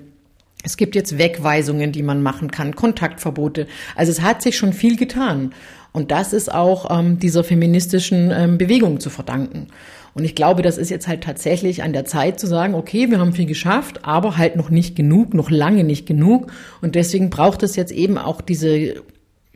Es 0.64 0.78
gibt 0.78 0.96
jetzt 0.96 1.18
Wegweisungen, 1.18 1.92
die 1.92 2.04
man 2.04 2.22
machen 2.22 2.50
kann, 2.50 2.76
Kontaktverbote. 2.76 3.68
Also 3.96 4.12
es 4.12 4.22
hat 4.22 4.42
sich 4.42 4.58
schon 4.58 4.72
viel 4.72 4.96
getan. 4.96 5.52
Und 5.92 6.12
das 6.12 6.34
ist 6.34 6.54
auch 6.54 6.98
ähm, 6.98 7.20
dieser 7.20 7.44
feministischen 7.44 8.32
ähm, 8.32 8.58
Bewegung 8.58 9.00
zu 9.00 9.10
verdanken. 9.10 9.68
Und 10.14 10.24
ich 10.24 10.34
glaube, 10.34 10.64
das 10.64 10.80
ist 10.80 10.90
jetzt 10.90 11.08
halt 11.08 11.24
tatsächlich 11.24 11.84
an 11.84 11.94
der 11.94 12.06
Zeit 12.06 12.40
zu 12.40 12.48
sagen, 12.48 12.74
okay, 12.74 13.12
wir 13.12 13.20
haben 13.20 13.34
viel 13.34 13.46
geschafft, 13.46 14.04
aber 14.04 14.36
halt 14.36 14.56
noch 14.56 14.72
nicht 14.72 14.96
genug, 14.96 15.36
noch 15.36 15.52
lange 15.52 15.84
nicht 15.84 16.08
genug. 16.08 16.52
Und 16.82 16.96
deswegen 16.96 17.30
braucht 17.30 17.62
es 17.62 17.76
jetzt 17.76 17.92
eben 17.92 18.18
auch 18.18 18.42
diese 18.42 18.96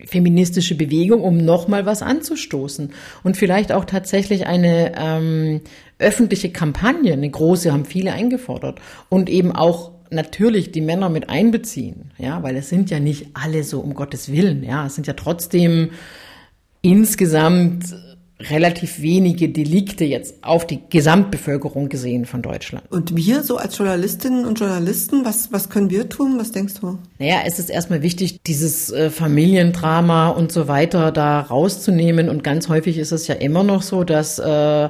feministische 0.06 0.76
Bewegung, 0.76 1.22
um 1.22 1.38
nochmal 1.38 1.88
was 1.88 2.04
anzustoßen. 2.04 2.92
Und 3.24 3.38
vielleicht 3.38 3.72
auch 3.72 3.86
tatsächlich 3.86 4.46
eine 4.46 4.94
ähm, 4.98 5.62
öffentliche 5.98 6.52
Kampagne, 6.52 7.14
eine 7.14 7.30
große, 7.30 7.72
haben 7.72 7.86
viele 7.86 8.14
eingefordert. 8.14 8.80
Und 9.10 9.30
eben 9.30 9.52
auch 9.52 9.92
natürlich 10.12 10.72
die 10.72 10.82
Männer 10.82 11.10
mit 11.10 11.30
einbeziehen, 11.30 12.12
ja, 12.18 12.44
weil 12.44 12.56
es 12.56 12.70
sind 12.70 12.90
ja 12.90 13.00
nicht 13.00 13.28
alle 13.34 13.64
so 13.64 13.80
um 13.80 13.94
Gottes 13.94 14.32
Willen, 14.32 14.64
ja, 14.64 14.86
es 14.86 14.96
sind 14.96 15.08
ja 15.08 15.14
trotzdem 15.14 15.92
insgesamt 16.82 17.86
relativ 18.50 19.02
wenige 19.02 19.50
Delikte 19.50 20.06
jetzt 20.06 20.44
auf 20.44 20.66
die 20.66 20.80
Gesamtbevölkerung 20.90 21.90
gesehen 21.90 22.26
von 22.26 22.42
Deutschland. 22.42 22.84
Und 22.90 23.16
wir 23.16 23.44
so 23.44 23.58
als 23.58 23.78
Journalistinnen 23.78 24.46
und 24.46 24.60
Journalisten, 24.60 25.26
was, 25.26 25.52
was 25.52 25.70
können 25.70 25.90
wir 25.90 26.10
tun? 26.10 26.40
Was 26.40 26.52
denkst 26.52 26.76
du? 26.82 26.98
Naja, 27.20 27.42
es 27.46 27.60
ist 27.60 27.70
erstmal 27.70 28.02
wichtig, 28.02 28.42
dieses 28.42 28.92
äh, 28.92 29.10
Familiendrama 29.10 30.30
und 30.30 30.52
so 30.52 30.68
weiter 30.68 31.12
da 31.12 31.42
rauszunehmen. 31.42 32.30
Und 32.30 32.44
ganz 32.44 32.70
häufig 32.70 32.98
ist 32.98 33.12
es 33.12 33.28
ja 33.28 33.36
immer 33.36 33.64
noch 33.64 33.82
so, 33.82 34.04
dass 34.04 34.40
äh, 34.40 34.90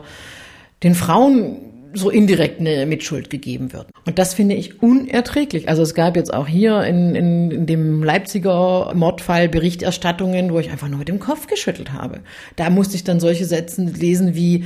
den 0.84 0.96
Frauen 0.96 1.71
so 1.94 2.10
indirekt 2.10 2.60
eine 2.60 2.86
Mitschuld 2.86 3.30
gegeben 3.30 3.74
wird. 3.74 3.88
Und 4.06 4.20
das 4.20 4.34
finde 4.34 4.56
ich 4.56 4.82
unerträglich. 4.82 5.70
Also 5.70 5.82
es 5.82 5.94
gab 5.94 6.16
jetzt 6.16 6.34
auch 6.34 6.48
hier 6.48 6.84
in, 6.84 7.16
in, 7.16 7.52
in 7.52 7.66
dem 7.66 8.04
Leipziger 8.04 8.94
Mordfall 8.94 9.50
Berichterstattungen, 9.50 10.52
wo 10.52 10.60
ich 10.60 10.72
einfach 10.72 10.88
nur 10.88 11.00
mit 11.00 11.08
dem 11.08 11.20
Kopf 11.20 11.48
geschüttelt 11.48 11.94
habe. 11.94 12.22
Da 12.56 12.70
musste 12.70 12.96
ich 12.96 13.04
dann 13.04 13.20
solche 13.20 13.46
Sätze 13.46 13.84
lesen 13.84 14.36
wie, 14.36 14.66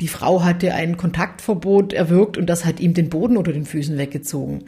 die 0.00 0.08
Frau 0.08 0.42
hatte 0.42 0.74
ein 0.74 0.96
Kontaktverbot 0.96 1.92
erwirkt 1.92 2.36
und 2.36 2.46
das 2.46 2.64
hat 2.64 2.80
ihm 2.80 2.94
den 2.94 3.08
Boden 3.08 3.36
unter 3.36 3.52
den 3.52 3.64
Füßen 3.64 3.96
weggezogen. 3.96 4.64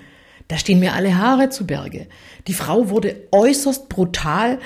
Da 0.48 0.58
stehen 0.58 0.78
mir 0.78 0.94
alle 0.94 1.18
Haare 1.18 1.48
zu 1.48 1.66
Berge. 1.66 2.06
Die 2.46 2.52
Frau 2.52 2.88
wurde 2.88 3.16
äußerst 3.32 3.88
brutal 3.88 4.60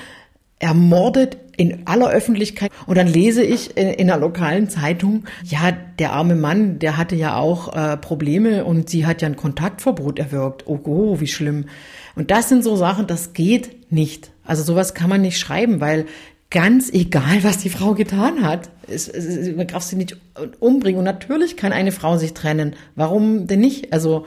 ermordet 0.61 1.39
in 1.57 1.87
aller 1.87 2.09
Öffentlichkeit. 2.09 2.71
Und 2.87 2.97
dann 2.97 3.09
lese 3.09 3.43
ich 3.43 3.77
in 3.77 4.11
einer 4.11 4.19
lokalen 4.19 4.69
Zeitung, 4.69 5.25
ja, 5.45 5.73
der 5.99 6.13
arme 6.13 6.37
Mann, 6.37 6.79
der 6.79 6.97
hatte 6.97 7.17
ja 7.17 7.37
auch 7.37 7.75
äh, 7.75 7.97
Probleme 7.97 8.65
und 8.65 8.89
sie 8.89 9.05
hat 9.05 9.21
ja 9.21 9.29
ein 9.29 9.37
Kontaktverbot 9.37 10.19
erwirkt. 10.19 10.67
Oh, 10.67 10.79
oh, 10.85 11.21
wie 11.21 11.27
schlimm. 11.27 11.67
Und 12.15 12.31
das 12.31 12.49
sind 12.49 12.63
so 12.63 12.77
Sachen, 12.77 13.07
das 13.07 13.33
geht 13.33 13.91
nicht. 13.93 14.31
Also 14.45 14.63
sowas 14.63 14.95
kann 14.95 15.11
man 15.11 15.23
nicht 15.23 15.39
schreiben, 15.39 15.81
weil 15.81 16.07
ganz 16.51 16.91
egal, 16.93 17.43
was 17.43 17.59
die 17.59 17.71
Frau 17.71 17.95
getan 17.95 18.43
hat, 18.43 18.71
es, 18.89 19.09
es, 19.09 19.55
man 19.55 19.67
darf 19.67 19.83
sie 19.83 19.97
nicht 19.97 20.17
umbringen. 20.59 20.99
Und 20.99 21.05
natürlich 21.05 21.57
kann 21.57 21.73
eine 21.73 21.93
Frau 21.93 22.17
sich 22.17 22.35
trennen. 22.35 22.75
Warum 22.97 23.47
denn 23.47 23.61
nicht? 23.61 23.93
Also 23.93 24.27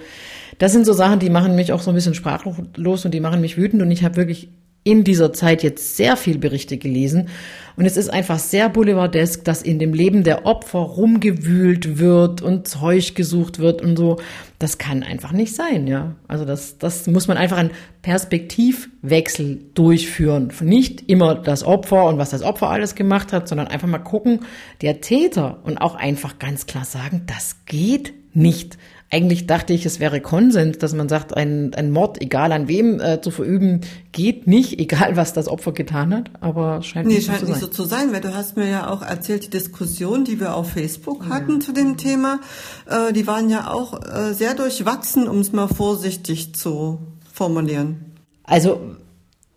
das 0.58 0.72
sind 0.72 0.86
so 0.86 0.94
Sachen, 0.94 1.20
die 1.20 1.30
machen 1.30 1.56
mich 1.56 1.74
auch 1.74 1.82
so 1.82 1.92
ein 1.92 1.96
bisschen 1.96 2.14
sprachlos 2.14 3.06
und 3.06 3.14
die 3.14 3.20
machen 3.20 3.42
mich 3.42 3.58
wütend. 3.58 3.82
Und 3.82 3.92
ich 3.92 4.04
habe 4.04 4.16
wirklich 4.16 4.50
in 4.84 5.04
dieser 5.04 5.34
Zeit 5.34 5.64
jetzt 5.64 5.96
sehr 5.96 6.18
viel 6.18 6.38
Berichte 6.38 6.78
gelesen 6.78 7.30
und 7.76 7.86
es 7.86 7.98
ist 7.98 8.10
einfach 8.10 8.38
sehr 8.38 8.70
boulevardesk, 8.70 9.44
dass 9.46 9.64
in 9.64 9.80
dem 9.80 9.94
Leben 9.94 10.24
der 10.24 10.46
Opfer 10.46 10.80
rumgewühlt 10.80 11.98
wird 11.98 12.42
und 12.42 12.68
Zeug 12.68 13.16
gesucht 13.16 13.58
wird 13.60 13.82
und 13.82 13.98
so. 13.98 14.18
Das 14.60 14.78
kann 14.78 15.02
einfach 15.02 15.32
nicht 15.32 15.56
sein, 15.56 15.88
ja. 15.88 16.16
Also 16.28 16.46
das, 16.46 16.78
das 16.78 17.08
muss 17.08 17.28
man 17.28 17.38
einfach 17.38 17.58
einen 17.58 17.72
Perspektivwechsel 18.04 19.60
durchführen. 19.74 20.52
Nicht 20.62 21.10
immer 21.10 21.34
das 21.36 21.64
Opfer 21.64 22.06
und 22.06 22.20
was 22.20 22.30
das 22.30 22.44
Opfer 22.44 22.70
alles 22.70 22.94
gemacht 22.94 23.34
hat, 23.34 23.48
sondern 23.48 23.68
einfach 23.68 23.88
mal 23.88 23.98
gucken, 23.98 24.42
der 24.82 25.02
Täter 25.02 25.60
und 25.64 25.80
auch 25.80 25.96
einfach 25.96 26.38
ganz 26.38 26.68
klar 26.68 26.86
sagen, 26.86 27.24
das 27.26 27.66
geht 27.66 28.14
nicht. 28.36 28.78
Eigentlich 29.14 29.46
dachte 29.46 29.74
ich, 29.74 29.86
es 29.86 30.00
wäre 30.00 30.22
Konsens, 30.22 30.80
dass 30.80 30.96
man 30.96 31.08
sagt, 31.08 31.38
ein, 31.38 31.76
ein 31.76 31.92
Mord, 31.92 32.20
egal 32.20 32.52
an 32.52 32.68
wem 32.68 33.00
äh, 33.00 33.22
zu 33.22 33.30
verüben, 33.30 33.82
geht 34.12 34.48
nicht, 34.48 34.80
egal 34.80 35.16
was 35.16 35.34
das 35.34 35.48
Opfer 35.48 35.72
getan 35.72 36.16
hat, 36.16 36.32
aber 36.42 36.82
scheint 36.82 37.08
nee, 37.08 37.16
nicht, 37.16 37.28
scheint 37.28 37.42
so, 37.42 37.46
nicht 37.46 37.60
zu 37.60 37.66
so 37.68 37.72
zu 37.72 37.84
sein, 37.84 38.12
weil 38.12 38.22
du 38.22 38.34
hast 38.34 38.58
mir 38.58 38.68
ja 38.68 38.90
auch 38.90 39.04
erzählt, 39.04 39.46
die 39.46 39.50
Diskussion, 39.52 40.26
die 40.26 40.40
wir 40.40 40.56
auf 40.56 40.72
Facebook 40.72 41.30
hatten 41.30 41.54
ja. 41.54 41.60
zu 41.60 41.74
dem 41.74 41.98
Thema, 41.98 42.40
äh, 42.88 43.14
die 43.14 43.28
waren 43.28 43.52
ja 43.52 43.72
auch 43.72 44.02
äh, 44.02 44.34
sehr 44.34 44.56
durchwachsen, 44.56 45.28
um 45.28 45.42
es 45.42 45.54
mal 45.54 45.68
vorsichtig 45.68 46.56
zu 46.56 46.98
formulieren. 47.32 48.14
Also 48.46 48.82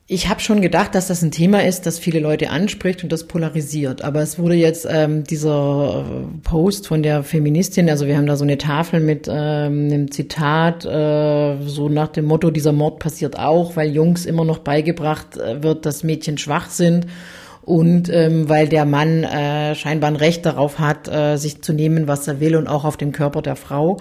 ich 0.09 0.29
habe 0.29 0.39
schon 0.39 0.61
gedacht, 0.61 0.95
dass 0.95 1.09
das 1.09 1.23
ein 1.23 1.33
Thema 1.33 1.65
ist, 1.65 1.85
das 1.85 1.99
viele 1.99 2.21
Leute 2.21 2.51
anspricht 2.51 3.03
und 3.03 3.11
das 3.11 3.25
polarisiert. 3.25 4.05
Aber 4.05 4.21
es 4.21 4.39
wurde 4.39 4.55
jetzt 4.55 4.87
ähm, 4.89 5.25
dieser 5.25 6.05
äh, 6.07 6.39
Post 6.45 6.87
von 6.87 7.03
der 7.03 7.25
Feministin, 7.25 7.91
also 7.91 8.07
wir 8.07 8.17
haben 8.17 8.27
da 8.27 8.37
so 8.37 8.45
eine 8.45 8.57
Tafel 8.57 9.01
mit 9.01 9.27
ähm, 9.29 9.87
einem 9.87 10.11
Zitat, 10.13 10.85
äh, 10.85 11.57
so 11.61 11.89
nach 11.89 12.09
dem 12.09 12.27
Motto, 12.27 12.53
dieser 12.53 12.71
Mord 12.71 13.01
passiert 13.01 13.37
auch, 13.37 13.75
weil 13.75 13.91
Jungs 13.91 14.27
immer 14.27 14.45
noch 14.45 14.59
beigebracht 14.59 15.39
äh, 15.39 15.65
wird, 15.65 15.85
dass 15.85 16.05
Mädchen 16.05 16.39
schwach 16.39 16.71
sind 16.71 17.07
und 17.63 18.09
ähm, 18.09 18.49
weil 18.49 18.69
der 18.69 18.85
Mann 18.85 19.25
äh, 19.25 19.75
scheinbar 19.75 20.11
ein 20.11 20.17
Recht 20.17 20.47
darauf 20.47 20.79
hat, 20.79 21.09
äh, 21.09 21.37
sich 21.37 21.63
zu 21.63 21.73
nehmen, 21.73 22.07
was 22.07 22.29
er 22.29 22.39
will 22.39 22.55
und 22.55 22.69
auch 22.69 22.85
auf 22.85 22.97
dem 22.97 23.11
Körper 23.11 23.43
der 23.43 23.57
Frau. 23.57 23.97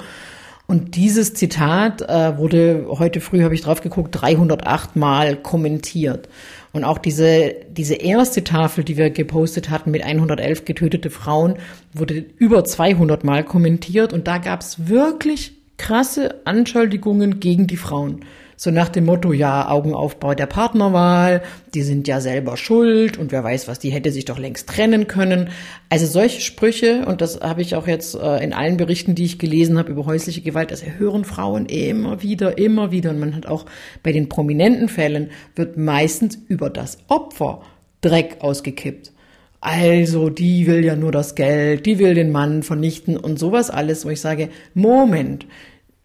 Und 0.67 0.95
dieses 0.95 1.33
Zitat 1.35 2.01
äh, 2.01 2.37
wurde 2.37 2.87
heute 2.89 3.21
früh, 3.21 3.43
habe 3.43 3.53
ich 3.53 3.61
drauf 3.61 3.81
geguckt, 3.81 4.19
308 4.19 4.95
Mal 4.95 5.35
kommentiert. 5.35 6.27
Und 6.73 6.83
auch 6.83 6.97
diese, 6.97 7.55
diese 7.69 7.95
erste 7.95 8.43
Tafel, 8.43 8.83
die 8.83 8.97
wir 8.97 9.11
gepostet 9.11 9.69
hatten 9.69 9.91
mit 9.91 10.03
111 10.03 10.65
getötete 10.65 11.09
Frauen, 11.09 11.55
wurde 11.93 12.25
über 12.37 12.65
200 12.65 13.23
Mal 13.23 13.43
kommentiert. 13.43 14.11
Und 14.11 14.27
da 14.27 14.39
gab 14.39 14.61
es 14.61 14.87
wirklich 14.87 15.53
krasse 15.77 16.41
Anschuldigungen 16.45 17.39
gegen 17.39 17.67
die 17.67 17.77
Frauen. 17.77 18.21
So 18.57 18.71
nach 18.71 18.87
dem 18.87 19.05
Motto, 19.05 19.33
ja, 19.33 19.69
Augenaufbau 19.69 20.33
der 20.33 20.45
Partnerwahl, 20.45 21.41
die 21.73 21.81
sind 21.81 22.07
ja 22.07 22.21
selber 22.21 22.55
schuld 22.55 23.17
und 23.17 23.31
wer 23.31 23.43
weiß 23.43 23.67
was, 23.67 23.79
die 23.79 23.89
hätte 23.89 24.11
sich 24.11 24.23
doch 24.25 24.39
längst 24.39 24.69
trennen 24.69 25.07
können. 25.07 25.49
Also 25.89 26.05
solche 26.05 26.39
Sprüche, 26.39 27.05
und 27.05 27.19
das 27.19 27.41
habe 27.41 27.61
ich 27.61 27.75
auch 27.75 27.87
jetzt 27.87 28.15
äh, 28.15 28.43
in 28.43 28.53
allen 28.53 28.77
Berichten, 28.77 29.13
die 29.13 29.25
ich 29.25 29.39
gelesen 29.39 29.77
habe 29.77 29.91
über 29.91 30.05
häusliche 30.05 30.41
Gewalt, 30.41 30.71
das 30.71 30.85
hören 30.85 31.25
Frauen 31.25 31.65
immer 31.65 32.21
wieder, 32.23 32.57
immer 32.57 32.91
wieder. 32.91 33.09
Und 33.09 33.19
man 33.19 33.35
hat 33.35 33.45
auch 33.45 33.65
bei 34.03 34.13
den 34.13 34.29
prominenten 34.29 34.87
Fällen 34.87 35.31
wird 35.55 35.77
meistens 35.77 36.37
über 36.47 36.69
das 36.69 36.97
Opfer 37.07 37.61
Dreck 38.01 38.37
ausgekippt. 38.39 39.11
Also, 39.59 40.29
die 40.29 40.67
will 40.67 40.85
ja 40.85 40.95
nur 40.95 41.11
das 41.11 41.33
Geld, 41.33 41.87
die 41.87 41.97
will 41.97 42.13
den 42.13 42.31
Mann 42.31 42.61
vernichten 42.61 43.17
und 43.17 43.39
sowas 43.39 43.71
alles, 43.71 44.05
wo 44.05 44.09
ich 44.09 44.21
sage, 44.21 44.49
Moment, 44.75 45.47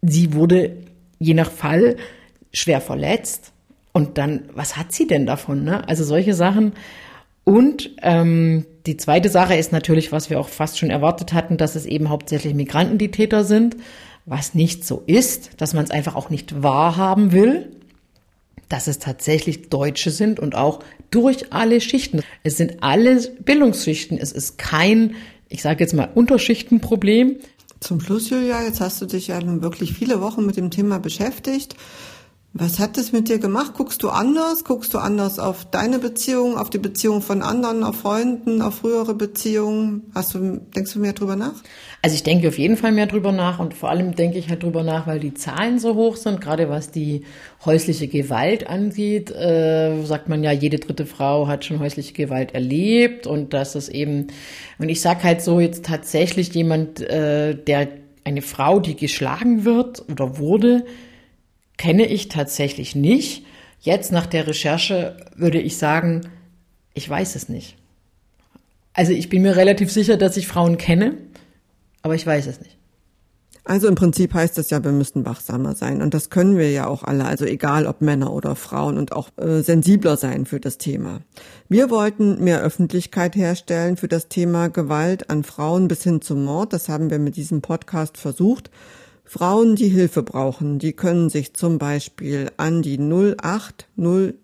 sie 0.00 0.32
wurde 0.32 0.78
je 1.18 1.34
nach 1.34 1.50
Fall 1.50 1.96
schwer 2.52 2.80
verletzt. 2.80 3.52
Und 3.92 4.18
dann, 4.18 4.48
was 4.54 4.76
hat 4.76 4.92
sie 4.92 5.06
denn 5.06 5.26
davon? 5.26 5.64
Ne? 5.64 5.86
Also 5.88 6.04
solche 6.04 6.34
Sachen. 6.34 6.72
Und 7.44 7.90
ähm, 8.02 8.66
die 8.86 8.96
zweite 8.96 9.28
Sache 9.28 9.56
ist 9.56 9.72
natürlich, 9.72 10.12
was 10.12 10.30
wir 10.30 10.38
auch 10.38 10.48
fast 10.48 10.78
schon 10.78 10.90
erwartet 10.90 11.32
hatten, 11.32 11.56
dass 11.56 11.74
es 11.74 11.86
eben 11.86 12.08
hauptsächlich 12.08 12.54
Migranten 12.54 12.98
die 12.98 13.10
Täter 13.10 13.44
sind, 13.44 13.76
was 14.26 14.54
nicht 14.54 14.86
so 14.86 15.02
ist, 15.06 15.50
dass 15.56 15.74
man 15.74 15.84
es 15.84 15.90
einfach 15.90 16.14
auch 16.14 16.30
nicht 16.30 16.62
wahrhaben 16.62 17.32
will, 17.32 17.76
dass 18.68 18.86
es 18.86 19.00
tatsächlich 19.00 19.68
Deutsche 19.68 20.10
sind 20.10 20.38
und 20.38 20.54
auch 20.54 20.80
durch 21.10 21.52
alle 21.52 21.80
Schichten. 21.80 22.22
Es 22.44 22.56
sind 22.56 22.82
alle 22.82 23.20
Bildungsschichten. 23.40 24.16
Es 24.16 24.30
ist 24.30 24.58
kein, 24.58 25.16
ich 25.48 25.62
sage 25.62 25.82
jetzt 25.82 25.92
mal, 25.92 26.08
Unterschichtenproblem. 26.14 27.36
Zum 27.80 28.00
Schluss, 28.00 28.30
Julia, 28.30 28.62
jetzt 28.62 28.80
hast 28.80 29.02
du 29.02 29.06
dich 29.06 29.26
ja 29.26 29.40
nun 29.40 29.62
wirklich 29.62 29.94
viele 29.94 30.20
Wochen 30.20 30.46
mit 30.46 30.56
dem 30.56 30.70
Thema 30.70 31.00
beschäftigt. 31.00 31.74
Was 32.52 32.80
hat 32.80 32.96
das 32.96 33.12
mit 33.12 33.28
dir 33.28 33.38
gemacht? 33.38 33.74
Guckst 33.76 34.02
du 34.02 34.08
anders? 34.08 34.64
Guckst 34.64 34.92
du 34.92 34.98
anders 34.98 35.38
auf 35.38 35.64
deine 35.70 36.00
Beziehung, 36.00 36.58
auf 36.58 36.68
die 36.68 36.78
Beziehung 36.78 37.22
von 37.22 37.42
anderen, 37.42 37.84
auf 37.84 38.00
Freunden, 38.00 38.60
auf 38.60 38.78
frühere 38.78 39.14
Beziehungen? 39.14 40.10
Hast 40.16 40.34
du, 40.34 40.60
denkst 40.74 40.94
du 40.94 40.98
mehr 40.98 41.12
drüber 41.12 41.36
nach? 41.36 41.54
Also 42.02 42.16
ich 42.16 42.24
denke 42.24 42.48
auf 42.48 42.58
jeden 42.58 42.76
Fall 42.76 42.90
mehr 42.90 43.06
drüber 43.06 43.30
nach 43.30 43.60
und 43.60 43.72
vor 43.72 43.88
allem 43.88 44.16
denke 44.16 44.36
ich 44.36 44.48
halt 44.48 44.64
drüber 44.64 44.82
nach, 44.82 45.06
weil 45.06 45.20
die 45.20 45.32
Zahlen 45.32 45.78
so 45.78 45.94
hoch 45.94 46.16
sind, 46.16 46.40
gerade 46.40 46.68
was 46.68 46.90
die 46.90 47.22
häusliche 47.64 48.08
Gewalt 48.08 48.66
angeht, 48.66 49.30
äh, 49.30 50.02
sagt 50.02 50.28
man 50.28 50.42
ja, 50.42 50.50
jede 50.50 50.80
dritte 50.80 51.06
Frau 51.06 51.46
hat 51.46 51.64
schon 51.64 51.78
häusliche 51.78 52.14
Gewalt 52.14 52.52
erlebt 52.52 53.28
und 53.28 53.54
dass 53.54 53.76
es 53.76 53.88
eben, 53.88 54.26
und 54.80 54.88
ich 54.88 55.00
sag 55.00 55.22
halt 55.22 55.40
so 55.40 55.60
jetzt 55.60 55.84
tatsächlich 55.84 56.52
jemand, 56.52 57.00
äh, 57.00 57.54
der 57.54 57.86
eine 58.24 58.42
Frau, 58.42 58.80
die 58.80 58.96
geschlagen 58.96 59.64
wird 59.64 60.04
oder 60.10 60.38
wurde, 60.38 60.84
kenne 61.80 62.04
ich 62.04 62.28
tatsächlich 62.28 62.94
nicht. 62.94 63.46
Jetzt 63.80 64.12
nach 64.12 64.26
der 64.26 64.46
Recherche 64.46 65.16
würde 65.34 65.58
ich 65.58 65.78
sagen, 65.78 66.28
ich 66.92 67.08
weiß 67.08 67.36
es 67.36 67.48
nicht. 67.48 67.78
Also 68.92 69.12
ich 69.12 69.30
bin 69.30 69.40
mir 69.40 69.56
relativ 69.56 69.90
sicher, 69.90 70.18
dass 70.18 70.36
ich 70.36 70.46
Frauen 70.46 70.76
kenne, 70.76 71.16
aber 72.02 72.14
ich 72.14 72.26
weiß 72.26 72.48
es 72.48 72.60
nicht. 72.60 72.76
Also 73.64 73.88
im 73.88 73.94
Prinzip 73.94 74.34
heißt 74.34 74.58
das 74.58 74.68
ja, 74.68 74.84
wir 74.84 74.92
müssen 74.92 75.24
wachsamer 75.24 75.74
sein. 75.74 76.02
Und 76.02 76.12
das 76.12 76.28
können 76.28 76.58
wir 76.58 76.70
ja 76.70 76.86
auch 76.86 77.02
alle, 77.02 77.24
also 77.24 77.46
egal 77.46 77.86
ob 77.86 78.02
Männer 78.02 78.34
oder 78.34 78.56
Frauen 78.56 78.98
und 78.98 79.12
auch 79.12 79.30
äh, 79.38 79.62
sensibler 79.62 80.18
sein 80.18 80.44
für 80.44 80.60
das 80.60 80.76
Thema. 80.76 81.22
Wir 81.70 81.88
wollten 81.88 82.44
mehr 82.44 82.60
Öffentlichkeit 82.60 83.36
herstellen 83.36 83.96
für 83.96 84.08
das 84.08 84.28
Thema 84.28 84.68
Gewalt 84.68 85.30
an 85.30 85.44
Frauen 85.44 85.88
bis 85.88 86.02
hin 86.02 86.20
zum 86.20 86.44
Mord. 86.44 86.74
Das 86.74 86.90
haben 86.90 87.08
wir 87.08 87.18
mit 87.18 87.36
diesem 87.36 87.62
Podcast 87.62 88.18
versucht. 88.18 88.70
Frauen, 89.32 89.76
die 89.76 89.86
Hilfe 89.86 90.24
brauchen, 90.24 90.80
die 90.80 90.92
können 90.92 91.30
sich 91.30 91.54
zum 91.54 91.78
Beispiel 91.78 92.50
an 92.56 92.82
die 92.82 92.98
08000 92.98 94.34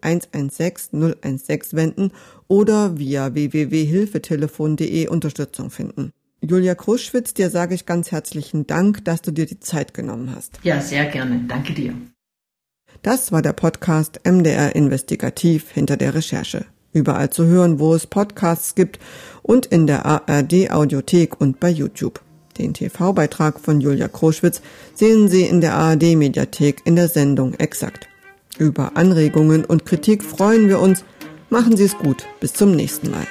116 0.00 1.14
016 1.22 1.78
wenden 1.78 2.10
oder 2.48 2.98
via 2.98 3.34
www.hilfetelefon.de 3.34 5.06
Unterstützung 5.06 5.70
finden. 5.70 6.10
Julia 6.40 6.74
Kruschwitz, 6.74 7.34
dir 7.34 7.50
sage 7.50 7.76
ich 7.76 7.86
ganz 7.86 8.10
herzlichen 8.10 8.66
Dank, 8.66 9.04
dass 9.04 9.22
du 9.22 9.30
dir 9.30 9.46
die 9.46 9.60
Zeit 9.60 9.94
genommen 9.94 10.34
hast. 10.34 10.58
Ja, 10.64 10.80
sehr 10.80 11.04
gerne. 11.06 11.44
Danke 11.46 11.72
dir. 11.72 11.94
Das 13.02 13.30
war 13.30 13.42
der 13.42 13.52
Podcast 13.52 14.22
MDR 14.24 14.74
Investigativ 14.74 15.70
hinter 15.70 15.96
der 15.96 16.16
Recherche. 16.16 16.66
überall 16.92 17.30
zu 17.30 17.46
hören, 17.46 17.78
wo 17.78 17.94
es 17.94 18.08
Podcasts 18.08 18.74
gibt 18.74 18.98
und 19.42 19.66
in 19.66 19.86
der 19.86 20.04
ARD 20.04 20.72
Audiothek 20.72 21.40
und 21.40 21.60
bei 21.60 21.68
YouTube. 21.68 22.23
Den 22.58 22.74
TV-Beitrag 22.74 23.60
von 23.60 23.80
Julia 23.80 24.08
Kroschwitz 24.08 24.60
sehen 24.94 25.28
Sie 25.28 25.42
in 25.42 25.60
der 25.60 25.74
ARD 25.74 26.16
Mediathek 26.16 26.82
in 26.84 26.96
der 26.96 27.08
Sendung 27.08 27.54
Exakt. 27.54 28.08
Über 28.58 28.96
Anregungen 28.96 29.64
und 29.64 29.84
Kritik 29.84 30.22
freuen 30.22 30.68
wir 30.68 30.78
uns. 30.78 31.04
Machen 31.50 31.76
Sie 31.76 31.84
es 31.84 31.98
gut. 31.98 32.24
Bis 32.40 32.52
zum 32.52 32.72
nächsten 32.72 33.10
Mal. 33.10 33.26